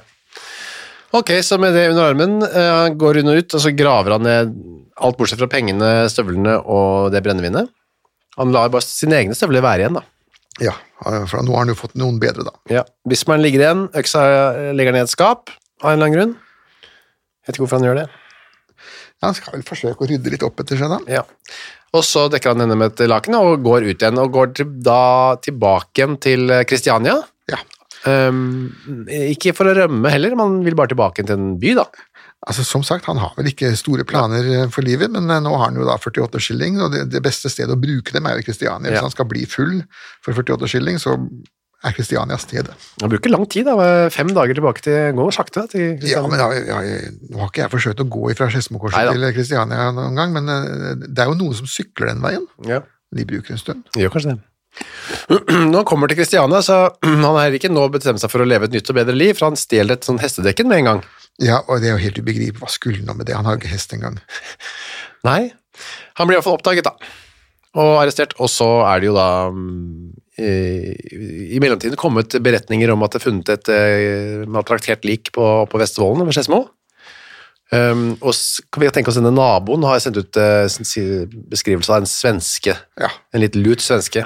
Ok, 1.14 1.30
så 1.42 1.58
med 1.58 1.72
det 1.72 1.88
under 1.90 2.02
armen 2.10 2.42
uh, 2.42 2.88
går 2.94 3.22
hun 3.22 3.30
ut, 3.38 3.54
og 3.54 3.60
så 3.62 3.70
graver 3.74 4.12
han 4.12 4.22
ned 4.22 4.52
alt 5.00 5.16
bortsett 5.16 5.38
fra 5.38 5.46
pengene, 5.48 6.08
støvlene 6.10 6.58
og 6.66 7.10
det 7.12 7.22
brennevinet. 7.24 7.68
Han 8.36 8.52
lar 8.52 8.68
bare 8.68 8.82
sine 8.82 9.12
egne 9.22 9.34
støvler 9.34 9.62
være 9.64 9.86
igjen, 9.86 9.94
da. 9.94 10.02
Ja, 10.62 10.72
for 11.02 11.42
nå 11.44 11.52
har 11.52 11.64
han 11.64 11.72
jo 11.72 11.78
fått 11.78 11.96
noen 12.00 12.20
bedre, 12.22 12.46
da. 12.46 12.54
Ja. 12.72 12.84
Bismarck 13.08 13.42
ligger 13.44 13.64
igjen, 13.64 13.86
øksa 13.96 14.22
legger 14.76 14.96
ned 14.96 15.08
et 15.08 15.12
skap 15.12 15.50
av 15.82 15.90
en 15.90 15.98
eller 15.98 16.06
annen 16.06 16.16
grunn. 16.16 16.36
Vet 17.46 17.56
ikke 17.56 17.66
hvorfor 17.66 17.80
han 17.80 17.88
gjør 17.90 18.00
det. 18.02 18.06
Ja, 19.16 19.28
Han 19.28 19.36
skal 19.36 19.56
vel 19.56 19.66
forsøke 19.66 20.04
å 20.04 20.08
rydde 20.10 20.32
litt 20.32 20.44
opp 20.46 20.60
etter 20.60 20.80
seg, 20.80 20.92
da. 20.92 20.98
Ja. 21.08 21.22
Og 21.96 22.04
så 22.04 22.26
dekker 22.32 22.52
han 22.52 22.64
henne 22.64 22.76
med 22.78 22.94
et 22.94 23.08
laken 23.08 23.36
og 23.38 23.62
går 23.64 23.86
ut 23.86 24.02
igjen, 24.02 24.18
og 24.20 24.32
går 24.34 24.52
til, 24.58 24.72
da 24.84 25.36
tilbake 25.44 26.00
igjen 26.02 26.16
til 26.20 26.50
eh, 26.52 26.64
Kristiania. 26.68 27.16
Ja. 27.50 27.60
Um, 28.06 28.74
ikke 29.10 29.52
for 29.56 29.66
å 29.70 29.74
rømme 29.76 30.10
heller, 30.12 30.36
man 30.38 30.60
vil 30.66 30.76
bare 30.78 30.92
tilbake 30.92 31.24
til 31.26 31.34
en 31.36 31.56
by, 31.62 31.74
da. 31.80 31.86
Altså, 32.46 32.62
Som 32.68 32.84
sagt, 32.86 33.06
han 33.10 33.18
har 33.18 33.32
vel 33.38 33.48
ikke 33.50 33.72
store 33.74 34.04
planer 34.06 34.46
eh, 34.52 34.68
for 34.70 34.86
livet, 34.86 35.10
men 35.10 35.26
eh, 35.32 35.40
nå 35.42 35.50
har 35.56 35.70
han 35.70 35.78
jo 35.80 35.86
da 35.88 35.96
48 35.98 36.38
skilling, 36.44 36.76
og 36.84 36.92
det, 36.94 37.06
det 37.10 37.22
beste 37.24 37.50
stedet 37.50 37.74
å 37.74 37.80
bruke 37.80 38.12
dem 38.14 38.26
er 38.30 38.38
jo 38.38 38.46
Kristiania. 38.46 38.90
Hvis 38.92 39.00
Ja. 39.00 39.04
han 39.08 39.14
skal 39.14 39.26
bli 39.30 39.44
full 39.50 39.80
for 40.22 40.32
48 40.36 40.68
skilling, 40.70 41.00
så 41.02 41.16
er 41.86 41.92
Kristiania 41.96 42.38
stedet. 42.40 42.72
Han 43.02 43.10
bruker 43.12 43.30
lang 43.32 43.44
tid, 43.50 43.66
da. 43.66 44.08
Fem 44.14 44.30
dager 44.36 44.54
tilbake 44.58 44.82
til 44.86 45.12
Gå 45.18 45.26
sakte, 45.34 45.64
da. 45.64 45.72
Til 45.72 45.82
Ja, 46.06 46.22
Kristiania. 46.22 46.30
men 46.30 46.38
ja, 46.38 46.80
ja, 46.84 47.12
Nå 47.32 47.40
har 47.42 47.50
ikke 47.50 47.64
jeg 47.64 47.72
forsøkt 47.74 48.00
å 48.04 48.08
gå 48.10 48.30
fra 48.38 48.48
Skedsmokorset 48.52 49.10
til 49.16 49.26
Kristiania 49.36 49.90
noen 49.96 50.14
gang, 50.18 50.32
men 50.36 50.48
eh, 50.48 50.94
det 51.02 51.24
er 51.24 51.32
jo 51.32 51.38
noen 51.40 51.54
som 51.58 51.66
sykler 51.66 52.12
den 52.14 52.22
veien. 52.22 52.46
Ja. 52.68 52.80
De 53.16 53.24
bruker 53.28 53.54
en 53.54 53.58
stund. 53.62 53.84
Gjør 53.96 54.12
kanskje 54.14 54.36
det. 54.36 54.40
Når 55.70 55.76
han 55.80 55.88
kommer 55.88 56.10
til 56.10 56.18
Kristiania, 56.20 56.62
så 56.64 56.78
han 57.06 57.24
har 57.24 57.46
heller 57.46 57.58
ikke 57.60 57.72
nå 57.72 57.86
bestemt 57.94 58.22
seg 58.22 58.32
for 58.32 58.44
å 58.44 58.48
leve 58.48 58.68
et 58.68 58.76
nytt 58.76 58.90
og 58.92 58.98
bedre 58.98 59.16
liv, 59.16 59.36
for 59.38 59.50
han 59.50 59.60
stjeler 59.60 59.98
et 59.98 60.08
sånn 60.08 60.20
hestedekken 60.22 60.70
med 60.70 60.82
en 60.82 60.90
gang. 60.90 61.04
Ja, 61.42 61.60
og 61.66 61.82
det 61.82 61.90
er 61.90 61.96
jo 61.96 62.04
helt 62.06 62.20
ubegripelig. 62.20 62.60
Hva 62.62 62.72
skulle 62.72 63.04
han 63.04 63.18
med 63.18 63.28
det? 63.28 63.36
Han 63.36 63.48
har 63.48 63.56
jo 63.56 63.62
ikke 63.62 63.74
hest 63.74 63.92
engang. 63.96 64.20
Nei. 65.28 65.52
Han 66.16 66.28
blir 66.28 66.38
iallfall 66.38 66.56
oppdaget, 66.56 66.88
da. 66.88 66.94
Og 67.76 67.98
arrestert. 68.00 68.32
Og 68.40 68.48
så 68.52 68.68
er 68.88 69.02
det 69.02 69.10
jo 69.10 69.16
da 69.18 69.28
mm, 69.52 70.06
i, 70.40 71.56
I 71.56 71.60
mellomtiden 71.60 72.00
kommet 72.00 72.38
beretninger 72.44 72.92
om 72.92 73.04
at 73.04 73.12
det 73.12 73.20
er 73.20 73.26
funnet 73.26 73.52
et 73.52 73.70
eh, 73.72 74.46
maltraktert 74.48 75.04
lik 75.08 75.32
på, 75.36 75.44
på 75.68 75.82
Vesterålen 75.82 76.24
ved 76.24 76.36
Skedsmo. 76.36 76.64
Um, 77.74 78.12
og 78.22 78.30
kan 78.70 78.84
vi 78.84 78.88
tenke 78.94 79.10
oss 79.10 79.16
denne 79.18 79.32
naboen 79.34 79.82
har 79.88 79.98
sendt 79.98 80.20
ut 80.22 80.38
uh, 80.38 80.68
beskrivelse 81.50 81.90
av 81.90 82.04
en 82.04 82.06
svenske. 82.06 82.76
Ja. 83.00 83.10
En 83.34 83.42
litt 83.42 83.58
lut 83.58 83.82
svenske. 83.82 84.22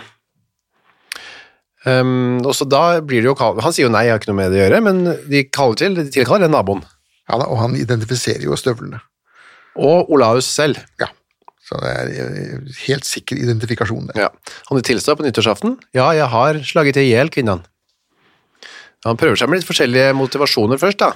Um, 1.86 2.40
og 2.44 2.52
så 2.52 2.66
da 2.68 3.00
blir 3.00 3.22
det 3.24 3.30
jo 3.30 3.36
Han 3.40 3.72
sier 3.72 3.86
jo 3.86 3.92
nei, 3.92 4.02
jeg 4.04 4.12
har 4.12 4.18
ikke 4.20 4.28
noe 4.28 4.36
med 4.42 4.50
det 4.52 4.58
å 4.58 4.64
gjøre, 4.66 4.80
men 4.84 4.98
de 5.32 5.46
kaller 5.48 5.78
til, 5.80 5.94
de 5.96 6.10
tilkaller 6.12 6.44
den 6.44 6.52
naboen. 6.52 6.82
ja 7.30 7.38
da, 7.40 7.46
og 7.46 7.62
han 7.62 7.78
identifiserer 7.78 8.44
jo 8.44 8.58
støvlene. 8.58 9.00
Og 9.80 10.10
Olaus 10.12 10.50
selv. 10.50 10.82
Ja. 11.00 11.08
Så 11.64 11.78
det 11.78 11.90
er 11.94 12.10
eh, 12.18 12.70
helt 12.88 13.06
sikker 13.06 13.38
identifikasjon 13.38 14.10
der. 14.10 14.26
Ja. 14.26 14.28
Han 14.68 14.82
tilstår 14.82 15.16
på 15.16 15.24
nyttårsaften. 15.24 15.78
Ja, 15.94 16.10
jeg 16.16 16.26
har 16.32 16.58
slaget 16.66 16.98
i 16.98 17.06
hjel 17.12 17.30
kvinnen. 17.32 17.62
Han 19.06 19.16
prøver 19.20 19.38
seg 19.38 19.48
med 19.48 19.60
litt 19.60 19.68
forskjellige 19.68 20.12
motivasjoner 20.18 20.80
først, 20.82 21.00
da. 21.00 21.14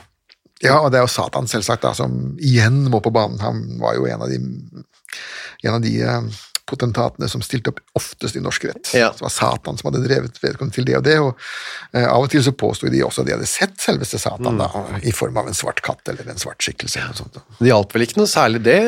Ja, 0.62 0.78
og 0.78 0.92
det 0.94 1.00
er 1.00 1.04
jo 1.04 1.10
Satan 1.12 1.50
selvsagt 1.50 1.82
da, 1.84 1.90
som 1.98 2.36
igjen 2.38 2.84
må 2.92 3.02
på 3.04 3.12
banen. 3.12 3.42
Han 3.42 3.64
var 3.82 3.98
jo 3.98 4.06
en 4.08 4.22
av 4.24 4.30
de, 4.30 4.38
en 5.66 5.74
av 5.74 5.82
de 5.84 5.94
eh, 6.00 6.38
potentatene 6.68 7.28
som 7.28 7.42
stilte 7.44 7.72
opp 7.72 7.80
oftest 7.98 8.38
i 8.38 8.42
norsk 8.42 8.64
rett. 8.70 8.92
Ja. 8.96 9.10
Det 9.12 9.24
var 9.24 9.32
Satan 9.32 9.76
som 9.80 9.90
hadde 9.90 10.04
drevet 10.06 10.38
vedkommende 10.42 10.74
til 10.76 10.86
det 10.88 10.96
og 10.98 11.04
det, 11.06 11.18
og 11.20 11.32
eh, 11.92 12.06
av 12.08 12.24
og 12.24 12.30
til 12.32 12.44
så 12.46 12.54
påstod 12.56 12.94
de 12.94 13.02
også 13.04 13.24
at 13.24 13.28
de 13.28 13.36
hadde 13.36 13.48
sett 13.50 13.76
selveste 13.82 14.20
Satan 14.22 14.60
da, 14.60 14.70
i 15.04 15.12
form 15.14 15.36
av 15.42 15.50
en 15.50 15.56
svart 15.56 15.82
katt 15.84 16.08
eller 16.12 16.30
en 16.32 16.40
svart 16.40 16.64
skikkelse. 16.64 17.00
Eller 17.00 17.12
noe 17.12 17.20
sånt. 17.24 17.36
da. 17.36 17.58
Det 17.60 17.70
hjalp 17.72 17.96
vel 17.96 18.06
ikke 18.06 18.20
noe 18.22 18.30
særlig, 18.30 18.64
det. 18.64 18.80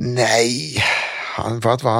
Nei, 0.00 0.80
han, 1.36 1.60
for 1.62 1.74
at 1.76 1.84
hva, 1.84 1.96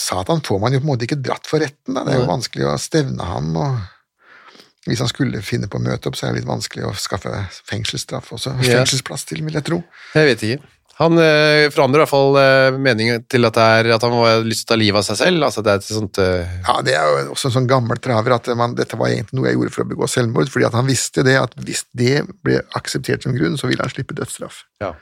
Satan 0.00 0.42
får 0.44 0.60
man 0.62 0.74
jo 0.74 0.80
på 0.82 0.88
en 0.88 0.92
måte 0.94 1.08
ikke 1.08 1.20
dratt 1.20 1.48
for 1.48 1.62
retten. 1.62 1.94
Da. 1.96 2.04
Det 2.06 2.14
er 2.16 2.22
jo 2.22 2.30
vanskelig 2.30 2.68
å 2.68 2.74
stevne 2.80 3.28
ham. 3.28 3.52
og 3.56 4.88
Hvis 4.88 5.02
han 5.04 5.10
skulle 5.10 5.42
finne 5.44 5.68
på 5.70 5.80
å 5.80 5.84
møte 5.84 6.10
opp, 6.10 6.18
så 6.18 6.28
er 6.28 6.34
det 6.34 6.42
litt 6.42 6.50
vanskelig 6.50 6.88
å 6.88 6.94
skaffe 6.98 7.32
fengselsstraff 7.68 8.32
også. 8.36 8.56
Fengselsplass 8.64 9.28
til, 9.28 9.44
vil 9.46 9.58
jeg 9.60 9.68
tro. 9.68 9.82
Jeg 10.16 10.32
vet 10.32 10.44
ikke. 10.48 10.74
Han 10.98 11.14
øh, 11.22 11.68
forandrer 11.70 12.00
i 12.00 12.02
hvert 12.02 12.10
fall 12.10 12.36
øh, 12.42 12.78
meningen 12.82 13.22
til 13.30 13.46
at, 13.46 13.54
det 13.54 13.66
er, 13.86 13.90
at 13.94 14.02
han 14.02 14.14
har 14.18 14.40
lyst 14.42 14.64
til 14.64 14.72
å 14.72 14.72
ta 14.72 14.78
livet 14.80 14.98
av 14.98 15.04
seg 15.06 15.18
selv. 15.20 15.44
Altså 15.46 15.62
det 15.62 15.70
er 15.70 15.78
et 15.82 15.86
sånt 15.86 16.18
øh... 16.18 16.56
Ja, 16.66 16.74
Det 16.82 16.96
er 16.98 17.04
jo 17.06 17.34
også 17.36 17.50
en 17.52 17.54
sånn 17.60 17.68
gammel 17.70 18.00
traver 18.02 18.34
at 18.34 18.50
man, 18.58 18.74
dette 18.78 18.98
var 18.98 19.12
egentlig 19.12 19.38
noe 19.38 19.46
jeg 19.46 19.60
gjorde 19.60 19.74
for 19.76 19.84
å 19.86 19.90
begå 19.92 20.08
selvmord, 20.10 20.50
fordi 20.50 20.66
at 20.66 20.74
han 20.74 20.88
visste 20.90 21.22
det 21.26 21.36
at 21.38 21.54
hvis 21.62 21.84
det 21.98 22.24
ble 22.42 22.58
akseptert 22.80 23.22
som 23.22 23.36
grunn, 23.36 23.54
så 23.60 23.70
ville 23.70 23.84
han 23.86 23.94
slippe 23.94 24.16
dødsstraff. 24.18 24.64
ja. 24.82 24.94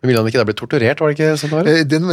Men 0.00 0.08
ville 0.08 0.20
han 0.22 0.28
ikke 0.30 0.40
da 0.40 0.46
bli 0.48 0.54
torturert, 0.56 1.00
var 1.02 1.10
det 1.10 1.16
ikke 1.18 1.34
sånn 1.36 1.50
det 1.52 1.56
var? 1.58 1.80
Den 1.84 2.06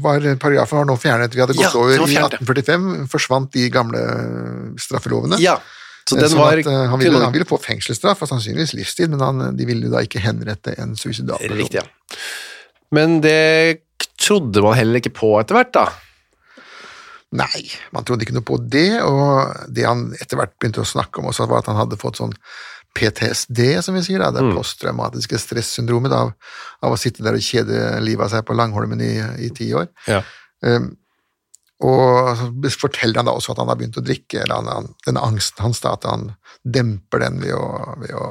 var, 0.00 0.22
paragrafen 0.40 0.78
var 0.78 0.86
nå 0.88 0.94
fjernet. 0.96 1.34
Vi 1.36 1.42
hadde 1.42 1.52
gått 1.52 1.66
Ja, 1.66 1.72
over 1.76 1.92
i 1.92 2.14
1845, 2.16 2.86
forsvant 3.12 3.50
de 3.52 3.66
gamle 3.74 4.00
straffelovene. 4.80 5.36
Ja, 5.44 5.58
så 6.06 6.18
den 6.18 6.30
sånn 6.30 6.38
var 6.38 6.60
at, 6.60 6.68
eh, 6.70 6.84
han, 6.92 7.00
ville, 7.02 7.20
han 7.24 7.34
ville 7.34 7.48
få 7.48 7.58
fengselsstraff 7.62 8.20
og 8.22 8.30
sannsynligvis 8.30 8.76
livstid, 8.78 9.10
men 9.10 9.24
han, 9.24 9.46
de 9.58 9.66
ville 9.68 9.90
da 9.90 10.04
ikke 10.06 10.22
henrette 10.22 10.76
en 10.78 10.94
suicidal 10.98 11.40
person. 11.42 11.58
Riktig, 11.58 11.82
ja. 11.82 12.20
Men 12.94 13.18
det 13.24 13.82
trodde 14.20 14.62
man 14.62 14.76
heller 14.78 15.02
ikke 15.02 15.16
på 15.16 15.32
etter 15.40 15.58
hvert, 15.58 15.72
da. 15.74 15.88
Nei, 17.36 17.66
man 17.92 18.06
trodde 18.06 18.22
ikke 18.22 18.36
noe 18.36 18.46
på 18.46 18.60
det, 18.62 19.02
og 19.02 19.66
det 19.74 19.84
han 19.88 20.08
etter 20.14 20.38
hvert 20.38 20.54
begynte 20.60 20.84
å 20.84 20.88
snakke 20.88 21.20
om 21.20 21.32
også, 21.32 21.48
var 21.50 21.64
at 21.64 21.70
han 21.72 21.80
hadde 21.80 21.98
fått 22.00 22.20
sånn 22.22 22.36
PTSD, 22.96 23.60
som 23.84 23.98
vi 23.98 24.04
sier, 24.06 24.22
da, 24.22 24.30
det 24.32 24.46
posttraumatiske 24.54 25.40
stressyndromet 25.42 26.14
av, 26.16 26.30
av 26.86 26.94
å 26.94 27.00
sitte 27.00 27.24
der 27.26 27.36
og 27.36 27.44
kjede 27.44 27.98
livet 28.04 28.28
av 28.28 28.32
seg 28.32 28.46
på 28.46 28.56
Langholmen 28.56 29.02
i, 29.04 29.12
i 29.42 29.50
ti 29.54 29.68
år. 29.76 29.90
Ja. 30.08 30.22
Um, 30.64 30.94
og 31.84 32.30
så 32.70 32.78
forteller 32.80 33.20
han 33.20 33.28
da 33.28 33.34
også 33.36 33.52
at 33.52 33.58
han 33.60 33.68
har 33.68 33.76
begynt 33.76 33.98
å 34.00 34.04
drikke, 34.04 34.42
eller 34.44 34.60
han, 34.62 34.70
han, 34.72 34.86
denne 35.04 35.24
angsten 35.26 35.64
hans, 35.66 35.82
da, 35.84 35.92
at 35.98 36.06
han 36.08 36.30
demper 36.64 37.20
den 37.26 37.40
ved 37.42 37.52
å, 37.52 37.66
ved 38.00 38.14
å 38.16 38.28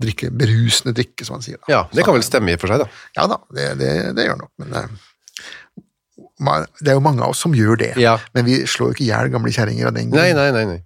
drikke 0.00 0.30
berusende 0.32 0.94
drikke, 0.96 1.26
som 1.26 1.36
han 1.36 1.44
sier. 1.44 1.58
Da. 1.60 1.72
ja, 1.74 1.82
det 1.92 2.06
kan 2.06 2.16
vel 2.16 2.24
stemme 2.24 2.54
i 2.54 2.56
og 2.56 2.62
for 2.62 2.72
seg, 2.72 2.84
da. 2.84 2.88
Ja 3.18 3.26
da, 3.30 3.40
det, 3.52 3.68
det, 3.82 3.92
det 4.16 4.28
gjør 4.30 4.40
nok, 4.44 4.52
men 4.62 4.76
eh, 4.80 6.24
man- 6.46 6.68
det 6.80 6.92
er 6.94 6.98
jo 6.98 7.04
mange 7.04 7.24
av 7.26 7.34
oss 7.34 7.42
som 7.44 7.56
gjør 7.56 7.80
det. 7.82 7.92
Ja. 8.00 8.16
Men 8.32 8.46
vi 8.48 8.60
slår 8.64 8.92
jo 8.92 8.96
ikke 8.96 9.06
i 9.06 9.10
hjel 9.10 9.32
gamle 9.34 9.52
kjerringer 9.54 9.90
av 9.90 9.96
den 9.98 10.12
grunn. 10.12 10.22
Nei, 10.22 10.32
nei, 10.38 10.50
nei. 10.54 10.64
nei. 10.76 10.84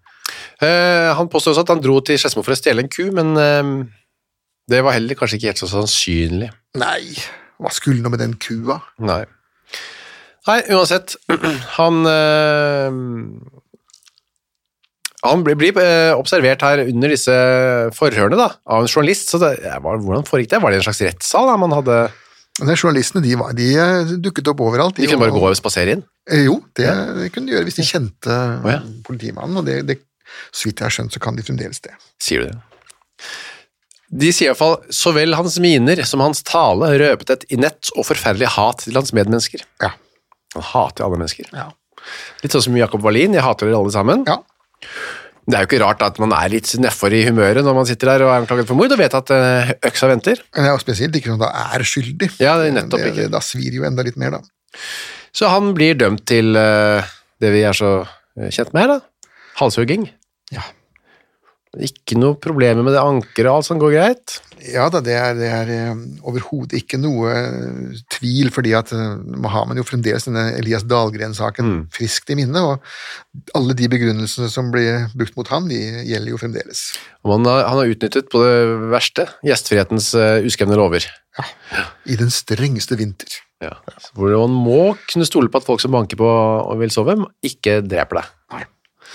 Uh, 0.63 1.13
han 1.19 1.29
påstår 1.29 1.53
også 1.53 1.65
at 1.67 1.73
han 1.75 1.83
dro 1.83 1.99
til 2.07 2.17
Skedsmo 2.19 2.45
for 2.47 2.55
å 2.55 2.59
stjele 2.59 2.85
en 2.85 2.91
ku, 2.93 3.05
men 3.15 3.35
uh, 3.37 3.85
det 4.71 4.81
var 4.87 4.97
heller 4.97 5.19
kanskje 5.19 5.39
ikke 5.39 5.53
helt 5.53 5.63
så 5.63 5.69
sannsynlig. 5.71 6.49
Nei, 6.81 7.13
hva 7.61 7.73
skulle 7.75 8.01
nå 8.03 8.11
med 8.13 8.23
den 8.23 8.35
kua? 8.41 8.81
Nei. 9.03 9.23
Nei, 10.49 10.59
uansett. 10.75 11.17
Han 11.79 12.07
øh, 12.09 12.97
Han 15.23 15.45
blir, 15.47 15.55
blir 15.55 15.77
eh, 15.79 16.11
observert 16.19 16.65
her 16.67 16.83
under 16.83 17.13
disse 17.15 17.35
forhørene 17.95 18.41
da, 18.41 18.49
av 18.67 18.83
en 18.83 18.91
journalist. 18.91 19.31
Så 19.31 19.39
det, 19.39 19.55
ja, 19.63 19.77
hvordan 19.79 20.27
foregikk 20.27 20.57
det? 20.57 20.63
Var 20.65 20.75
det 20.75 20.81
en 20.81 20.89
slags 20.89 21.05
rettssal 21.07 21.47
da, 21.47 21.55
man 21.63 21.77
hadde 21.77 22.01
de 22.61 22.75
Journalistene 22.77 23.23
de, 23.25 23.37
var, 23.41 23.55
de 23.57 23.69
eh, 23.81 24.11
dukket 24.21 24.51
opp 24.53 24.61
overalt. 24.61 24.99
De 24.99 25.07
kunne 25.09 25.23
bare 25.23 25.33
gå 25.35 25.45
og 25.49 25.57
spasere 25.57 25.97
inn? 25.97 26.03
Jo, 26.43 26.59
det, 26.77 26.91
det 27.17 27.31
kunne 27.33 27.49
de 27.49 27.57
gjøre 27.57 27.69
hvis 27.69 27.79
de 27.79 27.87
kjente 27.87 28.35
ja. 28.69 28.83
politimannen, 29.07 29.63
og 29.63 29.67
det, 29.67 29.79
det, 29.89 29.97
så 30.53 30.69
vidt 30.69 30.83
jeg 30.83 30.87
har 30.87 30.95
skjønt, 30.99 31.15
så 31.17 31.23
kan 31.23 31.39
de 31.39 31.47
fremdeles 31.47 31.81
det. 31.85 31.95
Sier 32.23 32.45
du 32.45 32.53
det? 32.53 32.59
De 34.13 34.29
sier 34.35 34.51
iallfall 34.51 34.77
så 34.93 35.15
vel 35.17 35.33
hans 35.39 35.57
miner 35.65 36.03
som 36.05 36.21
hans 36.21 36.45
tale 36.45 36.91
røpet 37.01 37.33
et 37.33 37.47
inett 37.57 37.89
og 37.97 38.05
forferdelig 38.11 38.51
hat 38.59 38.85
til 38.85 38.99
hans 38.99 39.15
medmennesker. 39.17 39.65
Ja. 39.81 39.95
Han 40.57 40.69
hater 40.73 41.07
alle 41.07 41.19
mennesker. 41.21 41.49
Ja. 41.57 41.71
Litt 42.43 42.55
sånn 42.55 42.67
som 42.69 42.77
Jakob 42.79 43.03
Wallin, 43.05 43.35
jeg 43.37 43.45
hater 43.45 43.69
dere 43.69 43.81
alle 43.83 43.95
sammen. 43.95 44.25
ja. 44.29 44.41
Det 45.43 45.57
er 45.59 45.65
jo 45.65 45.69
ikke 45.73 45.79
rart 45.83 46.03
at 46.07 46.19
man 46.23 46.31
er 46.37 46.53
litt 46.53 46.69
nedfor 46.79 47.11
i 47.11 47.25
humøret 47.27 47.67
når 47.67 47.75
man 47.75 47.87
sitter 47.89 48.13
der 48.13 48.23
og 48.23 48.29
er 48.31 48.45
anklaget 48.45 48.69
for 48.69 48.79
mord 48.79 48.93
og 48.95 49.01
vet 49.01 49.15
at 49.19 49.33
eh, 49.35 49.73
øksa 49.89 50.07
venter. 50.07 50.39
Er 50.55 50.69
jo 50.71 50.77
spesielt 50.79 51.17
ikke 51.19 51.33
når 51.33 51.41
man 51.41 51.49
da 51.49 51.65
er 51.75 51.83
skyldig. 51.83 52.29
Ja, 52.39 52.53
det 52.61 52.69
er 52.69 52.77
nettopp 52.77 53.03
det, 53.03 53.09
ikke. 53.11 53.27
Da 53.33 53.41
svir 53.43 53.75
jo 53.75 53.83
enda 53.89 54.05
litt 54.07 54.21
mer, 54.23 54.37
da. 54.37 54.79
Så 55.35 55.51
han 55.51 55.73
blir 55.75 55.99
dømt 55.99 56.23
til 56.31 56.55
eh, 56.59 57.11
det 57.43 57.51
vi 57.57 57.65
er 57.67 57.75
så 57.75 57.91
eh, 58.05 58.53
kjent 58.55 58.71
med 58.71 58.85
her, 58.85 58.95
da. 58.95 59.35
Halshugging. 59.59 60.07
Ja. 60.55 60.63
Ikke 61.81 62.19
noe 62.21 62.37
problemer 62.37 62.85
med 62.85 62.93
det 62.93 63.01
ankeret 63.01 63.49
og 63.49 63.63
alt 63.63 63.67
som 63.71 63.79
går 63.81 63.95
greit. 63.95 64.35
Ja 64.63 64.85
da, 64.93 65.01
det 65.03 65.15
er, 65.19 65.33
det 65.35 65.49
er 65.51 65.71
eh, 65.75 66.03
overhodet 66.29 66.77
ikke 66.79 67.01
noe 67.01 67.33
eh, 67.33 67.97
tvil, 68.13 68.53
fordi 68.55 68.75
at 68.79 68.93
man 68.95 69.49
har 69.51 69.65
man 69.67 69.81
jo 69.81 69.87
fremdeles 69.89 70.29
denne 70.29 70.45
Elias 70.61 70.85
Dahlgren-saken 70.87 71.73
Mm. 71.73 71.81
friskt 71.95 72.31
i 72.31 72.37
minne, 72.39 72.61
og 72.61 73.55
alle 73.57 73.75
de 73.79 73.89
begrunnelsene 73.91 74.49
som 74.53 74.71
blir 74.75 75.09
brukt 75.17 75.37
mot 75.39 75.49
ham, 75.53 75.69
de 75.71 75.79
gjelder 76.09 76.33
jo 76.33 76.41
fremdeles. 76.41 76.83
Og 77.25 77.37
man 77.37 77.49
har, 77.49 77.65
han 77.71 77.81
har 77.81 77.93
utnyttet 77.95 78.29
på 78.33 78.43
det 78.43 78.57
verste 78.93 79.27
gjestfrihetens 79.47 80.13
uh, 80.19 80.43
uskrevne 80.47 80.79
lover. 80.79 81.07
I 82.05 82.19
den 82.21 82.33
strengeste 82.35 82.99
vinter. 83.01 83.39
Ja. 83.63 83.77
Hvor 84.19 84.35
man 84.43 84.57
må 84.67 84.81
kunne 85.09 85.29
stole 85.29 85.49
på 85.49 85.63
at 85.63 85.67
folk 85.67 85.81
som 85.81 85.95
banker 85.95 86.19
på 86.21 86.29
og 86.29 86.77
vil 86.83 86.93
sove, 86.93 87.17
ikke 87.47 87.81
dreper 87.87 88.21
deg. 88.21 88.69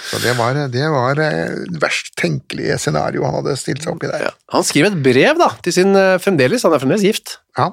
Så 0.08 0.22
det 0.24 0.36
var, 0.38 0.58
det 0.72 0.86
var 0.94 1.20
eh, 1.24 1.58
verst 1.82 2.14
tenkelige 2.20 2.78
scenario 2.82 3.26
han 3.26 3.40
hadde 3.40 3.58
stilt 3.60 3.84
seg 3.84 3.96
opp 3.96 4.06
i 4.06 4.12
der. 4.12 4.30
Ja. 4.30 4.32
Han 4.54 4.66
skriver 4.68 4.94
et 4.94 5.02
brev 5.04 5.42
da, 5.42 5.52
til 5.66 5.76
sin 5.76 5.98
eh, 5.98 6.16
fremdeles, 6.24 6.64
han 6.68 6.76
er 6.76 6.84
fremdeles 6.84 7.06
gift. 7.06 7.40
Ja. 7.60 7.72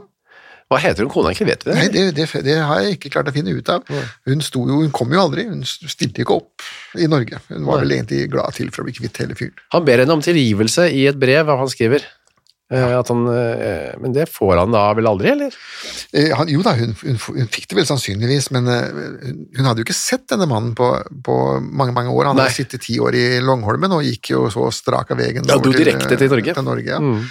Hva 0.72 0.80
heter 0.80 1.04
hun 1.04 1.12
kona 1.12 1.34
ikke, 1.34 1.46
vet 1.46 1.62
du 1.62 1.68
det? 1.68 1.76
Nei, 1.76 1.88
det, 1.92 2.04
det, 2.16 2.26
det 2.46 2.56
har 2.64 2.80
jeg 2.82 2.96
ikke 2.96 3.12
klart 3.12 3.28
å 3.28 3.34
finne 3.36 3.52
ut 3.52 3.68
av. 3.70 3.84
Hun 4.24 4.40
jo, 4.40 4.80
hun 4.80 4.92
kom 4.96 5.12
jo 5.12 5.20
aldri, 5.20 5.44
hun 5.50 5.60
stilte 5.68 6.24
ikke 6.24 6.38
opp 6.40 6.64
i 6.96 7.06
Norge. 7.10 7.38
Hun 7.50 7.68
var 7.68 7.84
vel 7.84 7.98
egentlig 7.98 8.24
glad 8.32 8.56
til 8.56 8.72
for 8.72 8.82
å 8.82 8.88
bli 8.88 8.96
kvitt 8.96 9.20
hele 9.20 9.36
fyren. 9.38 9.54
Han 9.76 9.84
ber 9.86 10.02
henne 10.02 10.16
om 10.16 10.24
tilgivelse 10.24 10.88
i 10.88 11.04
et 11.10 11.20
brev 11.20 11.52
han 11.52 11.70
skriver. 11.70 12.08
Eh, 12.72 12.98
At 12.98 13.10
han, 13.12 13.26
eh, 13.28 13.92
men 14.00 14.14
det 14.16 14.24
får 14.32 14.56
han 14.56 14.72
da 14.72 14.86
vel 14.96 15.08
aldri, 15.10 15.28
eller? 15.34 15.56
Eh, 16.16 16.30
Han, 16.36 16.48
jo 16.48 16.62
da, 16.64 16.72
hun, 16.78 16.94
hun, 17.02 17.18
hun 17.20 17.50
fikk 17.52 17.68
det 17.70 17.76
vel 17.76 17.88
sannsynligvis, 17.88 18.48
men 18.56 18.70
hun, 18.70 19.66
hadde 19.66 19.82
jo 19.82 19.86
ikke 19.86 19.96
sett 19.96 20.24
denne 20.32 20.48
mannen 20.50 20.72
på, 20.78 20.88
på 21.26 21.36
mange 21.60 21.92
mange 21.96 22.14
år. 22.14 22.30
Han 22.30 22.40
Nei. 22.40 22.48
hadde 22.48 22.56
sittet 22.56 22.86
ti 22.86 22.96
år 23.02 23.18
i 23.20 23.26
Longholmen 23.44 23.92
og 23.98 24.06
gikk 24.08 24.32
jo 24.32 24.46
så 24.52 24.70
strak 24.74 25.12
av 25.12 25.20
veien 25.20 25.44
Ja, 25.44 25.58
over 25.60 25.76
til, 25.76 25.92
til 25.92 26.32
Norge. 26.32 26.56
Til 26.56 26.66
Norge 26.66 26.94
ja. 26.96 27.00
Mm. 27.02 27.22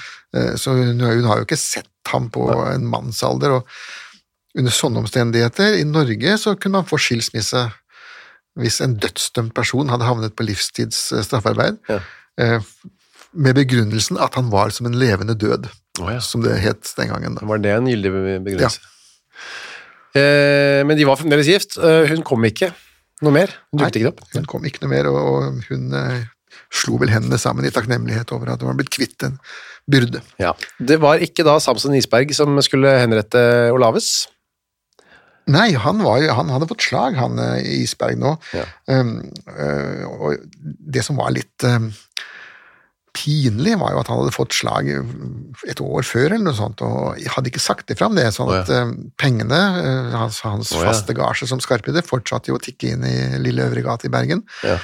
Så 0.57 0.73
hun, 0.73 1.01
hun 1.01 1.27
har 1.29 1.41
jo 1.41 1.45
ikke 1.45 1.59
sett 1.61 2.09
ham 2.09 2.29
på 2.33 2.47
en 2.65 2.87
mannsalder. 2.89 3.59
og 3.59 4.57
Under 4.57 4.73
sånne 4.73 5.01
omstendigheter, 5.03 5.77
i 5.81 5.85
Norge, 5.85 6.37
så 6.41 6.55
kunne 6.57 6.81
man 6.81 6.89
få 6.89 7.01
skilsmisse 7.01 7.67
hvis 8.61 8.79
en 8.85 8.99
dødsdømt 9.01 9.53
person 9.57 9.89
hadde 9.89 10.05
havnet 10.05 10.35
på 10.37 10.45
livstids 10.45 11.07
straffarbeid, 11.25 11.79
Ja. 11.89 11.97
Med 13.33 13.57
begrunnelsen 13.57 14.19
at 14.21 14.37
han 14.37 14.51
var 14.53 14.73
som 14.75 14.87
en 14.89 14.97
levende 14.97 15.35
død, 15.39 15.67
oh, 16.01 16.09
ja. 16.13 16.19
som 16.23 16.43
det 16.45 16.57
het 16.63 16.93
den 16.97 17.11
gangen. 17.13 17.37
da. 17.37 17.45
Var 17.49 17.61
det 17.63 17.75
en 17.75 17.89
gyldig 17.89 18.11
begrunnelse? 18.45 18.83
Eh, 20.13 20.81
men 20.85 20.97
de 20.97 21.07
var 21.09 21.17
fremdeles 21.17 21.49
gift. 21.49 21.77
Eh, 21.81 22.05
hun 22.11 22.21
kom 22.27 22.45
ikke 22.45 22.69
noe 23.25 23.33
mer. 23.33 23.53
Hun 23.71 23.81
dukket 23.81 24.01
ikke 24.01 24.13
opp. 24.13 24.21
Hun 24.35 24.45
kom 24.49 24.67
ikke 24.69 24.83
noe 24.83 24.93
mer, 24.93 25.09
og, 25.09 25.17
og 25.23 25.63
hun 25.71 25.95
eh, 25.97 26.27
slo 26.73 26.99
vel 27.01 27.13
hendene 27.13 27.39
sammen 27.41 27.65
i 27.65 27.73
takknemlighet 27.73 28.33
over 28.35 28.53
at 28.53 28.61
hun 28.61 28.71
var 28.71 28.77
blitt 28.81 28.93
kvitt 28.93 29.25
en 29.25 29.39
byrde. 29.89 30.21
Ja. 30.41 30.53
Det 30.79 30.99
var 31.03 31.23
ikke 31.23 31.45
da 31.47 31.57
Samson 31.61 31.95
Isberg 31.97 32.31
som 32.37 32.55
skulle 32.65 32.93
henrette 33.01 33.41
Olaves. 33.73 34.27
Nei, 35.51 35.73
han, 35.75 35.99
var 36.05 36.23
han 36.37 36.51
hadde 36.53 36.69
fått 36.69 36.85
slag, 36.85 37.17
han 37.19 37.39
eh, 37.41 37.81
Isberg 37.81 38.15
nå. 38.21 38.37
Ja. 38.55 38.63
Um, 38.87 39.17
eh, 39.51 40.05
og 40.07 40.45
det 40.63 41.03
som 41.03 41.19
var 41.19 41.33
litt 41.35 41.65
um, 41.67 41.89
pinlig, 43.13 43.75
var 43.77 43.93
jo 43.93 43.99
at 44.01 44.09
han 44.09 44.19
hadde 44.19 44.33
fått 44.33 44.55
slag 44.57 44.87
et 45.69 45.81
år 45.83 46.05
før, 46.07 46.33
eller 46.33 46.47
noe 46.47 46.57
sånt, 46.57 46.81
og 46.81 47.19
hadde 47.35 47.51
ikke 47.51 47.61
sagt 47.61 47.85
det 47.91 47.97
fram, 47.99 48.15
det, 48.17 48.25
sånn 48.33 48.49
Å, 48.49 48.55
ja. 48.57 48.63
at 48.63 48.71
um, 48.73 48.93
pengene, 49.21 49.59
eh, 49.79 50.15
hans, 50.17 50.39
hans 50.45 50.71
Å, 50.73 50.79
ja. 50.81 50.87
faste 50.89 51.13
gasje 51.17 51.47
som 51.49 51.61
skarpidder, 51.61 52.05
fortsatte 52.07 52.49
jo 52.49 52.57
å 52.57 52.63
tikke 52.63 52.95
inn 52.95 53.05
i 53.05 53.13
Lille 53.43 53.67
Øvregate 53.69 54.09
i 54.09 54.13
Bergen. 54.13 54.41
Ja. 54.65 54.79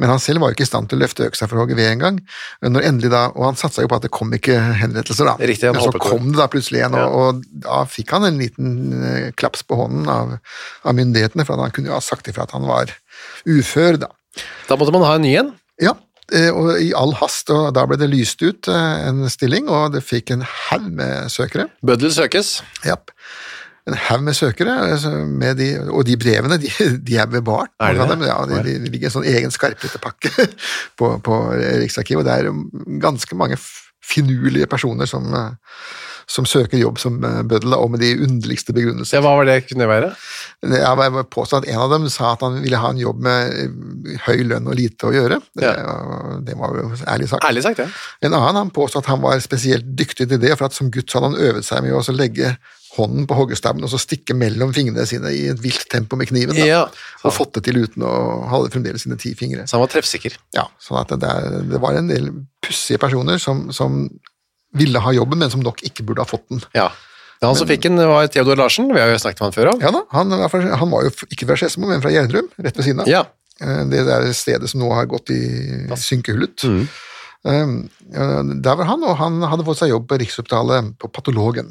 Men 0.00 0.12
han 0.12 0.20
selv 0.22 0.44
var 0.44 0.52
jo 0.52 0.58
ikke 0.58 0.66
i 0.66 0.70
stand 0.70 0.90
til 0.90 1.00
å 1.00 1.04
løfte 1.04 1.30
øksa 1.30 1.48
for 1.48 1.56
å 1.56 1.64
hogge 1.64 1.78
ved 1.78 1.88
engang. 1.94 2.20
Og 2.68 3.40
han 3.46 3.58
satsa 3.60 3.86
jo 3.86 3.90
på 3.90 4.00
at 4.00 4.04
det 4.04 4.12
kom 4.14 4.36
ikke 4.36 4.58
henrettelser, 4.82 5.32
da. 5.32 5.36
Riktig, 5.40 5.72
Men 5.72 5.88
så 5.88 6.04
kom 6.04 6.28
det 6.30 6.40
da 6.42 6.50
plutselig 6.52 6.84
en, 6.84 6.98
og, 7.00 7.16
og 7.16 7.42
da 7.64 7.82
fikk 7.88 8.12
han 8.16 8.28
en 8.28 8.40
liten 8.40 8.76
eh, 9.00 9.30
klaps 9.40 9.64
på 9.64 9.80
hånden 9.80 10.10
av, 10.12 10.36
av 10.84 11.00
myndighetene, 11.00 11.48
for 11.48 11.60
han 11.60 11.72
kunne 11.74 11.92
jo 11.92 11.96
ha 11.96 12.04
sagt 12.04 12.28
ifra 12.28 12.44
at 12.44 12.54
han 12.56 12.68
var 12.68 12.92
ufør, 13.48 14.02
da. 14.04 14.12
Da 14.68 14.76
måtte 14.78 14.92
man 14.94 15.08
ha 15.08 15.16
en 15.16 15.24
ny 15.24 15.34
en. 15.40 15.54
Ja, 15.80 15.96
eh, 15.96 16.09
i 16.32 16.90
all 16.96 17.14
hast, 17.18 17.50
og 17.54 17.70
da 17.76 17.86
ble 17.88 17.98
det 18.00 18.10
lyst 18.12 18.42
ut 18.42 18.68
eh, 18.70 19.06
en 19.08 19.24
stilling, 19.32 19.70
og 19.70 19.94
det 19.94 20.04
fikk 20.06 20.34
en 20.34 20.44
haug 20.46 20.90
med 20.94 21.30
søkere. 21.32 21.68
Bøddel 21.86 22.12
søkes. 22.14 22.60
Japp. 22.86 23.12
En 23.88 23.96
haug 23.96 24.22
med 24.26 24.36
søkere, 24.36 24.76
altså, 24.92 25.12
med 25.26 25.58
de, 25.58 25.70
og 25.88 26.04
de 26.06 26.18
brevene 26.20 26.60
de, 26.62 26.70
de 27.06 27.16
er 27.18 27.30
bevart. 27.30 27.72
Er 27.80 27.96
de 27.96 28.02
det? 28.02 28.08
dem. 28.12 28.26
Ja, 28.28 28.38
de, 28.46 28.60
de, 28.66 28.92
ligger 28.92 29.08
i 29.08 29.10
en 29.10 29.16
sånn 29.16 29.30
egen 29.30 29.54
skarphettepakke 29.54 30.48
på, 31.00 31.14
på 31.26 31.40
Riksarkivet, 31.82 32.22
og 32.22 32.28
det 32.28 32.36
er 32.38 33.00
ganske 33.02 33.38
mange 33.38 33.58
finurlige 34.10 34.68
personer 34.70 35.10
som, 35.10 35.26
eh, 35.34 35.74
som 36.30 36.46
søker 36.46 36.78
jobb 36.78 37.00
som 37.02 37.16
eh, 37.26 37.40
bøddel, 37.50 37.74
og 37.74 37.90
med 37.90 38.02
de 38.04 38.12
underligste 38.22 38.74
begrunnelser. 38.76 39.18
Ja, 39.18 39.24
hva 39.24 39.32
var 39.40 39.48
det 39.48 39.56
kunne 39.66 39.88
være? 39.90 40.12
Det 40.62 40.80
var 40.86 41.24
påstått 41.32 41.64
at 41.64 41.70
En 41.72 41.80
av 41.82 41.90
dem 41.90 42.04
sa 42.12 42.32
at 42.36 42.44
han 42.46 42.60
ville 42.62 42.78
ha 42.78 42.90
en 42.94 43.00
jobb 43.02 43.22
med 43.26 43.54
eh, 43.64 44.18
høy 44.28 44.44
lønn 44.46 44.68
og 44.70 44.78
lite 44.78 45.08
å 45.10 45.14
gjøre. 45.16 45.40
Det, 45.58 45.66
Ja. 45.66 45.96
det 46.46 46.54
var 46.60 46.76
jo 46.78 46.90
ærlig 47.06 47.30
sagt. 47.32 47.44
Ærlig 47.48 47.64
sagt, 47.66 47.82
ja. 47.82 47.88
En 48.22 48.34
annen 48.36 48.60
han 48.62 48.70
påstod 48.74 49.02
at 49.02 49.10
han 49.10 49.22
var 49.24 49.40
spesielt 49.42 49.88
dyktig 49.98 50.28
til 50.30 50.38
det, 50.42 50.54
for 50.56 50.70
at 50.70 50.76
som 50.76 50.90
gutt 50.94 51.10
så 51.10 51.18
hadde 51.18 51.32
han 51.34 51.48
øvet 51.50 51.66
seg 51.66 51.82
med 51.82 51.98
å 51.98 52.14
legge 52.14 52.54
hånden 52.96 53.26
på 53.30 53.36
hoggestabben 53.38 53.84
og 53.86 53.90
så 53.92 54.00
stikke 54.02 54.34
mellom 54.34 54.72
fingrene 54.74 55.04
sine 55.06 55.30
i 55.30 55.44
et 55.52 55.60
vilt 55.62 55.84
tempo 55.92 56.16
med 56.18 56.26
kniven. 56.30 56.56
Da, 56.58 56.64
Ja. 56.66 56.80
Og 57.24 57.34
fått 57.36 57.54
det 57.54 57.62
til 57.68 57.78
uten 57.84 58.02
å 58.06 58.14
holde 58.50 58.70
fremdeles 58.72 59.02
sine 59.06 59.18
ti 59.20 59.30
fingre. 59.38 59.66
Så 59.70 59.76
han 59.78 59.84
var 59.84 59.92
treffsikker. 59.92 60.34
Ja, 60.56 60.64
sånn 60.82 60.98
at 61.02 61.14
det, 61.22 61.30
det 61.70 61.80
var 61.82 61.94
en 61.98 62.10
del 62.10 62.30
pussige 62.64 62.98
personer 63.02 63.38
som, 63.38 63.68
som 63.74 64.08
ville 64.72 64.98
ha 65.02 65.12
jobben, 65.12 65.38
men 65.38 65.50
som 65.50 65.60
nok 65.64 65.82
ikke 65.82 66.04
burde 66.06 66.22
ha 66.22 66.28
fått 66.28 66.46
den. 66.48 66.60
Ja. 66.74 66.90
Han 67.42 67.56
som 67.56 67.66
fikk 67.66 67.82
den, 67.88 67.96
var 67.96 68.26
Theodor 68.28 68.56
Larsen. 68.60 68.90
Vi 68.92 69.00
har 69.00 69.08
jo 69.08 69.18
snakket 69.18 69.40
med 69.40 69.46
han 69.48 69.56
før 69.56 69.70
om. 69.74 69.80
Ja 69.80 69.90
da, 69.94 70.02
Han, 70.12 70.30
fra- 70.52 70.76
han 70.76 70.90
var 70.90 71.06
jo 71.06 71.10
ikke 71.32 71.46
fra 71.48 71.56
Skedsmo, 71.56 71.88
men 71.88 72.02
fra 72.04 72.10
Gjerdrum, 72.12 72.50
rett 72.60 72.76
ved 72.76 72.84
siden 72.84 73.00
av. 73.00 73.08
Ja. 73.08 73.22
Eh, 73.60 73.84
Det 73.88 74.04
der 74.06 74.32
stedet 74.36 74.68
som 74.68 74.80
nå 74.84 74.90
har 74.92 75.06
gått 75.08 75.30
i 75.32 75.40
synkehullet. 75.96 76.64
Mm. 76.68 76.88
Um, 77.42 77.88
Der 78.60 78.76
var 78.76 78.84
han, 78.84 79.02
og 79.08 79.16
han 79.16 79.40
hadde 79.40 79.64
fått 79.64 79.78
seg 79.80 79.88
jobb 79.94 80.06
på 80.10 80.18
Rikshospitalet 80.20 80.90
på 81.00 81.08
patologen. 81.08 81.70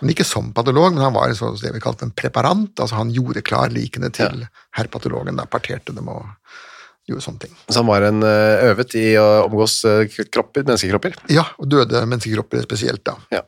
Men 0.00 0.10
ikke 0.14 0.24
som 0.24 0.52
patolog, 0.56 0.94
men 0.94 1.02
han 1.04 1.12
var 1.12 1.28
sånn, 1.36 1.58
det 1.60 1.74
vi 1.74 1.80
kalte 1.84 2.06
en 2.08 2.14
preparant. 2.16 2.72
altså 2.80 2.96
Han 2.96 3.12
gjorde 3.12 3.42
klar 3.44 3.68
likene 3.68 4.08
til 4.10 4.46
herr 4.72 4.88
patologen, 4.88 5.36
da 5.36 5.44
parterte 5.44 5.92
dem 5.94 6.08
og 6.08 6.24
gjorde 7.12 7.24
sånne 7.26 7.42
ting. 7.46 7.54
Så 7.68 7.80
han 7.80 7.88
var 7.90 8.06
en 8.08 8.22
eh, 8.26 8.66
øvet 8.70 8.94
i 9.00 9.06
å 9.20 9.26
omgås 9.46 9.78
eh, 9.88 10.04
kropper, 10.30 10.64
menneskekropper. 10.66 11.16
Ja, 11.32 11.44
og 11.60 11.68
døde 11.72 12.04
menneskekropper 12.06 12.62
spesielt, 12.66 13.02
da. 13.06 13.16
Ja. 13.34 13.42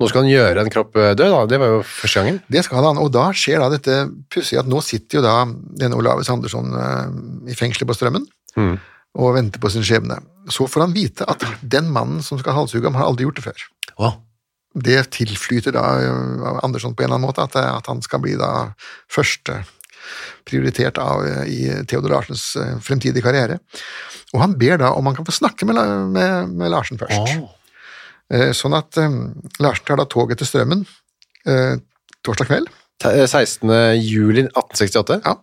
Nå 0.00 0.08
skal 0.08 0.22
han 0.24 0.30
gjøre 0.32 0.62
en 0.64 0.72
kropp 0.72 0.96
eh, 0.96 1.10
død, 1.12 1.32
da. 1.34 1.40
Det 1.50 1.58
var 1.60 1.74
jo 1.74 1.82
første 1.84 2.22
gangen. 2.22 2.38
Det 2.48 2.64
skal 2.64 2.84
han, 2.88 3.00
og 3.02 3.10
da 3.12 3.26
skjer 3.36 3.60
da 3.60 3.68
dette 3.72 3.98
pussige 4.32 4.62
at 4.62 4.70
nå 4.70 4.80
sitter 4.84 5.20
jo 5.20 5.24
da 5.26 5.34
denne 5.82 5.98
Olaves 6.00 6.30
Andersson 6.32 6.72
i 7.48 7.56
fengselet 7.58 7.88
på 7.90 7.98
Strømmen 7.98 8.28
Mm. 8.58 8.80
og 9.14 9.34
venter 9.36 9.62
på 9.62 9.70
sin 9.70 9.84
skjebne. 9.86 10.16
Så 10.50 10.64
får 10.66 10.82
han 10.82 10.94
vite 10.96 11.22
at 11.30 11.44
den 11.62 11.86
mannen 11.94 12.18
som 12.26 12.40
skal 12.40 12.56
halshugge 12.56 12.88
ham, 12.88 12.96
har 12.98 13.06
aldri 13.06 13.22
gjort 13.28 13.38
det 13.38 13.44
før. 13.44 13.66
Wow. 14.00 14.16
Det 14.74 15.04
tilflyter 15.14 15.74
da 15.74 15.84
Andersson 16.62 16.96
på 16.96 17.04
en 17.04 17.08
eller 17.12 17.20
annen 17.20 17.28
måte, 17.28 17.44
at, 17.46 17.54
at 17.58 17.86
han 17.90 18.02
skal 18.02 18.22
bli 18.24 18.34
da 18.38 18.72
første 19.10 19.60
prioritert 20.48 20.98
av 21.02 21.24
eh, 21.26 21.44
i 21.50 21.60
Theodor 21.88 22.16
Larsens 22.16 22.44
eh, 22.60 22.76
fremtidige 22.84 23.24
karriere. 23.24 23.60
Og 24.34 24.42
han 24.44 24.56
ber 24.58 24.80
da 24.82 24.92
om 24.96 25.08
han 25.08 25.16
kan 25.16 25.26
få 25.28 25.34
snakke 25.34 25.68
med, 25.68 25.80
med, 26.14 26.54
med 26.54 26.72
Larsen 26.72 27.00
først. 27.00 27.40
Oh. 27.40 27.56
Sånn 28.54 28.76
at 28.78 28.94
Larsen 29.58 29.86
tar 29.88 29.98
da 29.98 30.04
toget 30.06 30.38
til 30.38 30.46
Strømmen 30.46 30.84
torsdag 32.22 32.46
kveld. 32.46 32.68
Eh, 33.08 33.24
16. 33.24 33.72
juli 33.98 34.44
1868. 34.44 35.20
Ja, 35.24 35.34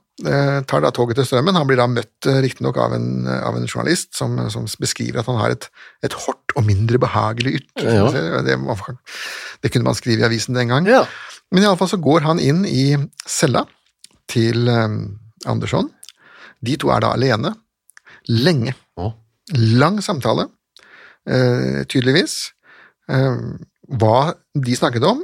tar 0.69 0.81
da 0.85 0.91
toget 0.95 1.19
til 1.19 1.27
Strømmen. 1.27 1.57
Han 1.57 1.67
blir 1.69 1.81
da 1.81 1.89
møtt 1.91 2.29
riktignok 2.45 2.79
av, 2.81 2.95
en, 2.95 3.27
av 3.27 3.57
en 3.57 3.67
journalist 3.67 4.15
som, 4.17 4.37
som 4.53 4.69
beskriver 4.81 5.19
at 5.21 5.27
han 5.29 5.41
har 5.41 5.57
et, 5.57 5.67
et 6.05 6.15
hårdt 6.15 6.55
og 6.55 6.65
mindre 6.69 7.01
behagelig 7.01 7.57
ytre. 7.59 7.97
Ja. 7.99 8.07
Det, 8.45 8.55
det 8.55 9.73
kunne 9.73 9.89
man 9.89 9.97
skrive 9.99 10.23
i 10.23 10.29
avisen 10.29 10.57
den 10.57 10.71
gang. 10.71 10.87
Ja. 10.89 11.03
Men 11.53 11.65
iallfall 11.65 11.91
så 11.91 11.99
går 12.01 12.25
han 12.27 12.41
inn 12.43 12.63
i 12.67 12.93
cella 13.27 13.65
til 14.31 14.67
eh, 14.71 14.97
Andersson. 15.49 15.89
De 16.63 16.75
to 16.79 16.91
er 16.93 17.03
da 17.03 17.13
alene. 17.15 17.53
Lenge. 18.27 18.75
Å. 18.99 19.11
Lang 19.79 20.01
samtale, 20.03 20.49
eh, 21.29 21.83
tydeligvis. 21.87 22.37
Eh, 23.07 23.41
hva 23.97 24.17
de 24.53 24.75
snakket 24.75 25.05
om, 25.07 25.23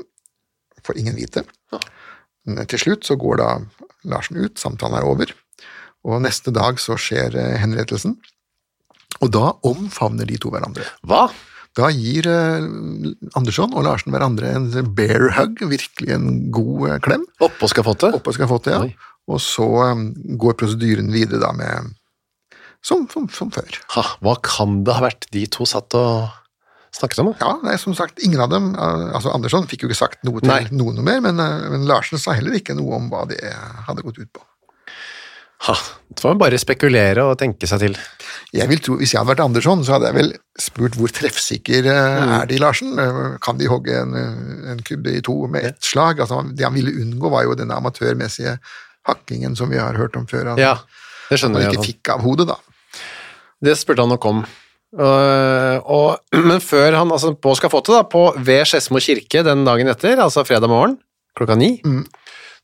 får 0.84 1.00
ingen 1.00 1.18
vite. 1.20 1.44
Men 2.46 2.68
Til 2.68 2.80
slutt 2.80 3.08
så 3.08 3.16
går 3.20 3.40
da 3.40 3.50
Larsen 4.12 4.40
ut, 4.44 4.60
samtalen 4.60 5.00
er 5.00 5.08
over, 5.08 5.30
og 6.04 6.22
neste 6.26 6.52
dag 6.52 6.80
så 6.80 6.98
skjer 7.00 7.38
henrettelsen. 7.62 8.18
Og 9.24 9.32
da 9.32 9.54
omfavner 9.64 10.28
de 10.28 10.36
to 10.42 10.52
hverandre. 10.52 10.84
Hva? 11.08 11.30
Da 11.78 11.90
gir 11.90 12.28
eh, 12.30 12.68
Andersson 13.38 13.74
og 13.74 13.86
Larsen 13.88 14.14
hverandre 14.14 14.52
en 14.54 14.70
bear 14.94 15.32
hug, 15.40 15.64
virkelig 15.72 16.14
en 16.14 16.30
god 16.54 16.86
eh, 16.92 17.00
klem. 17.02 17.26
Oppå 17.42 17.70
skafottet? 17.72 18.14
Oppå 18.20 18.36
skafottet, 18.36 18.76
ja. 18.76 18.84
Oi. 18.86 19.10
Og 19.34 19.42
så 19.42 19.66
eh, 19.88 20.06
går 20.38 20.58
prosedyren 20.60 21.10
videre 21.14 21.42
da 21.42 21.50
med 21.58 21.96
som, 22.84 23.08
som, 23.10 23.26
som 23.32 23.50
før. 23.54 23.80
Ha, 23.96 24.06
hva 24.22 24.38
kan 24.44 24.82
det 24.86 24.98
ha 24.98 25.06
vært 25.06 25.30
de 25.34 25.48
to 25.50 25.66
satt 25.70 25.96
og 25.98 26.30
snakket 26.94 27.24
om? 27.24 27.34
Ja, 27.40 27.56
nei, 27.66 27.78
som 27.82 27.96
sagt, 27.98 28.22
ingen 28.22 28.44
av 28.44 28.52
dem 28.52 28.74
altså 28.78 29.32
Andersson 29.34 29.66
fikk 29.72 29.86
jo 29.86 29.90
ikke 29.90 30.02
sagt 30.04 30.26
noe 30.28 30.44
til 30.44 30.52
Nei. 30.52 30.66
noen 30.76 31.00
noe 31.00 31.08
mer, 31.08 31.24
men, 31.24 31.40
men 31.40 31.88
Larsen 31.90 32.22
sa 32.22 32.36
heller 32.38 32.60
ikke 32.60 32.76
noe 32.78 33.00
om 33.00 33.08
hva 33.10 33.24
det 33.32 33.40
hadde 33.88 34.04
gått 34.06 34.20
ut 34.20 34.30
på. 34.36 34.44
Ha, 35.64 35.74
det 36.12 36.20
får 36.20 36.34
man 36.34 36.42
bare 36.42 36.60
spekulere 36.60 37.24
og 37.24 37.38
tenke 37.40 37.68
seg 37.70 37.80
til. 37.86 37.94
Jeg 38.54 38.68
vil 38.70 38.82
tro, 38.84 38.98
Hvis 39.00 39.14
jeg 39.14 39.22
hadde 39.22 39.32
vært 39.32 39.44
Andersson, 39.46 39.84
så 39.86 39.96
hadde 39.96 40.10
jeg 40.10 40.18
vel 40.18 40.32
spurt 40.60 40.98
hvor 41.00 41.14
treffsikker 41.16 41.88
mm. 41.88 42.34
er 42.42 42.50
de, 42.50 42.58
Larsen? 42.62 42.98
Eh, 43.00 43.22
Kan 43.44 43.62
de 43.62 43.70
hogge 43.72 43.96
en, 43.96 44.12
eh, 44.20 44.66
en 44.74 44.82
kubbe 44.86 45.16
i 45.16 45.22
to 45.26 45.38
med 45.48 45.70
ett 45.72 45.80
slag? 45.88 46.20
Altså, 46.20 46.42
det 46.52 46.68
han 46.68 46.76
ville 46.76 46.92
unngå, 47.06 47.32
var 47.32 47.48
jo 47.48 47.56
denne 47.58 47.78
amatørmessige 47.80 48.58
hakkingen 49.08 49.56
som 49.60 49.72
vi 49.72 49.80
har 49.80 49.96
hørt 50.00 50.18
om 50.20 50.28
før. 50.28 50.52
Han, 50.52 50.62
Ja, 50.62 50.76
det 51.30 51.40
skjønner 51.40 51.64
han 51.64 51.72
ikke 51.72 51.82
jeg, 51.82 51.96
fikk 51.96 52.14
av 52.14 52.28
hodet, 52.28 52.50
da. 52.52 52.60
Det 53.64 53.78
spurte 53.80 54.04
han 54.04 54.12
nok 54.12 54.28
om. 54.28 54.44
Uh, 54.94 55.80
og, 55.90 56.20
men 56.50 56.60
før 56.62 57.00
han, 57.00 57.16
altså 57.16 57.34
på 57.34 57.56
skafottet, 57.58 57.96
da, 57.96 58.04
på, 58.04 58.28
ved 58.38 58.68
Skedsmo 58.70 59.02
kirke 59.02 59.42
den 59.48 59.64
dagen 59.66 59.90
etter, 59.90 60.20
altså 60.22 60.46
fredag 60.48 60.72
morgen 60.72 61.00
klokka 61.38 61.56
ni, 61.58 61.78
Mm. 61.88 62.04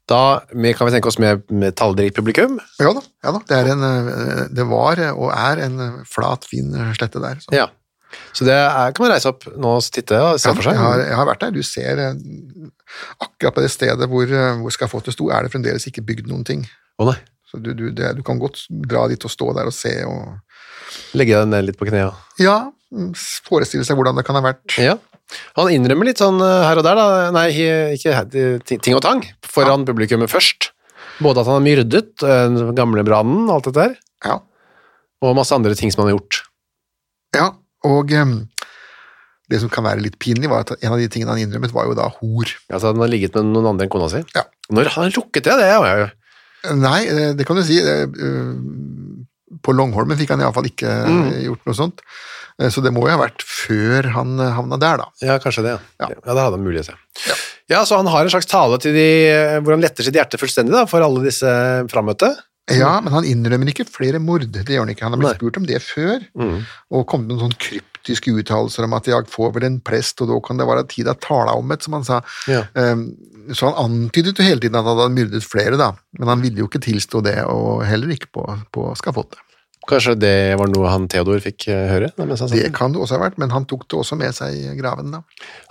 Da 0.10 0.20
kan 0.50 0.88
vi 0.88 0.94
tenke 0.96 1.10
oss 1.12 1.20
med, 1.22 1.44
med 1.54 1.76
tallrikt 1.78 2.18
publikum. 2.18 2.58
Ja 2.82 2.92
da. 2.98 3.04
ja 3.26 3.34
da. 3.36 3.42
Det, 3.50 3.58
er 3.60 3.70
en, 3.76 3.84
eh, 3.86 4.40
det 4.58 4.66
var 4.70 5.00
eh, 5.04 5.12
og 5.14 5.30
er 5.36 5.62
en 5.68 5.80
eh, 5.86 6.00
flat, 6.10 6.48
fin 6.50 6.72
slette 6.98 7.22
der. 7.24 7.38
Så. 7.44 7.54
Ja. 7.56 7.68
Så 8.34 8.48
det 8.48 8.56
er, 8.58 8.90
kan 8.98 9.06
man 9.06 9.12
reise 9.14 9.30
opp 9.30 9.46
nå 9.54 9.76
og 9.78 9.86
titte 9.94 10.18
og 10.18 10.40
se 10.42 10.50
Ja, 10.50 10.56
for 10.58 10.66
seg. 10.66 10.74
jeg, 10.74 10.82
har, 10.82 11.04
jeg 11.06 11.18
har 11.20 11.28
vært 11.30 11.44
der. 11.46 11.54
Du 11.54 11.62
ser 11.62 12.02
akkurat 13.22 13.54
på 13.60 13.62
det 13.66 13.70
stedet 13.74 14.08
hvor, 14.10 14.32
hvor 14.64 14.74
skafottet 14.74 15.14
sto, 15.14 15.30
er 15.30 15.46
det 15.46 15.54
fremdeles 15.54 15.86
ikke 15.92 16.02
bygd 16.08 16.30
noen 16.32 16.42
ting. 16.48 16.64
Å 17.00 17.06
nei, 17.12 17.20
Så 17.50 17.62
du, 17.62 17.70
du, 17.78 17.90
det, 17.96 18.16
du 18.18 18.24
kan 18.26 18.42
godt 18.42 18.64
dra 18.90 19.06
dit 19.12 19.24
og 19.26 19.32
stå 19.34 19.52
der 19.58 19.70
og 19.70 19.76
se 19.78 19.94
og 20.10 21.16
legge 21.18 21.38
deg 21.38 21.52
ned 21.54 21.68
litt 21.70 21.78
på 21.80 21.86
knærne? 21.90 22.10
Ja. 22.42 22.48
Ja, 22.50 22.58
mm, 22.98 23.12
forestille 23.46 23.86
seg 23.86 24.00
hvordan 24.00 24.18
det 24.18 24.26
kan 24.28 24.40
ha 24.40 24.44
vært. 24.50 24.66
ja. 24.82 24.98
Han 25.60 25.70
innrømmer 25.74 26.06
litt 26.10 26.18
sånn 26.22 26.40
øh, 26.42 26.64
her 26.66 26.78
og 26.82 26.86
der, 26.88 26.96
da. 27.00 27.08
Nei, 27.36 27.48
ikke 27.96 28.14
her- 28.16 28.60
ting 28.66 28.96
og 28.98 29.02
tang, 29.06 29.24
foran 29.46 29.86
publikummet 29.86 30.30
først. 30.32 30.72
Både 31.22 31.42
at 31.44 31.50
han 31.50 31.60
har 31.60 31.66
myrdet 31.66 32.24
øh, 32.24 32.46
den 32.56 32.76
gamle 32.78 33.04
brannen, 33.08 33.50
alt 33.52 33.66
dette 33.70 33.76
der, 33.90 33.98
Ja. 34.26 34.40
og 35.22 35.36
masse 35.36 35.52
andre 35.56 35.76
ting 35.76 35.92
som 35.92 36.04
han 36.06 36.12
har 36.14 36.18
gjort. 36.20 36.42
ja 37.36 37.50
og 37.86 38.12
um, 38.12 38.50
det 39.50 39.60
som 39.62 39.70
kan 39.72 39.86
være 39.86 40.02
litt 40.04 40.18
pinlig, 40.20 40.50
var 40.52 40.66
at 40.66 40.74
en 40.84 40.92
av 40.92 40.98
de 41.00 41.08
tingene 41.08 41.32
han 41.32 41.40
innrømmet, 41.40 41.72
var 41.74 41.86
jo 41.88 41.94
da 41.96 42.10
hor. 42.20 42.46
så 42.70 42.90
han 42.92 43.00
har 43.00 43.08
ligget 43.08 43.34
med 43.36 43.46
noen 43.54 43.70
andre 43.72 43.86
enn 43.88 43.90
kona 43.94 44.10
si. 44.12 44.20
Ja. 44.36 44.44
Når 44.70 44.90
har 44.92 45.04
han 45.06 45.14
lukket 45.16 45.44
det? 45.48 45.56
Det 45.58 45.70
var 45.80 46.02
jo 46.04 46.10
Nei, 46.76 47.06
eh, 47.08 47.32
det 47.40 47.46
kan 47.48 47.56
du 47.56 47.64
si. 47.64 47.78
eh, 47.80 48.04
eh, 48.04 48.52
På 49.64 49.72
Longholmen 49.74 50.18
fikk 50.20 50.30
han 50.36 50.42
iallfall 50.44 50.68
ikke 50.70 50.92
Mm. 51.08 51.22
eh, 51.32 51.40
gjort 51.48 51.66
noe 51.66 51.74
sånt. 51.78 52.02
Eh, 52.60 52.70
Så 52.70 52.82
det 52.84 52.92
må 52.94 53.06
jo 53.08 53.14
ha 53.14 53.22
vært 53.22 53.42
før 53.48 54.10
han 54.16 54.40
eh, 54.40 54.52
havna 54.58 54.80
der, 54.82 54.98
da. 55.04 55.08
Ja, 55.24 55.38
kanskje 55.40 55.64
det. 55.64 55.78
Ja, 55.78 56.10
Ja. 56.10 56.10
ja 56.26 56.34
det 56.34 56.44
hadde 56.44 56.58
han 56.58 56.66
mulighet 56.66 56.92
til. 56.92 57.00
Ja. 57.70 57.84
så 57.86 57.98
han 57.98 58.08
har 58.08 58.22
en 58.26 58.30
slags 58.34 58.50
tale 58.50 58.80
til 58.82 58.94
de, 58.94 59.08
hvor 59.64 59.76
han 59.76 59.82
letter 59.82 60.04
sitt 60.04 60.16
hjerte 60.18 60.40
fullstendig 60.42 60.74
da, 60.74 60.86
for 60.90 61.02
alle 61.06 61.24
disse 61.24 61.48
frammøtte. 61.92 62.34
Ja, 62.70 63.00
men 63.02 63.14
han 63.14 63.26
innrømmer 63.26 63.72
ikke 63.72 63.88
flere 63.90 64.20
mord. 64.22 64.44
Det 64.54 64.62
gjør 64.68 64.84
han 64.86 64.92
ikke. 64.94 65.02
Han 65.08 65.16
har 65.16 65.22
blitt 65.22 65.32
Nei. 65.32 65.40
spurt 65.42 65.58
om 65.58 65.66
det 65.66 65.80
før, 65.82 66.20
Mm. 66.38 66.66
og 66.92 67.08
kommet 67.10 67.28
med 67.28 67.38
noen 67.38 67.50
sånn 67.50 67.58
kryptiske 67.58 68.30
uttalelser 68.38 68.84
om 68.86 68.94
at 68.94 69.06
jeg 69.10 69.26
får 69.32 69.54
vel 69.56 69.64
en 69.66 69.80
prest, 69.82 70.22
og 70.22 70.30
da 70.30 70.38
kan 70.46 70.58
det 70.58 70.68
være 70.70 70.88
tid 70.88 71.08
å 71.10 71.16
tale 71.20 71.56
om 71.58 71.68
det, 71.68 71.82
som 71.82 71.94
han 71.94 72.04
sa. 72.04 72.22
Ja. 72.48 72.66
Um, 72.76 73.16
Så 73.50 73.66
han 73.66 73.74
antydet 73.82 74.38
jo 74.38 74.44
hele 74.46 74.60
tiden 74.62 74.76
at 74.78 74.86
han 74.86 74.96
hadde 75.00 75.16
myrdet 75.16 75.42
flere, 75.42 75.76
da, 75.76 75.94
men 76.20 76.28
han 76.30 76.42
ville 76.42 76.58
jo 76.62 76.68
ikke 76.68 76.84
tilstå 76.86 77.24
det, 77.26 77.40
og 77.50 77.82
heller 77.84 78.12
ikke 78.14 78.30
på, 78.32 78.44
på 78.72 78.96
skafottet. 78.96 79.40
Kanskje 79.90 80.16
det 80.22 80.34
var 80.60 80.70
noe 80.70 80.92
han 80.92 81.08
Theodor 81.10 81.42
fikk 81.44 81.68
eh, 81.72 81.86
høre? 81.90 82.12
Det 82.14 82.72
kan 82.76 82.94
det 82.94 83.02
også 83.02 83.18
ha 83.18 83.24
vært, 83.26 83.40
men 83.42 83.54
han 83.54 83.66
tok 83.70 83.88
det 83.90 84.00
også 84.04 84.18
med 84.20 84.36
seg 84.38 84.56
i 84.56 84.76
graven, 84.78 85.14
da. 85.16 85.22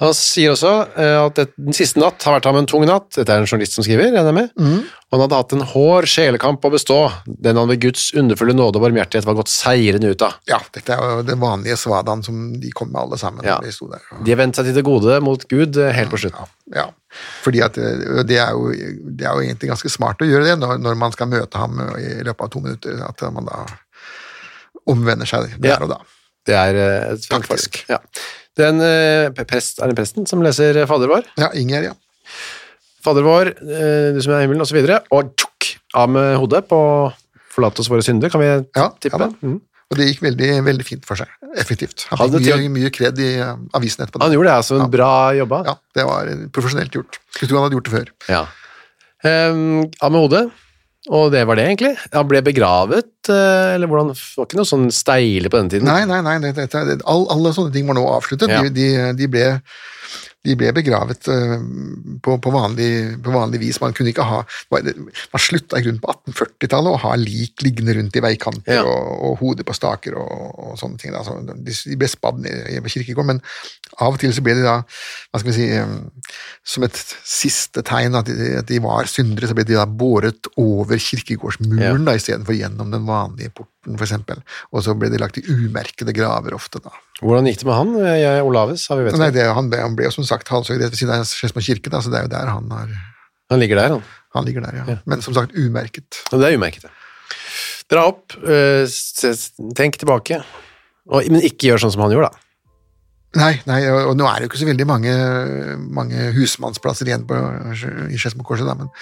han 0.02 0.14
sier 0.16 0.54
også 0.54 0.72
eh, 0.98 1.18
at 1.22 1.42
den 1.54 1.76
siste 1.76 2.02
natt 2.02 2.24
har 2.26 2.38
vært 2.38 2.48
ham 2.50 2.58
en 2.60 2.68
tung 2.70 2.86
natt. 2.88 3.12
Dette 3.14 3.34
er 3.34 3.42
en 3.42 3.48
journalist 3.48 3.78
som 3.78 3.86
skriver, 3.86 4.10
regner 4.10 4.32
jeg 4.32 4.38
med. 4.40 4.88
Og 5.08 5.16
han 5.16 5.22
hadde 5.24 5.38
hatt 5.40 5.54
en 5.56 5.64
hård 5.70 6.08
sjelekamp 6.10 6.66
å 6.68 6.70
bestå. 6.74 6.98
Den 7.24 7.56
han 7.56 7.70
ved 7.70 7.80
Guds 7.80 8.10
underfulle 8.18 8.52
nåde 8.56 8.76
og 8.76 8.84
barmhjertighet 8.84 9.24
var 9.24 9.38
gått 9.38 9.52
seirende 9.52 10.10
ut 10.12 10.24
av. 10.26 10.36
Ja, 10.50 10.58
dette 10.74 10.92
er 10.92 11.00
jo 11.00 11.24
den 11.24 11.40
vanlige 11.40 11.78
svadaen 11.80 12.24
som 12.26 12.50
de 12.60 12.72
kom 12.76 12.92
med 12.92 13.00
alle 13.06 13.20
sammen. 13.20 13.46
Ja. 13.46 13.56
de 13.64 13.72
der. 13.72 14.04
De 14.20 14.34
har 14.34 14.42
vendt 14.42 14.58
seg 14.58 14.68
til 14.68 14.76
det 14.76 14.84
gode 14.84 15.16
mot 15.24 15.46
Gud 15.48 15.80
eh, 15.80 15.94
helt 15.96 16.12
på 16.12 16.20
slutten. 16.20 16.52
Ja, 16.74 16.90
fordi 17.40 17.62
at 17.64 17.78
det 17.78 18.36
er, 18.36 18.52
jo, 18.52 18.68
det 19.00 19.24
er 19.24 19.32
jo 19.32 19.46
egentlig 19.46 19.70
ganske 19.70 19.90
smart 19.92 20.20
å 20.20 20.28
gjøre 20.28 20.50
det 20.50 20.56
når, 20.60 20.76
når 20.84 20.98
man 21.00 21.14
skal 21.14 21.30
møte 21.30 21.60
ham 21.60 21.80
i 21.96 22.18
løpet 22.26 22.44
av 22.44 22.52
to 22.52 22.60
minutter, 22.66 23.00
at 23.06 23.24
man 23.32 23.48
da 23.48 23.62
omvender 24.88 25.28
seg 25.28 25.54
der 25.60 25.74
Ja. 25.74 25.78
og 25.84 25.90
da. 25.92 25.98
Det 26.48 26.54
er 26.56 26.78
eh, 26.80 27.12
et 27.14 27.28
Faktisk. 27.28 27.82
Ja. 27.90 27.98
Det 28.58 28.64
er 28.66 28.72
en 28.74 29.34
prest, 29.46 29.78
er 29.78 29.86
det 29.92 29.96
presten 30.00 30.26
som 30.26 30.40
leser 30.42 30.80
Fader 30.90 31.06
vår? 31.12 31.26
Ja, 31.38 31.52
Inger, 31.54 31.84
ja. 31.92 31.94
Fader 33.04 33.22
vår, 33.22 33.52
eh, 33.62 34.08
du 34.16 34.20
som 34.24 34.32
er 34.34 34.40
i 34.42 34.46
himmelen, 34.48 34.64
og 34.64 34.66
så 34.70 34.74
videre. 34.74 35.00
Og 35.14 35.30
tjukk, 35.38 35.68
av 35.94 36.10
med 36.10 36.34
hodet 36.40 36.64
på 36.68 36.78
forlate 37.54 37.80
oss 37.84 37.88
våre 37.92 38.02
synder, 38.04 38.30
kan 38.32 38.40
vi 38.42 38.48
Ja, 38.76 38.88
tippe? 39.00 39.20
ja. 39.20 39.30
Mm. 39.42 39.60
Og 39.88 39.96
det 39.96 40.08
gikk 40.10 40.20
veldig, 40.26 40.48
veldig 40.66 40.84
fint 40.84 41.06
for 41.08 41.16
seg. 41.16 41.28
Effektivt. 41.56 42.02
Han 42.10 42.28
fikk 42.34 42.44
mye, 42.58 42.68
mye 42.74 42.90
kred 42.92 43.18
i 43.24 43.28
eh, 43.40 43.54
avisen 43.78 44.04
etterpå. 44.04 44.20
Han 44.20 44.34
gjorde 44.34 44.50
det, 44.50 44.56
altså. 44.58 44.80
Ja. 44.82 44.88
Bra 44.92 45.12
jobba. 45.38 45.62
Ja, 45.64 45.74
det 45.96 46.04
var 46.10 46.26
eh, 46.28 46.42
profesjonelt 46.52 46.92
gjort. 46.98 47.20
Skulle 47.32 47.48
tro 47.48 47.56
han 47.60 47.68
hadde 47.68 47.78
gjort 47.78 47.88
det 47.88 47.94
før. 47.94 48.10
Ja. 48.28 48.42
Um, 49.24 49.86
av 50.02 50.12
med 50.12 50.20
hodet, 50.26 50.42
og 51.08 51.30
det 51.32 51.44
var 51.48 51.58
det, 51.58 51.64
egentlig. 51.70 51.94
Han 52.12 52.28
ble 52.28 52.42
begravet, 52.44 53.10
eh, 53.32 53.74
eller 53.74 53.90
hvordan 53.90 54.12
Det 54.12 54.20
var 54.36 54.48
ikke 54.48 54.60
noe 54.60 54.68
sånn 54.68 54.88
steile 54.92 55.52
på 55.52 55.60
den 55.62 55.70
tiden? 55.72 55.88
Nei, 55.88 56.02
nei, 56.08 56.20
nei, 56.24 56.36
det, 56.44 56.54
det, 56.58 56.68
det, 56.72 56.98
alle, 57.08 57.28
alle 57.32 57.54
sånne 57.56 57.72
ting 57.74 57.88
var 57.88 57.96
nå 57.96 58.04
avsluttet. 58.12 58.52
Ja. 58.52 58.60
De, 58.66 58.72
de, 58.76 58.88
de, 59.16 59.30
ble, 59.32 59.46
de 60.46 60.54
ble 60.58 60.70
begravet 60.76 61.28
eh, 61.32 61.54
på, 62.22 62.36
på, 62.38 62.52
vanlig, 62.54 62.90
på 63.24 63.32
vanlig 63.34 63.58
vis. 63.62 63.80
Man 63.82 63.94
kunne 63.96 64.12
ikke 64.12 64.26
ha 64.26 64.38
Man 64.70 65.42
slutta 65.42 65.80
i 65.80 65.84
grunnen 65.84 66.00
på 66.02 66.12
1840-tallet 66.12 66.94
å 66.94 67.00
ha 67.02 67.14
lik 67.18 67.64
liggende 67.66 67.96
rundt 67.98 68.16
i 68.16 68.22
veikanter 68.22 68.78
Ja. 68.78 68.84
og, 68.86 69.08
og 69.28 69.38
hodet 69.42 69.66
på 69.66 69.74
staker 69.76 70.16
og, 70.20 70.30
og 70.62 70.78
sånne 70.80 71.00
ting. 71.00 71.14
Da. 71.14 71.24
Så 71.26 71.34
de, 71.42 71.74
de 71.74 71.98
ble 71.98 72.10
spadd 72.10 72.38
ned 72.44 72.70
i 72.70 72.94
kirkegården, 72.94 73.34
men 73.34 73.42
av 73.98 74.14
og 74.14 74.20
til 74.22 74.34
så 74.34 74.44
ble 74.46 74.54
de 74.58 74.64
da, 74.66 74.76
hva 74.84 75.42
skal 75.42 75.50
vi 75.50 75.56
si, 75.58 75.68
eh, 75.74 76.30
som 76.68 76.86
et 76.86 77.02
siste 77.26 77.82
tegn 77.86 78.18
at 78.18 78.30
de, 78.30 78.52
at 78.60 78.70
de 78.70 78.78
var 78.84 79.10
syndere, 79.10 79.50
så 79.50 79.58
ble 79.58 79.66
de 79.68 79.78
da 79.78 79.88
båret 79.88 80.50
over 80.60 81.02
kirkegårdsmuren 81.02 82.06
ja. 82.06 82.14
istedenfor 82.14 82.56
gjennom 82.56 82.94
den 82.94 83.08
vanlige 83.08 83.56
porten, 83.58 83.77
for 83.96 84.04
eksempel. 84.04 84.42
Og 84.74 84.82
så 84.84 84.92
ble 84.98 85.08
de 85.12 85.20
lagt 85.22 85.38
i 85.40 85.44
umerkede 85.48 86.12
graver 86.16 86.52
ofte, 86.56 86.82
da. 86.84 86.92
Hvordan 87.22 87.48
gikk 87.48 87.62
det 87.62 87.68
med 87.70 87.78
han? 87.78 87.94
Jeg, 88.20 88.42
Olaves, 88.44 88.84
har 88.90 88.98
vi 89.00 89.06
vet 89.08 89.16
Nei, 89.18 89.30
det. 89.34 89.46
han, 89.56 89.70
ble, 89.72 89.80
han 89.80 89.96
ble 89.98 90.08
jo 90.10 90.14
som 90.18 90.26
sagt 90.28 90.50
halshøyd 90.52 90.82
rett 90.82 90.92
ved 90.92 91.00
siden 91.00 91.14
av 91.16 91.24
Skedsmo 91.30 91.62
kirke, 91.64 91.90
da, 91.94 92.02
så 92.04 92.12
det 92.12 92.20
er 92.20 92.26
jo 92.28 92.32
der 92.34 92.50
han, 92.52 92.68
har, 92.74 92.92
Han 93.54 93.62
ligger 93.62 93.80
der, 93.80 93.94
han. 93.96 94.04
han 94.36 94.44
ligger 94.48 94.66
der, 94.66 94.80
ja. 94.82 94.98
Men 95.08 95.22
som 95.24 95.34
sagt, 95.38 95.56
umerket. 95.56 96.20
Ja, 96.32 96.38
det 96.42 96.50
er 96.50 96.58
umerket. 96.60 96.84
ja. 96.84 96.94
Dra 97.88 98.02
opp, 98.10 98.34
øh, 98.44 98.84
tenk 99.78 99.96
tilbake, 99.96 100.42
men 101.08 101.40
ikke 101.40 101.70
gjør 101.70 101.80
sånn 101.86 101.94
som 101.94 102.02
han 102.04 102.12
gjorde, 102.12 102.28
da. 102.34 102.44
Nei, 103.38 103.54
nei, 103.68 103.78
og 103.92 104.14
nå 104.16 104.24
er 104.28 104.40
det 104.40 104.46
jo 104.46 104.50
ikke 104.50 104.60
så 104.60 104.68
veldig 104.68 104.86
mange, 104.88 105.14
mange 105.96 106.30
husmannsplasser 106.36 107.08
igjen 107.08 107.26
på, 107.28 107.36
i 108.12 108.20
Skedsmokorset, 108.20 108.68
da, 108.68 108.76
men 108.76 108.92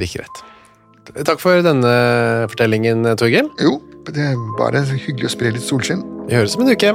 Like 0.00 0.16
greit. 0.16 0.38
Takk 1.26 1.40
for 1.42 1.62
denne 1.64 1.92
fortellingen, 2.52 3.04
Torgeir. 3.18 3.48
jo, 3.60 3.78
det 4.10 4.30
er 4.30 4.38
bare 4.58 4.84
hyggelig 4.86 5.30
å 5.30 5.34
spre 5.36 5.52
litt 5.54 5.66
solskinn. 5.66 6.02
Vi 6.28 6.36
høres 6.38 6.56
om 6.56 6.66
en 6.66 6.74
uke. 6.74 6.94